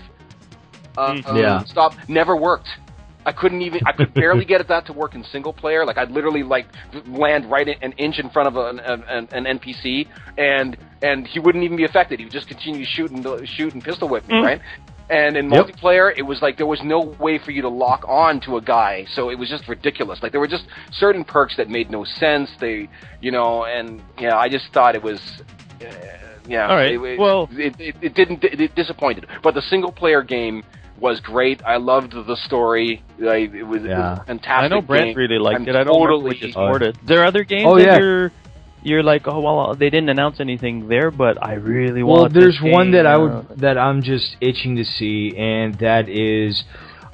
Uh, 0.97 1.15
Mhm. 1.15 1.27
um, 1.27 1.35
Yeah. 1.35 1.59
Stop. 1.65 1.93
Never 2.07 2.37
worked. 2.37 2.69
I 3.25 3.31
couldn't 3.31 3.61
even. 3.61 3.81
I 3.85 3.91
could 3.91 4.13
barely 4.13 4.45
get 4.45 4.67
that 4.67 4.85
to 4.87 4.93
work 4.93 5.15
in 5.15 5.23
single 5.23 5.53
player. 5.53 5.85
Like 5.85 5.97
I'd 5.97 6.11
literally 6.11 6.43
like 6.43 6.67
land 7.07 7.49
right 7.49 7.67
in, 7.67 7.75
an 7.81 7.91
inch 7.93 8.19
in 8.19 8.29
front 8.29 8.47
of 8.47 8.55
an, 8.55 8.79
an, 8.79 9.27
an 9.31 9.59
NPC, 9.59 10.07
and 10.37 10.77
and 11.01 11.25
he 11.27 11.39
wouldn't 11.39 11.63
even 11.63 11.77
be 11.77 11.85
affected. 11.85 12.19
He 12.19 12.25
would 12.25 12.33
just 12.33 12.47
continue 12.47 12.85
shooting, 12.85 13.23
shoot 13.45 13.73
and 13.73 13.83
pistol 13.83 14.07
whip 14.09 14.27
me, 14.27 14.35
Mm. 14.35 14.43
right? 14.45 14.61
And 15.07 15.37
in 15.37 15.51
Yep. 15.51 15.67
multiplayer, 15.67 16.11
it 16.17 16.23
was 16.23 16.41
like 16.41 16.57
there 16.57 16.65
was 16.65 16.81
no 16.83 16.99
way 17.19 17.37
for 17.37 17.51
you 17.51 17.61
to 17.61 17.69
lock 17.69 18.05
on 18.07 18.39
to 18.41 18.57
a 18.57 18.61
guy, 18.61 19.05
so 19.13 19.29
it 19.29 19.37
was 19.37 19.49
just 19.49 19.67
ridiculous. 19.67 20.21
Like 20.23 20.31
there 20.31 20.41
were 20.41 20.47
just 20.47 20.65
certain 20.91 21.23
perks 21.23 21.55
that 21.57 21.69
made 21.69 21.91
no 21.91 22.03
sense. 22.05 22.49
They, 22.59 22.89
you 23.21 23.31
know, 23.31 23.65
and 23.65 24.01
yeah, 24.19 24.35
I 24.35 24.49
just 24.49 24.71
thought 24.73 24.95
it 24.95 25.03
was. 25.03 25.21
Uh, 25.81 25.85
yeah. 26.47 26.67
All 26.69 26.75
right. 26.75 26.91
It, 26.93 26.99
it- 27.01 27.19
Well- 27.19 27.49
it, 27.53 27.75
it, 27.79 27.95
it 28.01 28.13
didn't. 28.15 28.43
It 28.43 28.73
disappointed. 28.75 29.27
But 29.43 29.53
the 29.53 29.61
single 29.63 29.91
player 29.91 30.21
game 30.23 30.63
was 30.99 31.19
great. 31.19 31.61
I 31.65 31.77
loved 31.77 32.13
the 32.13 32.35
story. 32.45 33.03
Like, 33.19 33.53
it 33.53 33.63
was, 33.63 33.83
it 33.83 33.89
Yeah. 33.89 34.11
was 34.11 34.19
a 34.19 34.23
fantastic. 34.25 34.71
I 34.71 34.75
know 34.75 34.81
Brent 34.81 35.05
game. 35.07 35.15
really 35.17 35.39
liked 35.39 35.61
I'm 35.61 35.67
it. 35.67 35.75
I 35.75 35.83
don't 35.83 35.93
totally- 35.93 36.33
totally 36.35 36.51
support 36.51 36.81
it. 36.83 36.95
There 37.05 37.21
are 37.21 37.25
other 37.25 37.43
games 37.43 37.65
Oh, 37.67 37.77
that 37.77 37.85
yeah. 37.85 37.97
you're 37.99 38.31
you're 38.83 39.01
like, 39.03 39.27
oh 39.27 39.39
well, 39.39 39.73
they 39.73 39.89
didn't 39.89 40.09
announce 40.09 40.39
anything 40.39 40.87
there, 40.87 41.09
but 41.09 41.43
I 41.43 41.53
really 41.55 42.03
Well, 42.03 42.21
want. 42.21 42.33
there's 42.33 42.59
this 42.61 42.71
one 42.71 42.91
that 42.91 43.07
I 43.07 43.17
would 43.17 43.47
that 43.57 43.79
I'm 43.79 44.03
just 44.03 44.37
itching 44.41 44.75
to 44.75 44.85
see, 44.85 45.33
and 45.35 45.73
that 45.79 46.07
is, 46.07 46.63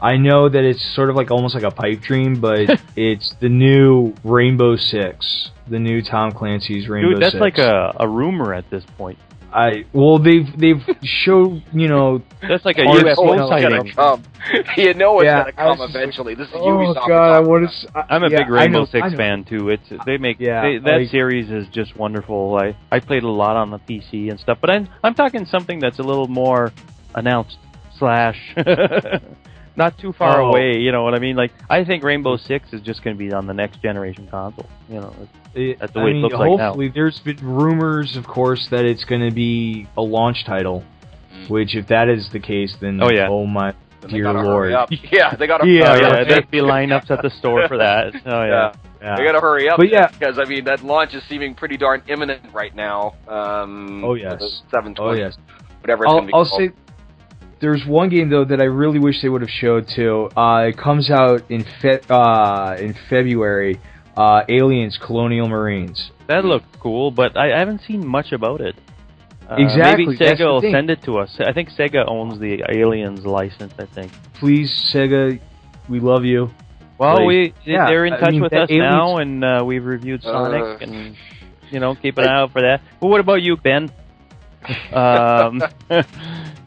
I 0.01 0.17
know 0.17 0.49
that 0.49 0.63
it's 0.65 0.83
sort 0.95 1.09
of 1.09 1.15
like 1.15 1.31
almost 1.31 1.55
like 1.55 1.63
a 1.63 1.71
pipe 1.71 2.01
dream, 2.01 2.41
but 2.41 2.81
it's 2.97 3.33
the 3.39 3.47
new 3.47 4.13
Rainbow 4.25 4.75
Six, 4.75 5.51
the 5.65 5.79
new 5.79 6.01
Tom 6.01 6.33
Clancy's 6.33 6.89
Rainbow 6.89 7.11
Dude, 7.13 7.21
that's 7.21 7.31
Six. 7.33 7.41
like 7.41 7.57
a, 7.57 7.95
a 8.01 8.07
rumor 8.07 8.53
at 8.53 8.69
this 8.69 8.83
point. 8.97 9.17
I 9.53 9.85
well, 9.93 10.17
they've 10.17 10.45
they've 10.57 10.81
showed 11.03 11.61
you 11.73 11.87
know. 11.87 12.21
That's 12.41 12.63
like 12.65 12.77
a 12.77 12.83
Or 12.83 12.99
it's 13.05 13.19
UFO 13.19 13.37
gonna 13.37 13.43
It's 13.55 13.63
gonna 13.63 13.77
sighting. 13.77 13.93
come. 13.93 14.23
you 14.77 14.93
know 14.93 15.19
it's 15.19 15.25
Yeah, 15.25 15.39
gonna 15.41 15.51
come 15.53 15.79
was 15.79 15.89
just 15.89 15.95
eventually. 15.95 16.35
This 16.35 16.47
is 16.47 16.53
Oh 16.55 16.59
Ubisoft. 16.67 17.07
God, 17.07 17.31
uh, 17.31 17.37
I 17.37 17.39
want 17.41 17.69
to. 17.69 17.91
I, 18.09 18.15
am 18.15 18.23
a 18.23 18.29
big 18.29 18.49
Rainbow 18.49 18.85
Six 18.85 19.13
fan 19.15 19.43
too. 19.43 19.69
It's 19.69 19.83
they 20.05 20.17
make 20.17 20.39
Yeah, 20.39 20.61
they, 20.61 20.77
that 20.79 20.99
like- 21.01 21.09
series 21.09 21.49
is 21.51 21.67
just 21.67 21.95
wonderful. 21.97 22.57
I 22.61 22.75
I 22.91 22.99
played 22.99 23.23
a 23.23 23.29
lot 23.29 23.55
on 23.57 23.69
the 23.71 23.79
PC 23.79 24.29
and 24.29 24.39
stuff, 24.39 24.57
but 24.61 24.69
I'm 24.69 24.87
I'm 25.03 25.13
talking 25.15 25.45
something 25.45 25.79
that's 25.79 25.99
a 25.99 26.03
little 26.03 26.27
more 26.27 26.71
announced 27.13 27.57
slash 27.99 28.37
not 29.75 29.97
too 29.97 30.11
far 30.13 30.41
Oh. 30.41 30.49
away. 30.49 30.77
You 30.77 30.91
know 30.91 31.03
what 31.03 31.13
I 31.15 31.19
mean? 31.19 31.35
Like 31.35 31.51
I 31.69 31.83
think 31.83 32.03
Rainbow 32.03 32.37
Six 32.37 32.73
is 32.73 32.81
just 32.81 33.03
going 33.03 33.15
to 33.15 33.19
be 33.19 33.31
on 33.33 33.47
the 33.47 33.53
next 33.53 33.81
generation 33.81 34.27
console. 34.29 34.69
You 34.89 34.95
know, 35.01 35.07
it's- 35.21 35.27
It, 35.53 35.79
That's 35.79 35.91
the 35.93 35.99
I 35.99 36.03
way 36.05 36.11
it 36.11 36.13
mean, 36.13 36.21
looks 36.23 36.35
like 36.35 36.51
now. 36.57 36.67
hopefully, 36.67 36.87
there's 36.95 37.19
been 37.19 37.37
rumors, 37.41 38.15
of 38.15 38.25
course, 38.25 38.67
that 38.71 38.85
it's 38.85 39.03
going 39.03 39.19
to 39.27 39.35
be 39.35 39.85
a 39.97 40.01
launch 40.01 40.45
title. 40.45 40.83
Mm. 41.35 41.49
Which, 41.49 41.75
if 41.75 41.87
that 41.87 42.07
is 42.07 42.29
the 42.31 42.39
case, 42.39 42.73
then 42.79 43.01
Oh, 43.03 43.09
yeah. 43.11 43.27
oh 43.29 43.45
my 43.45 43.73
Then 44.01 44.11
dear 44.11 44.23
gotta 44.23 44.41
lord, 44.43 44.71
hurry 44.71 44.73
up. 44.75 44.89
Yeah, 45.11 45.35
they 45.35 45.47
got 45.47 45.57
to. 45.57 45.67
Yeah, 45.67 45.91
oh 45.91 45.95
yeah, 45.95 46.07
right. 46.11 46.27
there'd 46.27 46.49
be 46.51 46.59
lineups 46.59 47.11
at 47.11 47.21
the 47.21 47.29
store 47.31 47.67
for 47.67 47.77
that. 47.77 48.13
Oh 48.25 48.43
yeah. 48.43 48.47
Yeah. 48.47 48.71
Yeah. 49.01 49.15
They 49.17 49.23
gotta 49.25 49.41
hurry 49.41 49.67
up. 49.67 49.75
But 49.77 49.89
yeah. 49.89 50.07
because 50.07 50.37
I 50.39 50.45
mean 50.45 50.63
that 50.65 50.83
launch 50.85 51.13
is 51.15 51.23
seeming 51.27 51.53
pretty 51.55 51.75
darn 51.75 52.01
imminent 52.07 52.41
right 52.53 52.73
now. 52.75 53.15
Um, 53.27 54.03
Oh, 54.05 54.13
yes. 54.13 54.61
seven 54.71 54.93
Oh 54.97 55.05
twenty. 55.07 55.19
yes. 55.21 55.37
whatever 55.81 56.03
it's 56.05 56.11
I'll, 56.11 56.17
gonna 56.19 56.27
be 56.27 56.33
I'll 56.33 56.45
called. 56.45 56.61
say 56.61 56.69
there's 57.61 57.85
one 57.85 58.09
game 58.09 58.29
though 58.29 58.43
that 58.45 58.59
I 58.59 58.65
really 58.65 58.99
wish 58.99 59.21
they 59.21 59.29
would 59.29 59.41
have 59.41 59.49
showed 59.49 59.87
too. 59.87 60.29
Uh, 60.35 60.65
it 60.69 60.77
comes 60.77 61.09
out 61.09 61.49
in 61.49 61.63
fe- 61.81 62.01
uh, 62.09 62.75
in 62.79 62.95
February. 63.09 63.79
Uh, 64.17 64.41
Aliens: 64.49 64.97
Colonial 65.01 65.47
Marines. 65.47 66.11
That 66.27 66.43
looked 66.43 66.79
cool, 66.79 67.11
but 67.11 67.37
I, 67.37 67.53
I 67.55 67.59
haven't 67.59 67.81
seen 67.87 68.05
much 68.05 68.31
about 68.33 68.59
it. 68.61 68.75
Uh, 69.49 69.55
Exactly, 69.57 70.05
Maybe 70.05 70.17
Sega 70.17 70.45
will 70.45 70.61
thing. 70.61 70.73
send 70.73 70.89
it 70.89 71.01
to 71.03 71.17
us. 71.17 71.29
I 71.39 71.53
think 71.53 71.69
Sega 71.71 72.05
owns 72.07 72.39
the 72.39 72.63
Aliens 72.69 73.25
license. 73.25 73.73
I 73.79 73.85
think. 73.85 74.11
Please, 74.39 74.69
Sega, 74.93 75.39
we 75.89 75.99
love 75.99 76.23
you. 76.25 76.49
Well, 76.97 77.15
Like, 77.17 77.27
we 77.27 77.53
yeah, 77.65 77.87
they're 77.87 78.05
in 78.05 78.13
I 78.13 78.19
touch 78.19 78.31
mean, 78.31 78.41
with 78.41 78.51
that 78.51 78.63
us 78.63 78.69
now, 78.71 79.17
and 79.17 79.43
uh, 79.43 79.63
we've 79.65 79.83
reviewed 79.85 80.21
Sonic, 80.23 80.61
Uh, 80.61 80.77
and 80.85 81.15
you 81.71 81.79
know, 81.79 81.95
keep 81.95 82.17
an 82.17 82.27
eye 82.27 82.41
out 82.41 82.51
for 82.51 82.61
that. 82.61 82.81
But 82.99 83.07
what 83.07 83.19
about 83.19 83.41
you, 83.41 83.55
Ben? 83.57 83.89
um, 84.93 85.61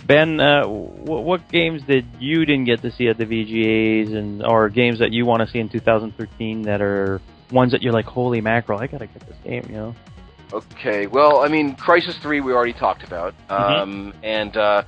ben, 0.07 0.41
uh, 0.41 0.63
w- 0.63 0.97
what 1.05 1.49
games 1.51 1.83
did 1.83 2.05
you 2.19 2.45
didn't 2.45 2.65
get 2.65 2.83
to 2.83 2.91
see 2.91 3.09
at 3.09 3.19
the 3.19 3.25
VGAs, 3.27 4.15
and 4.15 4.45
or 4.45 4.69
games 4.69 4.99
that 4.99 5.13
you 5.13 5.25
want 5.27 5.43
to 5.43 5.51
see 5.51 5.59
in 5.59 5.69
2013 5.69 6.63
that 6.63 6.81
are 6.83 7.21
ones 7.51 7.73
that 7.73 7.83
you're 7.83 7.93
like, 7.93 8.07
holy 8.07 8.41
mackerel, 8.41 8.79
I 8.79 8.87
gotta 8.87 9.07
get 9.07 9.27
this 9.27 9.37
game, 9.45 9.65
you 9.69 9.75
know? 9.77 9.95
Okay, 10.53 11.07
well, 11.07 11.41
I 11.45 11.49
mean, 11.49 11.75
Crysis 11.77 12.15
Three 12.21 12.41
we 12.41 12.53
already 12.53 12.73
talked 12.75 13.03
about, 13.03 13.35
Mm-hmm. 13.49 13.83
um, 13.83 14.15
and 14.23 14.57
uh, 14.57 14.83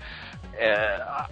uh, 0.60 1.26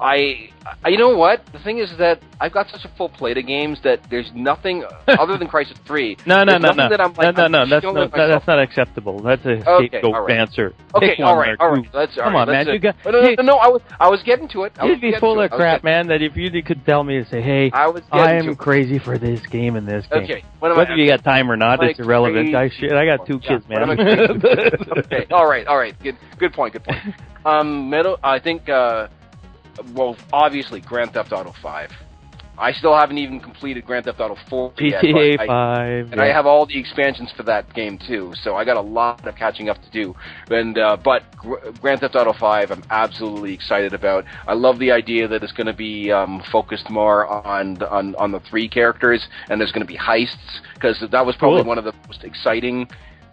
I, 0.00 0.50
I, 0.84 0.88
you 0.88 0.98
know 0.98 1.16
what? 1.16 1.44
The 1.52 1.58
thing 1.58 1.78
is 1.78 1.96
that 1.98 2.20
I've 2.40 2.52
got 2.52 2.68
such 2.70 2.84
a 2.84 2.88
full 2.96 3.08
plate 3.08 3.36
of 3.38 3.46
games 3.46 3.78
that 3.84 4.00
there's 4.10 4.30
nothing 4.34 4.84
other 5.08 5.36
than 5.36 5.48
Crysis 5.48 5.78
Three. 5.86 6.16
No, 6.26 6.44
no, 6.44 6.58
no, 6.58 6.72
no, 6.72 6.88
that 6.88 7.00
I'm 7.00 7.12
like, 7.14 7.36
no, 7.36 7.46
no, 7.46 7.64
no. 7.64 7.68
That's 7.68 7.84
myself. 7.84 8.12
that's 8.12 8.46
not 8.46 8.60
acceptable. 8.60 9.20
That's 9.20 9.44
a 9.44 9.60
scapegoat 9.60 10.28
right. 10.28 10.38
answer. 10.38 10.74
Okay, 10.94 11.16
Pick 11.16 11.20
all 11.20 11.36
right, 11.36 11.56
all 11.58 11.70
right. 11.70 11.86
Let's 11.92 12.16
all 12.18 12.24
Come 12.24 12.34
right, 12.34 12.40
on, 12.42 12.48
man. 12.48 12.66
let's, 12.66 12.74
You 12.74 12.78
got, 12.80 12.96
no, 13.04 13.10
no, 13.10 13.22
hey, 13.22 13.34
no, 13.36 13.42
no, 13.42 13.54
I 13.54 13.68
was, 13.68 13.82
I 13.98 14.08
was 14.08 14.22
getting 14.22 14.48
to 14.48 14.64
it. 14.64 14.72
I 14.78 14.86
you'd 14.86 15.00
be 15.00 15.14
full 15.18 15.40
of 15.40 15.52
it. 15.52 15.56
Crap, 15.56 15.84
man. 15.84 16.08
That 16.08 16.22
if 16.22 16.36
you 16.36 16.50
could 16.62 16.84
tell 16.84 17.04
me 17.04 17.22
to 17.22 17.28
say, 17.28 17.40
hey, 17.40 17.70
I 17.72 17.88
was 17.88 18.02
I 18.12 18.34
am 18.34 18.50
it. 18.50 18.58
crazy 18.58 18.98
for 18.98 19.18
this 19.18 19.40
game 19.46 19.76
and 19.76 19.86
this 19.86 20.06
game. 20.06 20.24
Okay, 20.24 20.44
what 20.58 20.70
am 20.70 20.76
I? 20.76 20.80
Whether 20.80 20.96
you 20.96 21.08
got 21.08 21.24
time 21.24 21.50
or 21.50 21.56
not, 21.56 21.82
it's 21.82 21.98
irrelevant. 21.98 22.54
I 22.54 22.68
shit, 22.68 22.92
I 22.92 23.04
got 23.04 23.26
two 23.26 23.38
kids, 23.40 23.64
what 23.68 23.82
am 23.82 23.90
I 23.90 23.94
man. 23.94 24.30
okay, 24.98 25.26
all 25.30 25.48
right, 25.48 25.66
all 25.66 25.78
right. 25.78 25.98
Good, 26.02 26.16
good 26.38 26.52
point. 26.52 26.72
Good 26.74 26.84
point. 26.84 26.98
Um, 27.44 27.90
Metal. 27.90 28.18
I 28.22 28.38
think. 28.38 28.68
Uh, 28.68 29.08
well, 29.94 30.16
obviously, 30.32 30.80
Grand 30.80 31.12
Theft 31.12 31.32
Auto 31.32 31.52
Five. 31.62 31.90
I 32.58 32.72
still 32.72 32.94
haven't 32.94 33.16
even 33.16 33.40
completed 33.40 33.86
Grand 33.86 34.04
Theft 34.04 34.20
Auto 34.20 34.36
Four 34.50 34.74
yet. 34.78 35.02
GTA 35.02 35.38
I- 35.40 35.46
Five. 35.46 36.12
and 36.12 36.20
I 36.20 36.26
have 36.26 36.44
all 36.44 36.66
the 36.66 36.78
expansions 36.78 37.32
for 37.34 37.42
that 37.44 37.72
game 37.72 37.96
too, 38.06 38.34
so 38.42 38.54
I 38.54 38.66
got 38.66 38.76
a 38.76 38.82
lot 38.82 39.26
of 39.26 39.34
catching 39.34 39.70
up 39.70 39.78
to 39.82 39.90
do. 39.90 40.14
And 40.50 40.76
uh, 40.76 40.98
but 41.02 41.22
Gr- 41.38 41.70
Grand 41.80 42.00
Theft 42.00 42.14
Auto 42.16 42.34
Five, 42.38 42.70
I'm 42.70 42.82
absolutely 42.90 43.54
excited 43.54 43.94
about. 43.94 44.26
I 44.46 44.52
love 44.52 44.78
the 44.78 44.90
idea 44.92 45.26
that 45.28 45.42
it's 45.42 45.52
going 45.54 45.68
to 45.68 45.72
be 45.72 46.12
um, 46.12 46.42
focused 46.52 46.90
more 46.90 47.26
on 47.26 47.74
the, 47.74 47.90
on 47.90 48.14
on 48.16 48.30
the 48.32 48.40
three 48.40 48.68
characters, 48.68 49.26
and 49.48 49.58
there's 49.58 49.72
going 49.72 49.86
to 49.86 49.90
be 49.90 49.96
heists 49.98 50.60
because 50.74 51.02
that 51.10 51.24
was 51.24 51.36
probably 51.36 51.60
Cool. 51.62 51.68
one 51.68 51.78
of 51.78 51.84
the 51.84 51.94
most 52.08 52.24
exciting. 52.24 52.86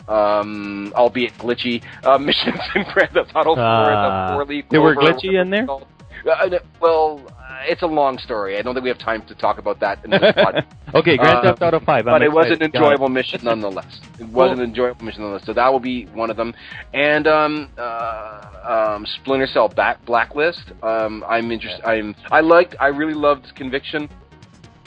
Um, 0.08 0.94
albeit 0.96 1.34
glitchy 1.38 1.84
uh, 2.06 2.18
missions 2.30 2.60
in 2.76 2.84
Grand 2.94 3.12
Theft 3.14 3.32
Auto 3.36 3.56
4. 3.56 3.64
Ah. 3.64 4.28
the 4.30 4.34
four-leaf 4.36 4.66
They 4.70 4.78
were 4.78 4.96
glitchy 4.96 5.42
in 5.42 5.50
there? 5.50 5.66
called. 5.66 5.86
Uh, 6.30 6.50
well, 6.82 7.22
uh, 7.40 7.60
it's 7.68 7.82
a 7.84 7.88
long 7.88 8.18
story. 8.18 8.58
I 8.58 8.62
don't 8.62 8.74
think 8.74 8.84
we 8.84 8.90
have 8.90 8.98
time 8.98 9.22
to 9.28 9.36
talk 9.36 9.60
about 9.60 9.80
that 9.82 10.04
in 10.04 10.12
this 10.12 10.20
podcast. 10.22 10.66
okay, 10.96 11.16
Grand 11.16 11.38
Uh, 11.38 11.42
Theft 11.44 11.62
Auto 11.62 11.80
Five. 11.82 12.06
but 12.06 12.16
I'm 12.16 12.22
it 12.24 12.32
was 12.32 12.48
an 12.50 12.62
enjoyable 12.64 13.08
mission 13.10 13.40
nonetheless. 13.44 14.00
It 14.20 14.28
was 14.40 14.52
an 14.58 14.64
enjoyable 14.64 15.06
mission 15.06 15.22
nonetheless. 15.22 15.46
So 15.46 15.54
that 15.54 15.72
will 15.72 15.80
be 15.80 16.06
one 16.08 16.30
of 16.30 16.38
them. 16.38 16.54
And 16.94 17.28
um, 17.28 17.70
uh, 17.78 18.96
um, 18.96 19.06
Splinter 19.06 19.48
Cell 19.48 19.70
back 19.70 20.04
Blacklist. 20.06 20.64
Um, 20.84 21.24
I'm 21.28 21.52
interested. 21.52 21.86
I'm 21.86 22.16
I 22.32 22.42
liked. 22.42 22.76
I 22.80 22.88
really 22.88 23.14
loved 23.14 23.54
Conviction. 23.56 24.10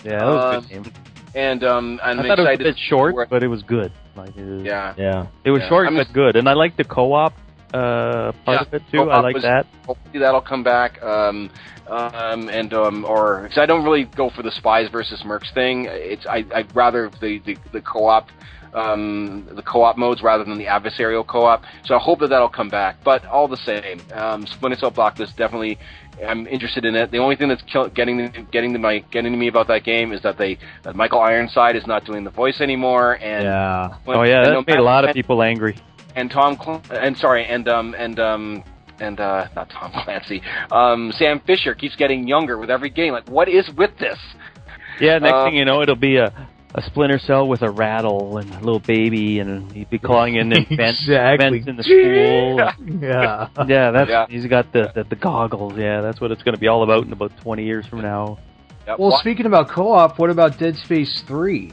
Yeah, 0.04 0.18
that 0.18 0.24
was 0.26 0.44
a 0.44 0.48
um, 0.58 0.60
good 0.64 0.84
game. 0.84 0.92
And 1.34 1.62
um, 1.64 2.00
I'm 2.02 2.18
I 2.20 2.26
thought 2.26 2.38
it 2.38 2.42
was 2.42 2.48
a 2.48 2.52
excited. 2.52 2.64
bit 2.74 2.78
short, 2.88 3.30
but 3.30 3.42
it 3.42 3.48
was 3.48 3.62
good. 3.62 3.92
Like 4.16 4.36
it 4.36 4.44
was, 4.44 4.62
yeah. 4.62 4.94
Yeah. 4.96 5.26
it 5.44 5.50
was 5.50 5.62
Yeah. 5.62 5.68
short 5.68 5.86
I'm 5.86 5.94
but 5.96 6.12
good, 6.12 6.36
and 6.36 6.48
I 6.48 6.54
like 6.54 6.76
the 6.76 6.84
co-op 6.84 7.32
uh, 7.72 8.32
part 8.32 8.36
Yeah, 8.48 8.60
of 8.62 8.74
it 8.74 8.82
too. 8.90 9.10
I 9.10 9.20
like 9.20 9.34
was- 9.34 9.44
that. 9.44 9.66
Hopefully 9.86 10.18
that'll 10.18 10.40
come 10.40 10.62
back. 10.64 11.00
Um, 11.02 11.50
um, 11.88 12.48
and 12.48 12.72
um, 12.74 13.04
or 13.04 13.42
because 13.42 13.58
I 13.58 13.66
don't 13.66 13.84
really 13.84 14.04
go 14.04 14.30
for 14.30 14.42
the 14.42 14.50
spies 14.52 14.88
versus 14.90 15.22
mercs 15.24 15.52
thing. 15.54 15.86
It's 15.88 16.26
I 16.26 16.44
I'd 16.54 16.74
rather 16.74 17.10
the 17.20 17.38
the, 17.40 17.56
the 17.72 17.80
co-op. 17.80 18.28
Um, 18.72 19.48
the 19.50 19.62
co-op 19.62 19.96
modes 19.96 20.22
rather 20.22 20.44
than 20.44 20.56
the 20.56 20.66
adversarial 20.66 21.26
co-op, 21.26 21.64
so 21.84 21.96
I 21.96 21.98
hope 21.98 22.20
that 22.20 22.28
that'll 22.28 22.48
come 22.48 22.68
back. 22.68 23.02
But 23.02 23.26
all 23.26 23.48
the 23.48 23.56
same, 23.56 24.00
um, 24.14 24.46
Splinter 24.46 24.78
Cell 24.78 24.92
Blacklist 24.92 25.36
definitely, 25.36 25.76
I'm 26.24 26.46
interested 26.46 26.84
in 26.84 26.94
it. 26.94 27.10
The 27.10 27.18
only 27.18 27.34
thing 27.34 27.48
that's 27.48 27.62
kill, 27.62 27.88
getting 27.88 28.18
the, 28.18 28.28
getting 28.52 28.72
to 28.74 28.78
my 28.78 29.00
getting 29.10 29.32
to 29.32 29.38
me 29.38 29.48
about 29.48 29.66
that 29.68 29.82
game 29.82 30.12
is 30.12 30.22
that 30.22 30.38
they 30.38 30.56
that 30.84 30.94
Michael 30.94 31.18
Ironside 31.20 31.74
is 31.74 31.84
not 31.86 32.04
doing 32.04 32.22
the 32.22 32.30
voice 32.30 32.60
anymore, 32.60 33.14
and 33.20 33.42
Yeah. 33.44 33.88
Oh 34.06 34.22
yeah, 34.22 34.44
that 34.44 34.52
no 34.52 34.62
made 34.64 34.78
a 34.78 34.82
lot 34.84 35.04
of 35.04 35.14
people 35.14 35.42
angry. 35.42 35.76
and 36.14 36.30
Tom 36.30 36.56
Cl- 36.56 36.80
and 36.90 37.18
sorry 37.18 37.44
and 37.46 37.68
um 37.68 37.94
and 37.98 38.20
um 38.20 38.62
and 39.00 39.18
uh 39.18 39.48
not 39.56 39.68
Tom 39.70 39.90
Clancy 40.04 40.42
um 40.70 41.10
Sam 41.12 41.40
Fisher 41.40 41.74
keeps 41.74 41.96
getting 41.96 42.28
younger 42.28 42.56
with 42.56 42.70
every 42.70 42.90
game 42.90 43.12
like 43.14 43.28
what 43.28 43.48
is 43.48 43.68
with 43.76 43.96
this 43.98 44.18
Yeah, 45.00 45.18
next 45.18 45.34
Uh, 45.38 45.44
thing 45.46 45.56
you 45.56 45.64
know, 45.64 45.82
it'll 45.82 45.96
be 45.96 46.16
a 46.18 46.32
a 46.74 46.82
Splinter 46.82 47.18
Cell 47.18 47.48
with 47.48 47.62
a 47.62 47.70
rattle 47.70 48.38
and 48.38 48.48
a 48.54 48.58
little 48.60 48.78
baby, 48.80 49.40
and 49.40 49.70
he'd 49.72 49.90
be 49.90 49.98
calling 49.98 50.36
in 50.36 50.52
and 50.52 50.66
vents, 50.76 51.00
Exactly. 51.00 51.58
vents 51.58 51.66
in 51.68 51.76
the 51.76 51.82
school. 51.82 53.00
Yeah. 53.02 53.48
yeah, 53.66 53.90
that's 53.90 54.10
Yeah. 54.10 54.26
he's 54.28 54.46
got 54.46 54.72
the, 54.72 54.92
the 54.94 55.04
the 55.04 55.16
goggles. 55.16 55.74
Yeah, 55.76 56.00
that's 56.00 56.20
what 56.20 56.30
it's 56.30 56.42
going 56.42 56.54
to 56.54 56.60
be 56.60 56.68
all 56.68 56.82
about 56.82 57.04
in 57.06 57.12
about 57.12 57.32
20 57.38 57.64
years 57.64 57.86
from 57.86 58.02
now. 58.02 58.38
Yeah, 58.86 58.96
Well, 58.98 59.10
wha- 59.10 59.18
speaking 59.18 59.46
about 59.46 59.68
co-op, 59.68 60.18
what 60.18 60.30
about 60.30 60.58
Dead 60.58 60.76
Space 60.76 61.22
Three? 61.26 61.72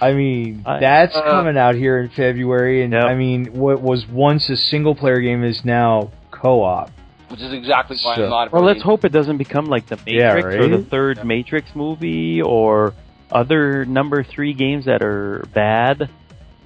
I 0.00 0.12
mean, 0.12 0.62
I- 0.66 0.80
that's 0.80 1.16
Uh, 1.16 1.22
coming 1.22 1.56
out 1.58 1.74
here 1.74 1.98
in 1.98 2.08
February, 2.08 2.82
and 2.84 2.92
Yep. 2.92 3.04
I 3.04 3.14
mean, 3.14 3.46
what 3.52 3.80
was 3.82 4.06
once 4.08 4.48
a 4.50 4.56
single-player 4.56 5.20
game 5.20 5.42
is 5.44 5.64
now 5.64 6.10
co-op. 6.30 6.90
which 7.28 7.40
is 7.40 7.52
exactly 7.52 7.96
why 8.02 8.14
So- 8.16 8.24
I'm 8.24 8.30
not 8.30 8.52
Well, 8.52 8.62
let's 8.62 8.82
hope 8.82 9.04
it 9.04 9.10
doesn't 9.12 9.36
become 9.38 9.66
like 9.66 9.86
the 9.86 9.98
Yeah, 10.06 10.34
Matrix 10.34 10.64
or 10.64 10.68
the 10.68 10.84
third 10.84 11.16
Yeah. 11.18 11.24
Matrix 11.24 11.74
movie 11.74 12.40
or 12.40 12.94
other 13.30 13.84
number 13.84 14.22
three 14.22 14.52
games 14.52 14.84
that 14.86 15.02
are 15.02 15.44
bad 15.52 16.08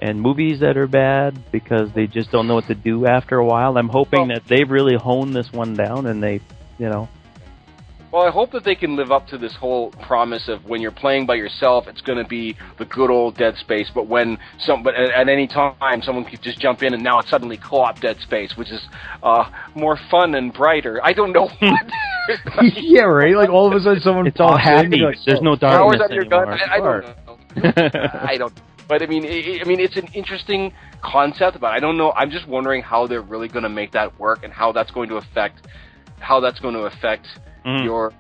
and 0.01 0.21
movies 0.21 0.61
that 0.61 0.77
are 0.77 0.87
bad 0.87 1.51
because 1.53 1.93
they 1.93 2.07
just 2.07 2.31
don't 2.31 2.47
know 2.47 2.55
what 2.55 2.67
to 2.69 2.75
do 2.75 3.07
after 3.07 3.37
a 3.37 3.45
while. 3.45 3.77
I'm 3.77 3.89
hoping 3.89 4.29
Well- 4.29 4.29
that 4.29 4.47
they've 4.47 4.71
really 4.71 4.97
honed 4.97 5.35
this 5.35 5.53
one 5.53 5.75
down 5.75 6.07
and 6.07 6.23
they, 6.23 6.41
you 6.79 6.89
know, 6.89 7.09
Well, 8.13 8.23
I 8.23 8.31
hope 8.31 8.51
that 8.53 8.65
they 8.65 8.75
can 8.75 8.97
live 8.97 9.13
up 9.13 9.29
to 9.29 9.39
this 9.39 9.55
whole 9.55 9.91
promise 9.91 10.49
of 10.49 10.65
when 10.65 10.81
you're 10.81 10.91
playing 10.91 11.27
by 11.27 11.37
yourself, 11.37 11.87
it's 11.87 12.01
going 12.01 12.19
to 12.19 12.29
be 12.29 12.57
the 12.79 12.85
good 12.85 13.09
old 13.09 13.37
Dead 13.37 13.57
Space. 13.57 13.89
But 13.95 14.09
when 14.09 14.39
some, 14.59 14.83
but 14.83 14.97
at, 14.97 15.11
at 15.11 15.29
any 15.29 15.47
time, 15.47 16.03
someone 16.03 16.25
could 16.25 16.43
just 16.43 16.59
jump 16.59 16.83
in, 16.83 16.93
and 16.93 17.05
now 17.05 17.21
it's 17.21 17.31
suddenly 17.31 17.57
co-op 17.57 18.01
Dead 18.01 18.19
Space, 18.21 18.57
which 18.57 18.71
is 18.73 18.81
uh, 19.23 19.49
more 19.77 19.97
fun 20.11 20.35
and 20.35 20.53
brighter. 20.53 21.01
I 21.05 21.13
don't 21.13 21.33
know. 21.33 21.51
yeah, 22.75 23.03
right. 23.03 23.37
Like 23.37 23.49
all 23.49 23.69
of 23.69 23.75
a 23.75 23.81
sudden, 23.81 24.01
someone 24.01 24.27
it's 24.27 24.41
all 24.41 24.59
happy. 24.59 24.99
you're 24.99 25.11
like, 25.11 25.19
There's 25.25 25.39
oh, 25.39 25.43
no 25.43 25.57
Powers 25.57 25.99
darkness 25.99 26.03
under 26.03 26.15
your 26.15 26.25
gun. 26.25 26.49
anymore. 26.49 26.69
I, 26.69 26.75
I 26.75 26.79
don't 26.79 27.77
know. 27.77 28.21
I 28.29 28.37
don't. 28.39 28.61
But 28.89 29.03
I 29.05 29.07
mean, 29.07 29.25
i 29.25 29.61
I 29.63 29.69
mean, 29.69 29.79
it's 29.79 29.97
an 29.97 30.09
interesting 30.15 30.73
concept, 31.01 31.61
but 31.61 31.69
I 31.69 31.79
don't 31.79 31.97
know. 31.97 32.11
I'm 32.11 32.33
just 32.33 32.49
wondering 32.49 32.83
how 32.83 33.07
they're 33.07 33.23
really 33.23 33.47
going 33.47 33.63
to 33.63 33.69
make 33.69 33.93
that 33.93 34.19
work, 34.19 34.43
and 34.43 34.53
how 34.53 34.73
that's 34.73 34.91
going 34.91 35.11
to 35.11 35.17
affect 35.17 35.69
how 36.19 36.41
that's 36.41 36.59
going 36.59 36.75
to 36.75 36.81
affect 36.81 37.27
Mm. 37.65 37.85
your 37.85 38.13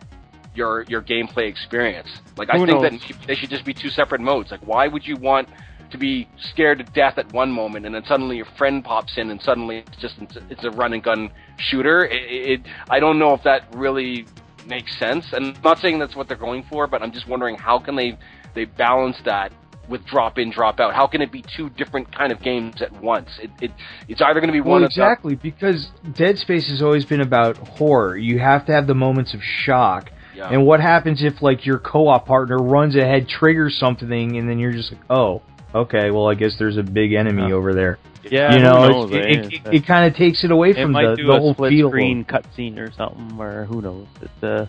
your 0.55 0.83
your 0.85 1.03
gameplay 1.03 1.49
experience. 1.49 2.09
Like, 2.37 2.49
Who 2.51 2.63
I 2.63 2.67
think 2.67 2.83
knows? 2.83 3.01
that 3.09 3.27
they 3.27 3.35
should 3.35 3.51
just 3.51 3.65
be 3.65 3.75
two 3.75 3.91
separate 3.91 4.21
modes. 4.21 4.51
Like, 4.51 4.67
why 4.67 4.87
would 4.89 5.07
you 5.07 5.17
want 5.17 5.49
to 5.91 5.99
be 5.99 6.29
scared 6.53 6.79
to 6.79 6.85
death 6.85 7.19
at 7.19 7.33
one 7.33 7.51
moment, 7.51 7.87
and 7.87 7.95
then 7.95 8.05
suddenly 8.07 8.37
your 8.37 8.47
friend 8.57 8.85
pops 8.85 9.17
in, 9.17 9.31
and 9.31 9.41
suddenly 9.43 9.79
it's 9.79 9.97
just 9.97 10.17
it's 10.49 10.65
a 10.65 10.71
run 10.71 10.93
and 10.93 11.03
gun 11.03 11.31
shooter? 11.59 12.05
It, 12.05 12.61
it 12.61 12.61
I 12.89 13.01
don't 13.01 13.19
know 13.19 13.35
if 13.35 13.43
that 13.45 13.75
really 13.75 14.27
makes 14.67 14.99
sense. 14.99 15.27
And 15.33 15.57
I'm 15.57 15.63
not 15.63 15.79
saying 15.79 15.99
that's 15.99 16.17
what 16.17 16.29
they're 16.29 16.37
going 16.37 16.65
for, 16.65 16.87
but 16.87 17.03
I'm 17.03 17.13
just 17.13 17.29
wondering 17.29 17.57
how 17.57 17.79
can 17.79 17.97
they 17.97 18.19
they 18.55 18.65
balance 18.65 19.17
that 19.25 19.53
with 19.91 20.07
drop 20.07 20.39
in, 20.39 20.51
drop 20.51 20.81
out? 20.81 20.95
How 20.95 21.07
can 21.07 21.21
it 21.21 21.31
be 21.33 21.45
two 21.57 21.69
different 21.71 22.15
kind 22.17 22.33
of 22.33 22.41
games 22.41 22.81
at 22.81 22.93
once? 23.03 23.29
It, 23.43 23.51
it 23.61 23.73
it's 24.09 24.23
either 24.23 24.41
going 24.41 24.49
to 24.49 24.53
be 24.53 24.61
Well, 24.61 24.73
one 24.81 24.85
exactly, 24.85 25.35
because 25.35 25.89
Dead 26.15 26.39
Space 26.39 26.71
has 26.71 26.81
always 26.81 27.05
been 27.05 27.21
about 27.21 27.57
horror. 27.59 28.17
You 28.17 28.39
have 28.39 28.65
to 28.67 28.73
have 28.73 28.87
the 28.87 28.95
moments 28.95 29.35
of 29.35 29.41
shock. 29.43 30.11
Yeah. 30.35 30.49
And 30.51 30.65
what 30.65 30.81
happens 30.81 31.23
if 31.23 31.43
like 31.43 31.67
your 31.67 31.79
co-op 31.79 32.27
partner 32.27 32.57
runs 32.57 32.95
ahead, 32.97 33.29
triggers 33.29 33.77
something, 33.79 34.37
and 34.37 34.49
then 34.49 34.59
you're 34.59 34.73
just 34.73 34.93
like, 34.93 35.03
oh, 35.11 35.43
okay, 35.75 36.11
well 36.11 36.29
I 36.29 36.35
guess 36.35 36.57
there's 36.59 36.77
a 36.79 36.83
big 36.83 37.13
enemy 37.13 37.49
Yeah. 37.49 37.55
over 37.55 37.75
there. 37.75 37.99
Yeah, 38.31 38.55
you 38.55 38.61
know, 38.61 38.89
knows, 38.89 39.11
it's- 39.13 39.27
eh? 39.27 39.41
it, 39.41 39.53
it, 39.67 39.75
it, 39.77 39.87
kind 39.87 40.05
of 40.07 40.15
takes 40.15 40.45
it 40.45 40.51
away 40.51 40.71
It 40.71 40.77
from 40.77 40.93
might 40.93 41.09
the, 41.11 41.17
do 41.17 41.27
the 41.27 41.33
a 41.33 41.39
whole 41.39 41.55
split 41.55 41.71
feel. 41.71 41.89
screen 41.89 42.25
cutscene 42.25 42.79
or 42.79 42.93
something, 42.93 43.39
or 43.41 43.65
who 43.65 43.81
knows. 43.81 44.07
It's 44.21 44.43
uh, 44.45 44.67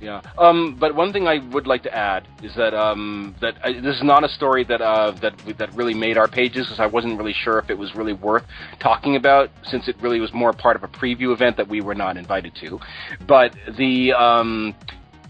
Yeah. 0.00 0.22
Um, 0.38 0.76
but 0.80 0.94
one 0.94 1.12
thing 1.12 1.28
I 1.28 1.38
would 1.52 1.66
like 1.66 1.82
to 1.82 1.94
add 1.94 2.26
is 2.42 2.54
that 2.56 2.72
um, 2.72 3.34
that 3.40 3.54
I, 3.62 3.74
this 3.74 3.96
is 3.96 4.02
not 4.02 4.24
a 4.24 4.28
story 4.28 4.64
that 4.64 4.80
uh, 4.80 5.10
that 5.22 5.34
that 5.58 5.74
really 5.74 5.94
made 5.94 6.16
our 6.16 6.26
pages 6.26 6.66
because 6.66 6.80
I 6.80 6.86
wasn't 6.86 7.18
really 7.18 7.34
sure 7.34 7.58
if 7.58 7.68
it 7.68 7.76
was 7.76 7.94
really 7.94 8.14
worth 8.14 8.44
talking 8.80 9.16
about 9.16 9.50
since 9.64 9.88
it 9.88 9.96
really 10.00 10.18
was 10.18 10.32
more 10.32 10.52
part 10.52 10.76
of 10.76 10.84
a 10.84 10.88
preview 10.88 11.32
event 11.32 11.58
that 11.58 11.68
we 11.68 11.82
were 11.82 11.94
not 11.94 12.16
invited 12.16 12.54
to. 12.62 12.80
But 13.28 13.54
the 13.76 14.12
um, 14.14 14.74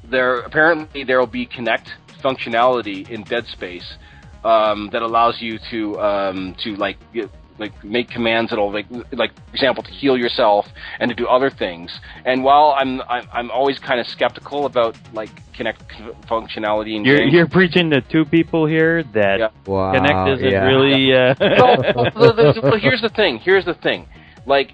there 0.09 0.41
apparently 0.41 1.03
there 1.03 1.19
will 1.19 1.27
be 1.27 1.47
Kinect 1.47 1.89
functionality 2.23 3.11
in 3.11 3.25
Dead 3.25 3.47
Space 3.47 3.97
um, 4.45 4.89
that 4.93 5.03
allows 5.03 5.41
you 5.41 5.59
to 5.71 6.01
um, 6.01 6.57
to 6.63 6.77
like 6.77 6.97
like 7.61 7.85
make 7.85 8.09
commands 8.11 8.51
that'll 8.51 8.73
like 8.73 8.87
like 9.13 9.33
for 9.35 9.55
example 9.55 9.83
to 9.85 9.91
heal 9.91 10.17
yourself 10.17 10.67
and 10.99 11.09
to 11.11 11.15
do 11.15 11.27
other 11.29 11.51
things. 11.51 12.01
And 12.25 12.43
while 12.43 12.75
I'm 12.79 13.01
I'm, 13.03 13.29
I'm 13.33 13.51
always 13.51 13.79
kind 13.79 14.01
of 14.01 14.09
skeptical 14.09 14.67
about 14.67 14.97
like 15.13 15.31
Kinect 15.53 15.83
functionality 16.27 16.97
in 16.97 17.05
You're 17.05 17.19
games, 17.19 17.33
you're 17.35 17.49
preaching 17.49 17.91
to 17.91 18.01
two 18.01 18.25
people 18.25 18.67
here 18.67 19.03
that 19.13 19.39
Yeah. 19.39 19.49
Wow. 19.67 19.93
Kinect 19.95 20.35
isn't 20.37 20.51
yeah. 20.51 20.65
really. 20.65 21.13
Uh, 21.15 21.35
well, 21.39 21.77
well, 22.17 22.33
the- 22.35 22.53
the- 22.55 22.61
well, 22.63 22.79
here's 22.79 23.03
the 23.03 23.11
thing. 23.11 23.39
Here's 23.39 23.65
the 23.67 23.75
thing. 23.75 24.07
Like 24.47 24.73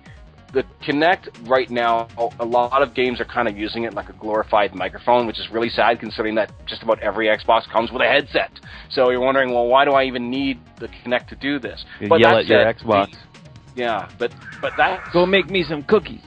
the 0.53 0.65
Kinect 0.83 1.49
right 1.49 1.69
now, 1.71 2.09
a 2.41 2.45
lot 2.45 2.83
of 2.83 2.95
games 2.95 3.21
are 3.21 3.25
kind 3.25 3.49
of 3.49 3.57
using 3.57 3.85
it 3.85 3.95
like 3.95 4.09
a 4.09 4.13
glorified 4.15 4.75
microphone, 4.75 5.27
which 5.27 5.39
is 5.39 5.51
really 5.51 5.69
sad 5.69 5.99
considering 6.01 6.35
that 6.37 6.51
just 6.67 6.83
about 6.83 7.01
every 7.01 7.27
Xbox 7.29 7.69
comes 7.71 7.91
with 7.91 8.01
a 8.03 8.07
headset. 8.07 8.51
So 8.91 9.11
you're 9.11 9.21
wondering, 9.21 9.53
well, 9.53 9.67
why 9.67 9.85
do 9.85 9.93
I 9.93 10.05
even 10.05 10.31
need 10.31 10.61
the 10.79 10.89
Kinect 10.89 11.29
to 11.29 11.37
do 11.37 11.59
this? 11.59 11.85
You 12.01 12.09
But 12.09 12.21
yell 12.21 12.39
at 12.39 12.47
your 12.47 12.63
said, 12.65 12.77
Xbox. 12.79 13.11
the- 13.11 13.19
yeah, 13.75 14.09
but 14.19 14.33
but 14.63 14.73
that 14.79 15.05
Go 15.13 15.27
make 15.27 15.51
me 15.51 15.63
some 15.69 15.83
cookies. 15.83 16.23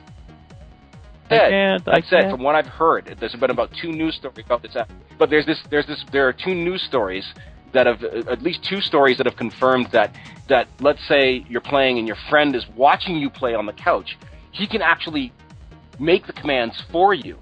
I 1.26 1.30
said, 1.36 1.50
can't. 1.50 1.88
I 1.88 1.92
that 2.00 2.04
said, 2.10 2.20
can't. 2.22 2.32
from 2.32 2.44
what 2.44 2.56
I've 2.56 2.66
heard, 2.68 3.16
there's 3.20 3.34
been 3.36 3.52
about 3.52 3.72
two 3.82 3.92
news 3.92 4.16
stories 4.16 4.46
about 4.46 4.62
this. 4.64 4.76
app. 4.76 4.92
But 5.18 5.30
there's 5.30 5.46
this, 5.46 5.60
there's 5.70 5.86
this, 5.88 6.04
there 6.12 6.28
are 6.28 6.34
two 6.34 6.56
news 6.56 6.82
stories 6.88 7.26
that 7.74 7.86
have, 7.86 8.04
at 8.04 8.42
least 8.42 8.64
two 8.64 8.82
stories 8.82 9.18
that 9.18 9.26
have 9.26 9.36
confirmed 9.36 9.88
that, 9.92 10.16
that 10.48 10.68
let's 10.80 11.06
say 11.08 11.46
you're 11.50 11.62
playing 11.62 11.98
and 11.98 12.08
your 12.08 12.18
friend 12.30 12.56
is 12.56 12.66
watching 12.76 13.18
you 13.18 13.30
play 13.30 13.54
on 13.54 13.66
the 13.66 13.74
couch, 13.74 14.18
he 14.52 14.68
can 14.68 14.82
actually 14.82 15.32
make 16.00 16.26
the 16.28 16.34
commands 16.34 16.82
for 16.92 17.14
you 17.14 17.38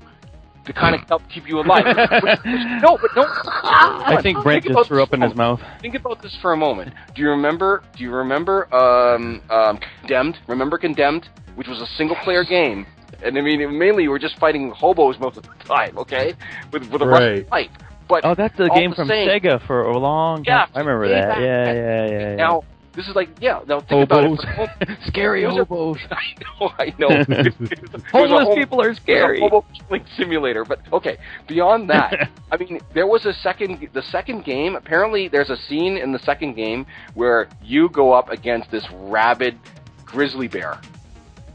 to 0.65 0.73
kind 0.73 0.93
of 0.93 1.01
help 1.07 1.21
keep 1.33 1.47
you 1.47 1.59
alive. 1.59 1.85
no, 2.85 2.97
but 3.01 3.11
no. 3.15 3.25
I 3.63 4.19
think 4.21 4.43
Brent 4.43 4.65
about 4.65 4.79
just 4.79 4.87
threw 4.89 4.97
this 4.97 5.03
up 5.07 5.13
in 5.13 5.21
his 5.21 5.33
mouth. 5.35 5.61
Think 5.81 5.95
about 5.95 6.21
this 6.21 6.37
for 6.41 6.53
a 6.53 6.57
moment. 6.57 6.93
Do 7.15 7.21
you 7.21 7.29
remember? 7.29 7.83
Do 7.95 8.03
you 8.03 8.11
remember 8.11 8.73
um, 8.75 9.41
um, 9.49 9.79
Condemned? 10.01 10.37
Remember 10.47 10.77
Condemned, 10.77 11.29
which 11.55 11.67
was 11.67 11.81
a 11.81 11.87
single-player 11.97 12.43
game, 12.43 12.85
and 13.23 13.37
I 13.37 13.41
mean 13.41 13.79
mainly 13.79 14.03
you 14.03 14.09
were 14.09 14.19
just 14.19 14.37
fighting 14.37 14.71
hobos 14.71 15.17
most 15.19 15.37
of 15.37 15.43
the 15.43 15.63
time, 15.63 15.97
okay, 15.97 16.33
with 16.71 16.89
with 16.91 17.01
a 17.01 17.07
Right. 17.07 17.21
Russian 17.21 17.45
pipe. 17.45 17.71
But 18.07 18.25
Oh, 18.25 18.35
that's 18.35 18.59
a 18.59 18.69
game 18.69 18.93
from 18.93 19.07
same- 19.07 19.27
Sega 19.27 19.65
for 19.67 19.81
a 19.81 19.97
long 19.97 20.43
time. 20.43 20.67
Yeah, 20.71 20.75
I 20.75 20.79
remember 20.79 21.07
that. 21.09 21.27
back 21.29 21.37
Yeah, 21.39 21.73
yeah, 21.73 22.05
yeah, 22.07 22.19
yeah. 22.29 22.35
now 22.35 22.63
this 22.93 23.07
is 23.07 23.15
like 23.15 23.29
yeah. 23.39 23.59
Now 23.67 23.79
think 23.81 24.03
about 24.09 24.23
it. 24.23 24.41
For 24.41 24.47
a 24.49 24.57
moment. 24.57 24.99
scary 25.05 25.43
hobos. 25.43 25.97
I 26.11 26.33
know, 26.41 26.71
I 26.79 26.93
know. 26.97 27.09
Homeless 28.11 28.47
home- 28.47 28.55
people 28.57 28.81
are 28.81 28.85
it 28.85 28.89
was 28.89 28.97
a 28.97 29.01
scary. 29.01 29.39
hobo 29.39 29.63
killing 29.87 30.05
simulator. 30.17 30.65
But 30.65 30.79
okay, 30.91 31.17
beyond 31.47 31.89
that, 31.91 32.29
I 32.51 32.57
mean, 32.57 32.79
there 32.95 33.05
was 33.05 33.25
a 33.25 33.33
second. 33.33 33.89
The 33.93 34.01
second 34.01 34.45
game. 34.45 34.75
Apparently, 34.75 35.27
there's 35.27 35.49
a 35.51 35.57
scene 35.57 35.97
in 35.97 36.11
the 36.11 36.19
second 36.19 36.55
game 36.55 36.87
where 37.13 37.47
you 37.61 37.87
go 37.89 38.13
up 38.13 38.29
against 38.31 38.71
this 38.71 38.85
rabid 38.91 39.59
grizzly 40.03 40.47
bear, 40.47 40.79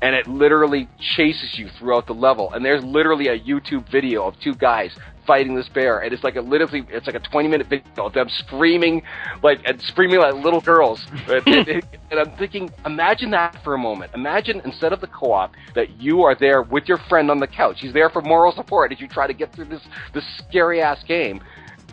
and 0.00 0.14
it 0.14 0.28
literally 0.28 0.88
chases 1.16 1.58
you 1.58 1.68
throughout 1.76 2.06
the 2.06 2.14
level. 2.14 2.52
And 2.52 2.64
there's 2.64 2.84
literally 2.84 3.26
a 3.28 3.38
YouTube 3.38 3.88
video 3.90 4.26
of 4.28 4.38
two 4.38 4.54
guys 4.54 4.92
fighting 5.26 5.54
this 5.54 5.68
bear, 5.68 6.00
and 6.00 6.12
it's 6.12 6.24
like 6.24 6.36
a 6.36 6.40
literally, 6.40 6.84
it's 6.88 7.06
like 7.06 7.16
a 7.16 7.20
20 7.20 7.48
minute 7.48 7.66
video 7.68 8.06
of 8.06 8.12
them 8.12 8.28
screaming, 8.28 9.02
like 9.42 9.60
and 9.64 9.80
screaming 9.82 10.18
like 10.20 10.34
little 10.34 10.60
girls. 10.60 11.04
and, 11.28 11.46
and- 11.68 11.82
and 12.10 12.20
I'm 12.20 12.36
thinking, 12.36 12.70
imagine 12.84 13.30
that 13.30 13.56
for 13.64 13.72
a 13.74 13.78
moment. 13.78 14.12
Imagine 14.14 14.60
instead 14.66 14.92
of 14.92 15.00
the 15.00 15.06
co-op 15.06 15.52
that 15.74 15.98
you 15.98 16.22
are 16.24 16.34
there 16.34 16.60
with 16.60 16.86
your 16.86 16.98
friend 17.08 17.30
on 17.30 17.38
the 17.40 17.46
couch. 17.46 17.78
He's 17.80 17.94
there 17.94 18.10
for 18.10 18.20
moral 18.20 18.52
support 18.52 18.92
as 18.92 19.00
you 19.00 19.08
try 19.08 19.26
to 19.26 19.32
get 19.32 19.50
through 19.54 19.64
this 19.66 19.80
this 20.12 20.24
scary 20.48 20.80
ass 20.82 21.02
game, 21.06 21.40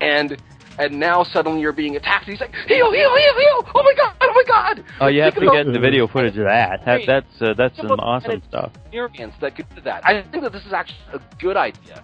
and. 0.02 0.38
And 0.78 0.98
now 0.98 1.24
suddenly 1.26 1.60
you're 1.60 1.74
being 1.74 1.98
attacked. 1.98 2.24
He's 2.24 2.40
like, 2.40 2.54
heal, 2.66 2.90
heal, 2.94 3.14
heal, 3.18 3.34
heal! 3.38 3.68
Oh 3.76 3.84
my 3.84 3.94
god! 3.98 4.16
Oh 4.22 4.32
my 4.34 4.44
god! 4.48 4.86
Oh, 5.02 5.08
you 5.08 5.22
have 5.24 5.34
Think 5.34 5.52
to 5.52 5.58
get 5.66 5.74
the 5.74 5.78
video 5.78 6.08
footage 6.08 6.38
of 6.38 6.46
that. 6.46 6.86
that 6.86 7.02
that's 7.06 7.42
uh, 7.42 7.54
that's 7.54 7.76
some 7.76 8.00
awesome 8.00 8.42
stuff. 8.48 8.72
experience 8.86 9.34
that 9.42 9.58
could 9.58 9.66
do 9.76 9.82
that. 9.82 10.06
I 10.08 10.22
think 10.32 10.42
that 10.42 10.54
this 10.54 10.66
is 10.66 10.72
actually 10.72 11.00
a 11.16 11.20
good 11.42 11.58
idea, 11.58 12.02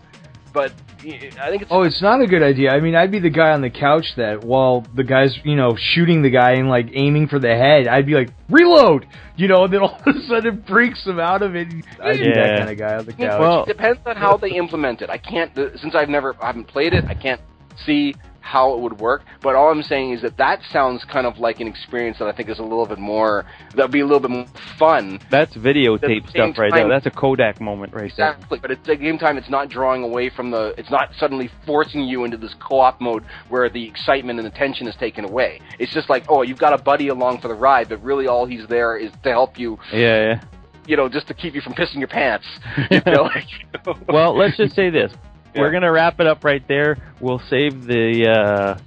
but 0.55 0.71
I 1.01 1.49
think 1.51 1.61
it's 1.61 1.67
Oh, 1.69 1.83
it's 1.83 2.01
not 2.01 2.21
a 2.21 2.25
good 2.25 2.41
idea. 2.41 2.71
I 2.71 2.79
mean, 2.79 2.95
I'd 2.95 3.11
be 3.11 3.19
the 3.19 3.29
guy 3.29 3.51
on 3.51 3.61
the 3.61 3.69
couch 3.69 4.05
that 4.17 4.43
while 4.43 4.83
the 4.95 5.03
guy's, 5.03 5.37
you 5.43 5.55
know, 5.55 5.75
shooting 5.77 6.23
the 6.23 6.31
guy 6.31 6.53
and 6.53 6.67
like 6.69 6.87
aiming 6.93 7.27
for 7.27 7.37
the 7.37 7.49
head, 7.55 7.87
I'd 7.87 8.07
be 8.07 8.13
like, 8.15 8.29
reload! 8.49 9.05
You 9.37 9.49
know, 9.49 9.65
and 9.65 9.73
then 9.73 9.81
all 9.81 9.99
of 10.05 10.15
a 10.15 10.27
sudden 10.29 10.59
it 10.59 10.67
freaks 10.69 11.05
him 11.05 11.19
out 11.19 11.41
of 11.41 11.57
it. 11.57 11.67
I'd 12.01 12.19
be 12.19 12.31
that 12.31 12.57
kind 12.57 12.69
of 12.69 12.77
guy 12.77 12.95
on 12.95 13.05
the 13.05 13.11
couch. 13.11 13.37
Well- 13.37 13.63
it 13.63 13.67
depends 13.67 13.99
on 14.05 14.15
how 14.15 14.37
they 14.37 14.51
implement 14.51 15.01
it. 15.01 15.09
I 15.09 15.17
can't 15.17 15.51
since 15.53 15.93
I've 15.93 16.07
never 16.07 16.37
I 16.41 16.45
haven't 16.47 16.69
played 16.69 16.93
it. 16.93 17.03
I 17.03 17.15
can't 17.15 17.41
see 17.85 18.15
how 18.45 18.75
it 18.75 18.79
would 18.79 18.99
work. 18.99 19.23
But 19.41 19.55
all 19.55 19.71
I'm 19.71 19.81
saying 19.81 20.11
is 20.11 20.21
that 20.21 20.37
that 20.37 20.61
sounds 20.71 21.03
kind 21.03 21.25
of 21.25 21.39
like 21.39 21.59
an 21.59 21.67
experience 21.67 22.19
that 22.19 22.27
I 22.27 22.31
think 22.31 22.47
is 22.47 22.59
a 22.59 22.63
little 22.63 22.85
bit 22.85 22.99
more 22.99 23.45
that'd 23.73 23.91
be 23.91 24.01
a 24.01 24.05
little 24.05 24.19
bit 24.19 24.29
more 24.29 24.45
fun. 24.77 25.19
That's 25.31 25.55
videotape 25.55 26.29
stuff 26.29 26.57
right 26.57 26.71
there. 26.71 26.87
That's 26.87 27.07
a 27.07 27.11
Kodak 27.11 27.59
moment 27.59 27.93
right 27.93 28.11
there. 28.15 28.33
Exactly, 28.33 28.59
but 28.59 28.69
at 28.69 28.83
the 28.83 28.95
same 28.95 29.17
time, 29.17 29.37
it's 29.37 29.49
not 29.49 29.69
drawing 29.69 30.03
away 30.03 30.29
from 30.29 30.51
the. 30.51 30.75
It's 30.77 30.91
not 30.91 31.09
suddenly 31.17 31.49
forcing 31.65 32.03
you 32.03 32.23
into 32.23 32.37
this 32.37 32.53
co-op 32.59 33.01
mode 33.01 33.25
where 33.49 33.67
the 33.67 33.83
excitement 33.83 34.39
and 34.39 34.45
the 34.45 34.55
tension 34.55 34.87
is 34.87 34.95
taken 34.95 35.25
away. 35.25 35.59
It's 35.79 35.93
just 35.93 36.09
like, 36.09 36.25
oh, 36.29 36.43
you've 36.43 36.59
got 36.59 36.73
a 36.73 36.81
buddy 36.81 37.07
along 37.07 37.41
for 37.41 37.47
the 37.47 37.55
ride, 37.55 37.89
but 37.89 38.03
really 38.03 38.27
all 38.27 38.45
he's 38.45 38.67
there 38.67 38.95
is 38.95 39.11
to 39.23 39.29
help 39.29 39.57
you. 39.57 39.79
Yeah, 39.91 39.99
yeah. 39.99 40.41
You 40.87 40.97
know, 40.97 41.09
just 41.09 41.27
to 41.27 41.33
keep 41.33 41.55
you 41.55 41.61
from 41.61 41.73
pissing 41.73 41.97
your 41.97 42.07
pants. 42.07 42.45
You 42.91 43.01
know, 43.07 43.23
like, 43.23 43.47
you 43.51 43.79
know. 43.85 43.97
Well, 44.07 44.37
let's 44.37 44.55
just 44.57 44.75
say 44.75 44.91
this. 44.91 45.11
Yeah. 45.55 45.61
We're 45.61 45.71
gonna 45.71 45.91
wrap 45.91 46.19
it 46.19 46.27
up 46.27 46.43
right 46.43 46.65
there. 46.67 46.97
We'll 47.21 47.41
save 47.49 47.85
the 47.85 48.27
uh, 48.29 48.79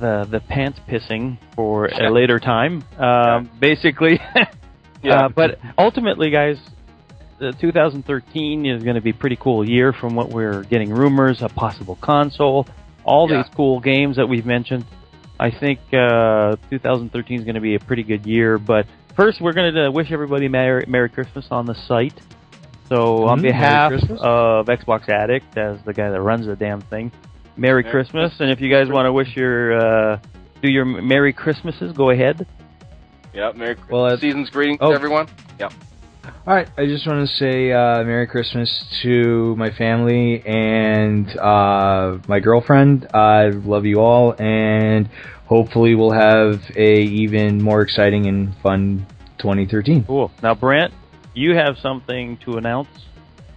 the 0.00 0.26
the 0.30 0.40
pants 0.40 0.78
pissing 0.88 1.38
for 1.54 1.86
a 1.86 2.10
later 2.12 2.38
time. 2.40 2.82
Um, 2.98 3.50
Basically, 3.60 4.20
Yeah. 5.02 5.26
uh, 5.26 5.28
but 5.28 5.58
ultimately, 5.78 6.30
guys, 6.30 6.58
the 7.38 7.52
2013 7.60 8.66
is 8.66 8.82
going 8.82 8.94
to 8.96 9.00
be 9.02 9.10
a 9.10 9.14
pretty 9.14 9.36
cool 9.36 9.68
year 9.68 9.92
from 9.92 10.14
what 10.14 10.30
we're 10.30 10.62
getting 10.64 10.90
rumors, 10.90 11.42
a 11.42 11.48
possible 11.48 11.96
console, 12.00 12.66
all 13.04 13.28
Yeah. 13.30 13.42
these 13.42 13.52
cool 13.54 13.80
games 13.80 14.16
that 14.16 14.26
we've 14.26 14.46
mentioned. 14.46 14.84
I 15.38 15.50
think 15.50 15.80
uh, 15.92 16.56
2013 16.70 17.38
is 17.40 17.44
going 17.44 17.56
to 17.56 17.60
be 17.60 17.74
a 17.74 17.80
pretty 17.80 18.02
good 18.04 18.24
year. 18.24 18.56
But 18.56 18.86
first, 19.16 19.40
we're 19.40 19.52
going 19.52 19.74
to 19.74 19.90
wish 19.90 20.10
everybody 20.12 20.48
Merry, 20.48 20.84
Merry 20.88 21.08
Christmas 21.10 21.46
on 21.50 21.66
the 21.66 21.74
site. 21.74 22.14
So, 22.88 23.26
on 23.28 23.38
Mhm, 23.38 23.42
Merry 23.42 23.52
behalf 23.52 23.92
of 24.20 24.66
Xbox 24.66 25.08
Addict, 25.08 25.56
as 25.56 25.78
the 25.84 25.92
guy 25.94 26.10
that 26.10 26.20
runs 26.20 26.46
the 26.46 26.54
damn 26.56 26.80
thing, 26.82 27.10
Merry, 27.56 27.82
Merry 27.82 27.92
Christmas. 27.92 28.10
Christmas. 28.32 28.40
And 28.40 28.50
if 28.50 28.60
you 28.60 28.68
guys 28.70 28.88
want 28.88 29.06
to 29.06 29.12
wish 29.12 29.34
your 29.36 29.78
uh, 29.78 30.18
do 30.62 30.70
your 30.70 30.84
Merry 30.84 31.32
Christmases, 31.32 31.92
go 31.92 32.10
ahead. 32.10 32.46
yeah, 33.32 33.52
Merry 33.54 33.76
Well, 33.90 34.06
uh, 34.06 34.16
season's 34.18 34.50
greetings 34.50 34.78
oh. 34.80 34.90
to 34.90 34.94
everyone. 34.94 35.28
Yeah. 35.58 35.68
All 36.46 36.54
right, 36.54 36.68
I 36.78 36.86
just 36.86 37.06
want 37.06 37.26
to 37.28 37.34
say 37.36 37.70
uh, 37.72 38.02
Merry 38.04 38.26
Christmas 38.26 38.70
to 39.02 39.54
my 39.56 39.70
family 39.70 40.42
and 40.46 41.28
uh, 41.38 42.18
my 42.28 42.40
girlfriend. 42.40 43.06
I 43.14 43.48
love 43.48 43.84
you 43.84 44.00
all, 44.00 44.34
and 44.38 45.08
hopefully 45.46 45.94
we'll 45.94 46.12
have 46.12 46.62
a 46.76 47.00
even 47.00 47.62
more 47.62 47.82
exciting 47.82 48.26
and 48.26 48.54
fun 48.62 49.06
2013. 49.38 50.04
Cool. 50.04 50.30
Now, 50.42 50.54
Brent, 50.54 50.92
you 51.34 51.54
have 51.54 51.78
something 51.78 52.36
to 52.38 52.56
announce 52.56 52.88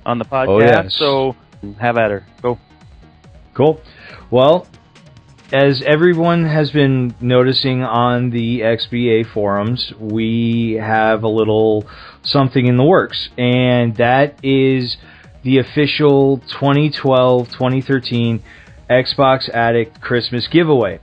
on 0.05 0.19
the 0.19 0.25
oh, 0.25 0.29
podcast. 0.29 0.47
Oh, 0.47 0.59
yes. 0.59 0.95
So 0.95 1.35
have 1.79 1.97
at 1.97 2.11
her. 2.11 2.25
Go. 2.41 2.59
Cool. 3.53 3.81
Well, 4.29 4.67
as 5.51 5.81
everyone 5.83 6.45
has 6.45 6.71
been 6.71 7.15
noticing 7.21 7.81
on 7.83 8.31
the 8.31 8.59
XBA 8.61 9.31
forums, 9.31 9.93
we 9.97 10.73
have 10.73 11.23
a 11.23 11.27
little 11.27 11.87
something 12.23 12.67
in 12.67 12.77
the 12.77 12.83
works, 12.83 13.29
and 13.37 13.95
that 13.95 14.43
is 14.43 14.97
the 15.43 15.59
official 15.59 16.39
2012-2013 16.59 18.41
Xbox 18.89 19.49
Addict 19.49 20.01
Christmas 20.01 20.47
giveaway. 20.47 20.99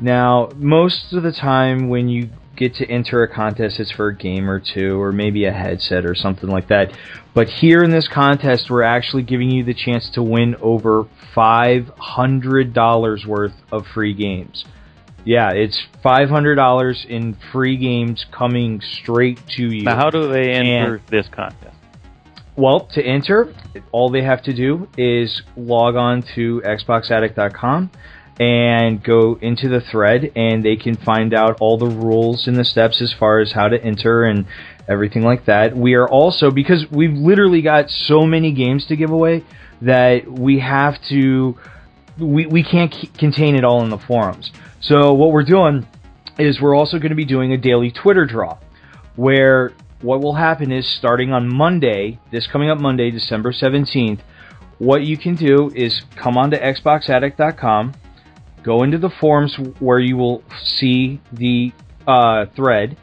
Now, 0.00 0.50
most 0.56 1.12
of 1.12 1.22
the 1.22 1.32
time 1.32 1.88
when 1.88 2.08
you 2.08 2.28
get 2.58 2.74
to 2.74 2.86
enter 2.90 3.22
a 3.22 3.28
contest, 3.28 3.78
it's 3.80 3.90
for 3.92 4.08
a 4.08 4.14
game 4.16 4.50
or 4.50 4.60
two, 4.60 5.00
or 5.00 5.12
maybe 5.12 5.44
a 5.46 5.52
headset 5.52 6.04
or 6.04 6.14
something 6.14 6.48
like 6.50 6.68
that. 6.68 6.92
But 7.32 7.48
here 7.48 7.82
in 7.82 7.90
this 7.90 8.08
contest, 8.08 8.68
we're 8.68 8.82
actually 8.82 9.22
giving 9.22 9.50
you 9.50 9.64
the 9.64 9.74
chance 9.74 10.10
to 10.10 10.22
win 10.22 10.56
over 10.60 11.06
$500 11.36 13.26
worth 13.26 13.54
of 13.72 13.86
free 13.86 14.12
games. 14.12 14.64
Yeah, 15.24 15.50
it's 15.52 15.86
$500 16.04 17.06
in 17.06 17.36
free 17.52 17.76
games 17.76 18.26
coming 18.32 18.80
straight 18.80 19.40
to 19.56 19.62
you. 19.62 19.82
Now, 19.84 19.96
how 19.96 20.10
do 20.10 20.28
they 20.32 20.50
enter 20.50 20.94
And- 20.96 21.06
this 21.08 21.28
contest? 21.28 21.76
Well, 22.56 22.80
to 22.94 23.02
enter, 23.02 23.52
all 23.92 24.10
they 24.10 24.22
have 24.22 24.42
to 24.42 24.52
do 24.52 24.88
is 24.96 25.42
log 25.56 25.94
on 25.94 26.22
to 26.34 26.60
xboxaddict.com 26.64 27.90
and 28.38 29.02
go 29.02 29.38
into 29.40 29.68
the 29.68 29.80
thread 29.80 30.30
and 30.36 30.64
they 30.64 30.76
can 30.76 30.94
find 30.96 31.34
out 31.34 31.58
all 31.60 31.76
the 31.76 31.86
rules 31.86 32.46
and 32.46 32.56
the 32.56 32.64
steps 32.64 33.02
as 33.02 33.12
far 33.12 33.40
as 33.40 33.52
how 33.52 33.68
to 33.68 33.82
enter 33.82 34.24
and 34.24 34.46
everything 34.88 35.22
like 35.22 35.44
that. 35.46 35.76
We 35.76 35.94
are 35.94 36.08
also 36.08 36.50
because 36.50 36.86
we've 36.90 37.16
literally 37.16 37.62
got 37.62 37.90
so 37.90 38.22
many 38.22 38.52
games 38.52 38.86
to 38.86 38.96
give 38.96 39.10
away 39.10 39.44
that 39.82 40.30
we 40.30 40.60
have 40.60 41.00
to 41.08 41.58
we, 42.18 42.46
we 42.46 42.64
can't 42.64 42.94
contain 43.16 43.54
it 43.54 43.64
all 43.64 43.82
in 43.82 43.90
the 43.90 43.98
forums. 43.98 44.50
So 44.80 45.12
what 45.14 45.32
we're 45.32 45.44
doing 45.44 45.86
is 46.38 46.60
we're 46.60 46.76
also 46.76 46.98
going 46.98 47.10
to 47.10 47.16
be 47.16 47.24
doing 47.24 47.52
a 47.52 47.56
daily 47.56 47.90
Twitter 47.90 48.24
draw 48.24 48.58
where 49.16 49.72
what 50.00 50.20
will 50.20 50.34
happen 50.34 50.70
is 50.70 50.88
starting 50.88 51.32
on 51.32 51.52
Monday, 51.52 52.20
this 52.30 52.46
coming 52.46 52.70
up 52.70 52.78
Monday, 52.78 53.10
December 53.10 53.52
17th, 53.52 54.20
what 54.78 55.02
you 55.02 55.16
can 55.16 55.34
do 55.34 55.72
is 55.74 56.02
come 56.14 56.36
onto 56.36 56.56
xboxaddict.com, 56.56 57.94
go 58.62 58.82
into 58.82 58.98
the 58.98 59.10
forums 59.10 59.56
where 59.78 59.98
you 59.98 60.16
will 60.16 60.42
see 60.64 61.20
the 61.32 61.72
uh, 62.06 62.46
thread, 62.56 62.96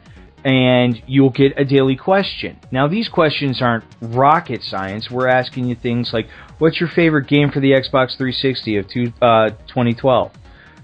and 0.44 1.02
you'll 1.06 1.30
get 1.30 1.54
a 1.56 1.64
daily 1.64 1.96
question. 1.96 2.58
Now, 2.70 2.86
these 2.88 3.08
questions 3.08 3.60
aren't 3.60 3.84
rocket 4.00 4.62
science. 4.62 5.10
We're 5.10 5.28
asking 5.28 5.66
you 5.66 5.74
things 5.74 6.12
like, 6.12 6.28
what's 6.58 6.80
your 6.80 6.88
favorite 6.88 7.26
game 7.26 7.50
for 7.50 7.60
the 7.60 7.72
Xbox 7.72 8.16
360 8.16 8.76
of 8.76 8.86
uh, 9.20 9.50
2012? 9.66 10.32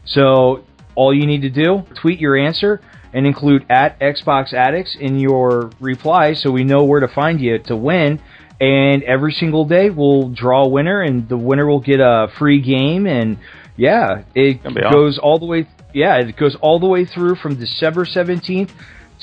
So, 0.04 0.64
all 0.94 1.14
you 1.14 1.26
need 1.26 1.42
to 1.42 1.50
do, 1.50 1.84
tweet 1.94 2.18
your 2.18 2.36
answer 2.36 2.80
and 3.12 3.26
include 3.26 3.66
at 3.68 3.98
Xbox 4.00 4.52
Addicts 4.52 4.96
in 4.98 5.18
your 5.18 5.70
reply 5.80 6.34
so 6.34 6.50
we 6.50 6.64
know 6.64 6.84
where 6.84 7.00
to 7.00 7.08
find 7.08 7.40
you 7.40 7.58
to 7.58 7.76
win. 7.76 8.20
And 8.60 9.02
every 9.02 9.32
single 9.32 9.64
day 9.64 9.90
we'll 9.90 10.28
draw 10.28 10.64
a 10.64 10.68
winner, 10.68 11.02
and 11.02 11.28
the 11.28 11.36
winner 11.36 11.66
will 11.66 11.80
get 11.80 12.00
a 12.00 12.28
free 12.38 12.60
game. 12.60 13.06
And 13.06 13.38
yeah, 13.76 14.22
it 14.34 14.62
goes 14.92 15.18
all 15.18 15.38
the 15.38 15.46
way. 15.46 15.66
Yeah, 15.94 16.18
it 16.18 16.36
goes 16.36 16.56
all 16.60 16.78
the 16.80 16.86
way 16.86 17.04
through 17.04 17.36
from 17.36 17.58
December 17.58 18.04
17th 18.04 18.70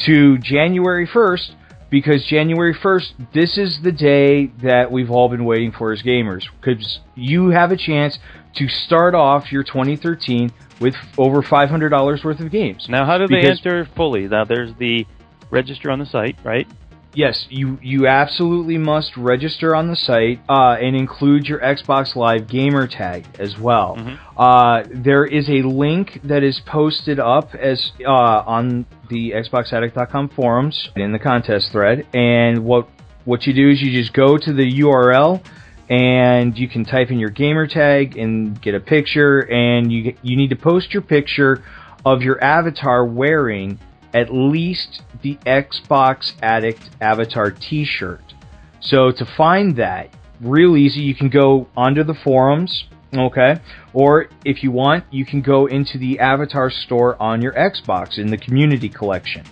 to 0.05 0.37
January 0.37 1.07
1st 1.07 1.55
because 1.89 2.25
January 2.25 2.73
1st, 2.73 3.31
this 3.33 3.57
is 3.57 3.79
the 3.83 3.91
day 3.91 4.47
that 4.61 4.91
we've 4.91 5.09
all 5.09 5.29
been 5.29 5.45
waiting 5.45 5.71
for 5.71 5.91
as 5.91 6.01
gamers. 6.01 6.43
Because 6.59 6.99
you 7.15 7.49
have 7.49 7.71
a 7.71 7.77
chance 7.77 8.19
to 8.55 8.67
start 8.67 9.15
off 9.15 9.51
your 9.51 9.63
2013 9.63 10.51
with 10.79 10.95
over 11.17 11.41
$500 11.41 12.23
worth 12.23 12.39
of 12.39 12.51
games. 12.51 12.87
Now, 12.89 13.05
how 13.05 13.17
do 13.17 13.27
they 13.27 13.47
enter 13.47 13.87
fully? 13.95 14.27
Now, 14.27 14.45
there's 14.45 14.73
the 14.77 15.05
register 15.49 15.89
on 15.91 15.99
the 15.99 16.05
site, 16.05 16.37
right? 16.43 16.67
Yes, 17.13 17.47
you 17.49 17.79
you 17.81 18.07
absolutely 18.07 18.77
must 18.77 19.17
register 19.17 19.75
on 19.75 19.87
the 19.87 19.95
site 19.95 20.41
uh, 20.47 20.77
and 20.79 20.95
include 20.95 21.47
your 21.47 21.59
Xbox 21.59 22.15
Live 22.15 22.47
gamer 22.47 22.87
tag 22.87 23.25
as 23.39 23.57
well. 23.57 23.95
Mm-hmm. 23.97 24.39
Uh, 24.39 24.83
there 24.93 25.25
is 25.25 25.49
a 25.49 25.63
link 25.63 26.19
that 26.23 26.43
is 26.43 26.61
posted 26.67 27.19
up 27.19 27.55
as 27.55 27.91
uh, 28.05 28.11
on 28.11 28.85
the 29.09 29.31
XboxAddict.com 29.31 30.29
forums 30.29 30.89
in 30.95 31.11
the 31.11 31.19
contest 31.19 31.71
thread, 31.71 32.05
and 32.13 32.63
what 32.63 32.87
what 33.25 33.47
you 33.47 33.53
do 33.53 33.69
is 33.69 33.81
you 33.81 33.91
just 33.91 34.13
go 34.13 34.37
to 34.37 34.53
the 34.53 34.79
URL 34.81 35.43
and 35.89 36.55
you 36.57 36.69
can 36.69 36.85
type 36.85 37.09
in 37.09 37.17
your 37.17 37.31
gamer 37.31 37.65
tag 37.65 38.17
and 38.17 38.61
get 38.61 38.75
a 38.75 38.79
picture, 38.79 39.39
and 39.39 39.91
you 39.91 40.15
you 40.21 40.37
need 40.37 40.51
to 40.51 40.55
post 40.55 40.93
your 40.93 41.01
picture 41.01 41.63
of 42.05 42.21
your 42.21 42.41
avatar 42.43 43.03
wearing 43.03 43.79
at 44.13 44.33
least 44.33 45.01
the 45.21 45.35
Xbox 45.45 46.33
Addict 46.41 46.89
avatar 47.01 47.51
T-shirt. 47.51 48.33
So 48.79 49.11
to 49.11 49.25
find 49.37 49.75
that, 49.75 50.09
real 50.41 50.77
easy, 50.77 51.01
you 51.01 51.15
can 51.15 51.29
go 51.29 51.67
onto 51.75 52.03
the 52.03 52.13
forums, 52.13 52.85
okay, 53.13 53.59
or 53.93 54.29
if 54.45 54.63
you 54.63 54.71
want, 54.71 55.05
you 55.11 55.25
can 55.25 55.41
go 55.41 55.65
into 55.65 55.97
the 55.97 56.19
avatar 56.19 56.69
store 56.69 57.21
on 57.21 57.41
your 57.41 57.53
Xbox 57.53 58.17
in 58.17 58.27
the 58.27 58.37
community 58.37 58.89
collection. 58.89 59.45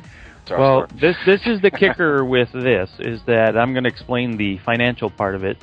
Well, 0.49 0.88
this 1.01 1.18
this 1.26 1.41
is 1.45 1.62
the 1.62 1.72
kicker 1.72 2.24
with 2.36 2.51
this 2.53 2.89
is 2.99 3.20
that 3.26 3.58
I'm 3.58 3.74
going 3.74 3.84
to 3.84 3.89
explain 3.89 4.38
the 4.38 4.58
financial 4.60 5.10
part 5.10 5.36
of 5.36 5.43
it. 5.43 5.58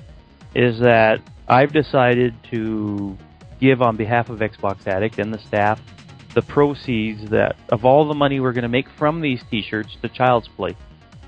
Is 0.55 0.79
that 0.81 1.21
I've 1.49 1.73
decided 1.73 2.35
to 2.51 3.17
give 3.61 3.81
on 3.81 3.97
behalf 3.97 4.29
of 4.29 4.41
Xbox 4.41 4.87
Addict 4.87 5.19
and 5.19 5.33
the 5.33 5.39
staff 5.39 5.81
the 6.35 6.43
proceeds 6.43 7.31
that 7.31 7.57
of 7.69 7.85
all 7.85 8.07
the 8.07 8.15
money 8.15 8.41
we're 8.41 8.53
going 8.53 8.63
to 8.63 8.69
make 8.69 8.87
from 8.99 9.21
these 9.21 9.43
T-shirts 9.51 9.97
to 10.03 10.09
Child's 10.09 10.49
Play, 10.49 10.77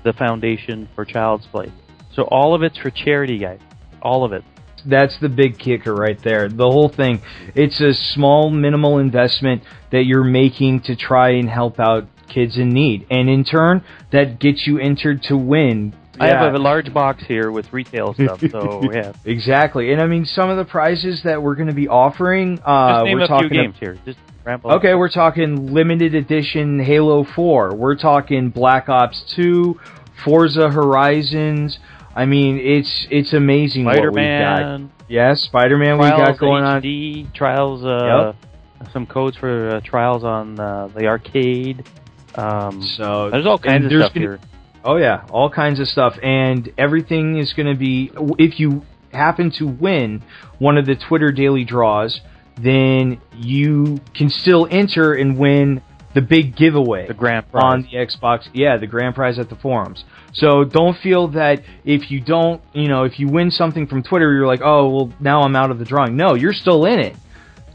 the 0.03 0.13
foundation 0.13 0.87
for 0.95 1.05
Child's 1.05 1.45
Play. 1.47 1.71
So 2.13 2.23
all 2.23 2.53
of 2.53 2.63
it's 2.63 2.77
for 2.77 2.89
charity, 2.89 3.37
guys. 3.37 3.59
All 4.01 4.23
of 4.23 4.33
it. 4.33 4.43
That's 4.85 5.19
the 5.19 5.29
big 5.29 5.57
kicker 5.57 5.93
right 5.93 6.21
there. 6.23 6.49
The 6.49 6.69
whole 6.69 6.89
thing. 6.89 7.21
It's 7.55 7.81
a 7.81 7.93
small, 7.93 8.49
minimal 8.49 8.99
investment 8.99 9.63
that 9.91 10.03
you're 10.05 10.23
making 10.23 10.81
to 10.81 10.95
try 10.95 11.31
and 11.31 11.49
help 11.49 11.79
out 11.79 12.07
kids 12.27 12.57
in 12.57 12.69
need, 12.69 13.07
and 13.09 13.29
in 13.29 13.43
turn, 13.43 13.83
that 14.11 14.39
gets 14.39 14.67
you 14.67 14.79
entered 14.79 15.23
to 15.23 15.37
win 15.37 15.93
I 16.19 16.27
have 16.27 16.55
a 16.55 16.59
large 16.59 16.93
box 16.93 17.23
here 17.25 17.51
with 17.51 17.71
retail 17.71 18.13
stuff, 18.13 18.41
so 18.51 18.81
yeah. 18.91 19.13
exactly, 19.25 19.91
and 19.91 20.01
I 20.01 20.07
mean 20.07 20.25
some 20.25 20.49
of 20.49 20.57
the 20.57 20.65
prizes 20.65 21.21
that 21.23 21.41
we're 21.41 21.55
going 21.55 21.67
to 21.67 21.75
be 21.75 21.87
offering. 21.87 22.59
Uh, 22.65 22.95
Just 22.95 23.05
name 23.05 23.17
we're 23.17 23.23
a 23.25 23.27
talking 23.27 23.49
few 23.49 23.61
games 23.61 23.75
here. 23.79 23.97
Just 24.05 24.19
Okay, 24.47 24.95
we're 24.95 25.09
talking 25.09 25.73
limited 25.73 26.15
edition 26.15 26.79
Halo 26.79 27.25
4. 27.25 27.75
We're 27.75 27.95
talking 27.95 28.49
Black 28.49 28.87
Ops 28.87 29.21
2, 29.35 29.77
Forza 30.23 30.69
Horizons. 30.69 31.79
I 32.15 32.25
mean, 32.25 32.57
it's 32.57 33.07
it's 33.11 33.33
amazing 33.33 33.83
Spider-Man. 33.83 34.71
what 34.71 34.79
we've 34.79 34.89
got. 34.89 35.09
Yes, 35.09 35.41
Spider-Man 35.41 35.97
we 35.97 36.07
got 36.07 36.37
going 36.37 36.63
HD, 36.63 37.25
on. 37.25 37.31
Trials, 37.33 37.83
uh, 37.83 38.33
yep. 38.79 38.91
some 38.93 39.05
codes 39.05 39.35
for 39.35 39.69
uh, 39.69 39.81
Trials 39.81 40.23
on 40.23 40.57
uh, 40.57 40.87
the 40.95 41.07
arcade. 41.07 41.83
Um, 42.35 42.81
so 42.81 43.29
there's 43.29 43.45
all 43.45 43.57
kinds 43.57 43.85
of 43.85 43.91
stuff 43.91 44.13
gonna, 44.13 44.25
here. 44.25 44.39
Oh 44.81 44.95
yeah, 44.95 45.25
all 45.29 45.49
kinds 45.49 45.81
of 45.81 45.89
stuff, 45.89 46.17
and 46.23 46.71
everything 46.77 47.37
is 47.37 47.51
going 47.51 47.67
to 47.67 47.77
be. 47.77 48.11
If 48.39 48.61
you 48.61 48.85
happen 49.11 49.51
to 49.57 49.67
win 49.67 50.23
one 50.57 50.77
of 50.77 50.85
the 50.85 50.95
Twitter 50.95 51.33
daily 51.33 51.65
draws, 51.65 52.21
then 52.57 53.21
you 53.35 53.99
can 54.13 54.29
still 54.29 54.67
enter 54.69 55.13
and 55.13 55.37
win 55.37 55.81
the 56.13 56.21
big 56.21 56.55
giveaway 56.55 57.07
the 57.07 57.13
grand 57.13 57.49
prize. 57.51 57.63
on 57.63 57.81
the 57.83 57.89
Xbox. 57.89 58.49
Yeah, 58.53 58.77
the 58.77 58.87
grand 58.87 59.13
prize 59.13 59.37
at 59.37 59.49
the 59.49 59.55
forums. 59.55 60.03
So 60.33 60.63
don't 60.63 60.97
feel 60.97 61.27
that 61.29 61.61
if 61.85 62.09
you 62.09 62.21
don't, 62.21 62.61
you 62.73 62.87
know, 62.87 63.03
if 63.03 63.19
you 63.19 63.27
win 63.27 63.51
something 63.51 63.87
from 63.87 64.03
Twitter, 64.03 64.33
you're 64.33 64.47
like, 64.47 64.61
oh, 64.63 64.89
well, 64.89 65.13
now 65.19 65.41
I'm 65.41 65.55
out 65.55 65.69
of 65.69 65.79
the 65.79 65.85
drawing. 65.85 66.15
No, 66.15 66.33
you're 66.33 66.53
still 66.53 66.85
in 66.85 66.99
it. 66.99 67.15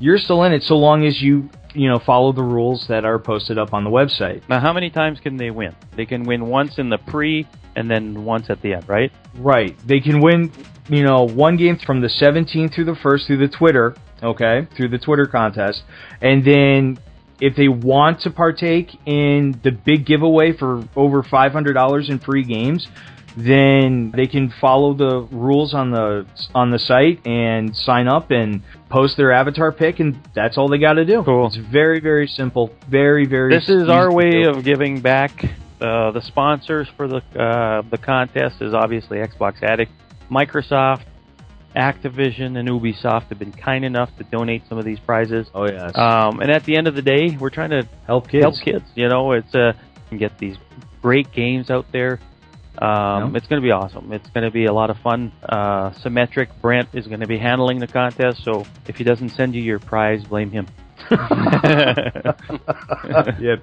You're 0.00 0.18
still 0.18 0.42
in 0.42 0.52
it 0.52 0.64
so 0.64 0.76
long 0.76 1.06
as 1.06 1.22
you, 1.22 1.48
you 1.74 1.88
know, 1.88 2.00
follow 2.00 2.32
the 2.32 2.42
rules 2.42 2.86
that 2.88 3.04
are 3.04 3.18
posted 3.18 3.58
up 3.58 3.72
on 3.72 3.84
the 3.84 3.90
website. 3.90 4.42
Now, 4.48 4.58
how 4.58 4.72
many 4.72 4.90
times 4.90 5.20
can 5.20 5.36
they 5.36 5.50
win? 5.50 5.76
They 5.96 6.06
can 6.06 6.24
win 6.24 6.46
once 6.46 6.78
in 6.78 6.88
the 6.88 6.98
pre 6.98 7.46
and 7.76 7.88
then 7.88 8.24
once 8.24 8.50
at 8.50 8.60
the 8.60 8.74
end, 8.74 8.88
right? 8.88 9.12
Right. 9.36 9.76
They 9.86 10.00
can 10.00 10.20
win, 10.20 10.50
you 10.88 11.04
know, 11.04 11.22
one 11.22 11.56
game 11.56 11.78
from 11.78 12.00
the 12.00 12.08
17th 12.08 12.74
through 12.74 12.86
the 12.86 12.92
1st 12.92 13.26
through 13.26 13.38
the 13.38 13.48
Twitter 13.48 13.94
okay, 14.22 14.68
through 14.76 14.88
the 14.88 14.98
Twitter 14.98 15.26
contest. 15.26 15.82
And 16.20 16.44
then 16.44 16.98
if 17.40 17.56
they 17.56 17.68
want 17.68 18.20
to 18.20 18.30
partake 18.30 18.94
in 19.06 19.58
the 19.64 19.72
big 19.72 20.06
giveaway 20.06 20.52
for 20.52 20.84
over 20.94 21.22
$500 21.22 22.08
in 22.08 22.18
free 22.20 22.44
games, 22.44 22.86
then 23.36 24.12
they 24.14 24.26
can 24.26 24.52
follow 24.60 24.94
the 24.94 25.20
rules 25.30 25.74
on 25.74 25.90
the 25.90 26.26
on 26.54 26.70
the 26.70 26.78
site 26.78 27.26
and 27.26 27.74
sign 27.74 28.06
up 28.06 28.30
and 28.30 28.62
post 28.90 29.16
their 29.16 29.32
avatar 29.32 29.72
pic 29.72 30.00
and 30.00 30.20
that's 30.34 30.58
all 30.58 30.68
they 30.68 30.78
got 30.78 30.94
to 30.94 31.04
do. 31.04 31.22
Cool. 31.24 31.46
It's 31.46 31.56
very 31.56 32.00
very 32.00 32.26
simple, 32.26 32.70
very 32.88 33.26
very 33.26 33.52
This 33.54 33.68
is 33.68 33.88
our 33.88 34.12
way 34.12 34.44
of 34.44 34.64
giving 34.64 35.00
back. 35.00 35.32
Uh, 35.80 36.12
the 36.12 36.20
sponsors 36.20 36.86
for 36.96 37.08
the 37.08 37.16
uh, 37.36 37.82
the 37.90 37.98
contest 37.98 38.60
is 38.60 38.72
obviously 38.74 39.18
Xbox 39.18 39.62
Addict, 39.62 39.90
Microsoft, 40.30 41.02
Activision 41.76 42.58
and 42.58 42.68
Ubisoft 42.68 43.28
have 43.28 43.38
been 43.38 43.52
kind 43.52 43.84
enough 43.84 44.10
to 44.18 44.24
donate 44.24 44.62
some 44.68 44.78
of 44.78 44.84
these 44.84 44.98
prizes. 45.00 45.48
Oh 45.54 45.66
yes. 45.66 45.92
Um, 45.96 46.40
and 46.40 46.50
at 46.50 46.64
the 46.64 46.76
end 46.76 46.86
of 46.86 46.94
the 46.94 47.02
day, 47.02 47.36
we're 47.38 47.50
trying 47.50 47.70
to 47.70 47.88
help 48.06 48.28
kids. 48.28 48.44
Help 48.44 48.54
kids. 48.62 48.84
You 48.94 49.08
know, 49.08 49.32
it's 49.32 49.54
uh, 49.54 49.72
get 50.16 50.38
these 50.38 50.56
great 51.00 51.32
games 51.32 51.70
out 51.70 51.86
there. 51.92 52.20
Um, 52.78 53.36
It's 53.36 53.46
going 53.46 53.60
to 53.60 53.64
be 53.64 53.70
awesome. 53.70 54.12
It's 54.12 54.28
going 54.30 54.44
to 54.44 54.50
be 54.50 54.64
a 54.64 54.72
lot 54.72 54.88
of 54.90 54.96
fun. 54.98 55.30
Uh, 55.46 55.92
Symmetric 56.00 56.48
Brent 56.62 56.88
is 56.94 57.06
going 57.06 57.20
to 57.20 57.26
be 57.26 57.38
handling 57.38 57.80
the 57.80 57.86
contest, 57.86 58.42
so 58.44 58.64
if 58.88 58.96
he 58.96 59.04
doesn't 59.04 59.28
send 59.30 59.54
you 59.54 59.62
your 59.62 59.78
prize, 59.78 60.24
blame 60.24 60.50
him. 60.50 60.66
yeah, 61.10 62.36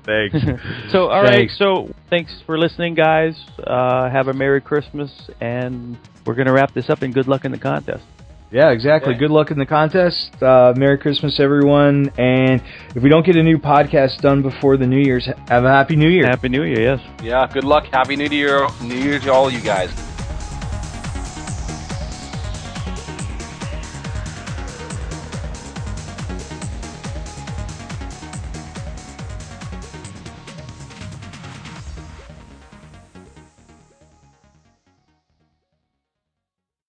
thanks. 0.05 0.35
so, 0.91 1.07
all 1.07 1.25
thanks. 1.25 1.35
right. 1.35 1.49
So, 1.57 1.89
thanks 2.09 2.41
for 2.45 2.59
listening, 2.59 2.93
guys. 2.93 3.35
Uh, 3.65 4.09
have 4.09 4.27
a 4.27 4.33
Merry 4.33 4.61
Christmas, 4.61 5.11
and 5.41 5.97
we're 6.29 6.35
going 6.35 6.45
to 6.45 6.53
wrap 6.53 6.75
this 6.75 6.91
up. 6.91 7.01
And 7.01 7.11
good 7.11 7.27
luck 7.27 7.43
in 7.43 7.51
the 7.51 7.57
contest. 7.57 8.03
Yeah, 8.51 8.69
exactly. 8.69 9.13
Yeah. 9.13 9.19
Good 9.19 9.31
luck 9.31 9.49
in 9.49 9.57
the 9.57 9.65
contest. 9.65 10.29
Uh, 10.41 10.75
Merry 10.77 10.99
Christmas, 10.99 11.39
everyone. 11.39 12.11
And 12.19 12.61
if 12.95 13.01
we 13.01 13.09
don't 13.09 13.25
get 13.25 13.35
a 13.35 13.41
new 13.41 13.57
podcast 13.57 14.21
done 14.21 14.43
before 14.43 14.77
the 14.77 14.85
New 14.85 14.99
Year's, 14.99 15.25
have 15.25 15.63
a 15.63 15.69
Happy 15.69 15.95
New 15.95 16.07
Year. 16.07 16.27
Happy 16.27 16.49
New 16.49 16.61
Year, 16.61 16.79
yes. 16.79 17.23
Yeah, 17.23 17.47
good 17.51 17.63
luck. 17.63 17.85
Happy 17.91 18.15
New 18.15 18.29
Year. 18.29 18.67
New 18.83 18.95
Year 18.95 19.17
to 19.19 19.33
all 19.33 19.49
you 19.49 19.61
guys. 19.61 20.08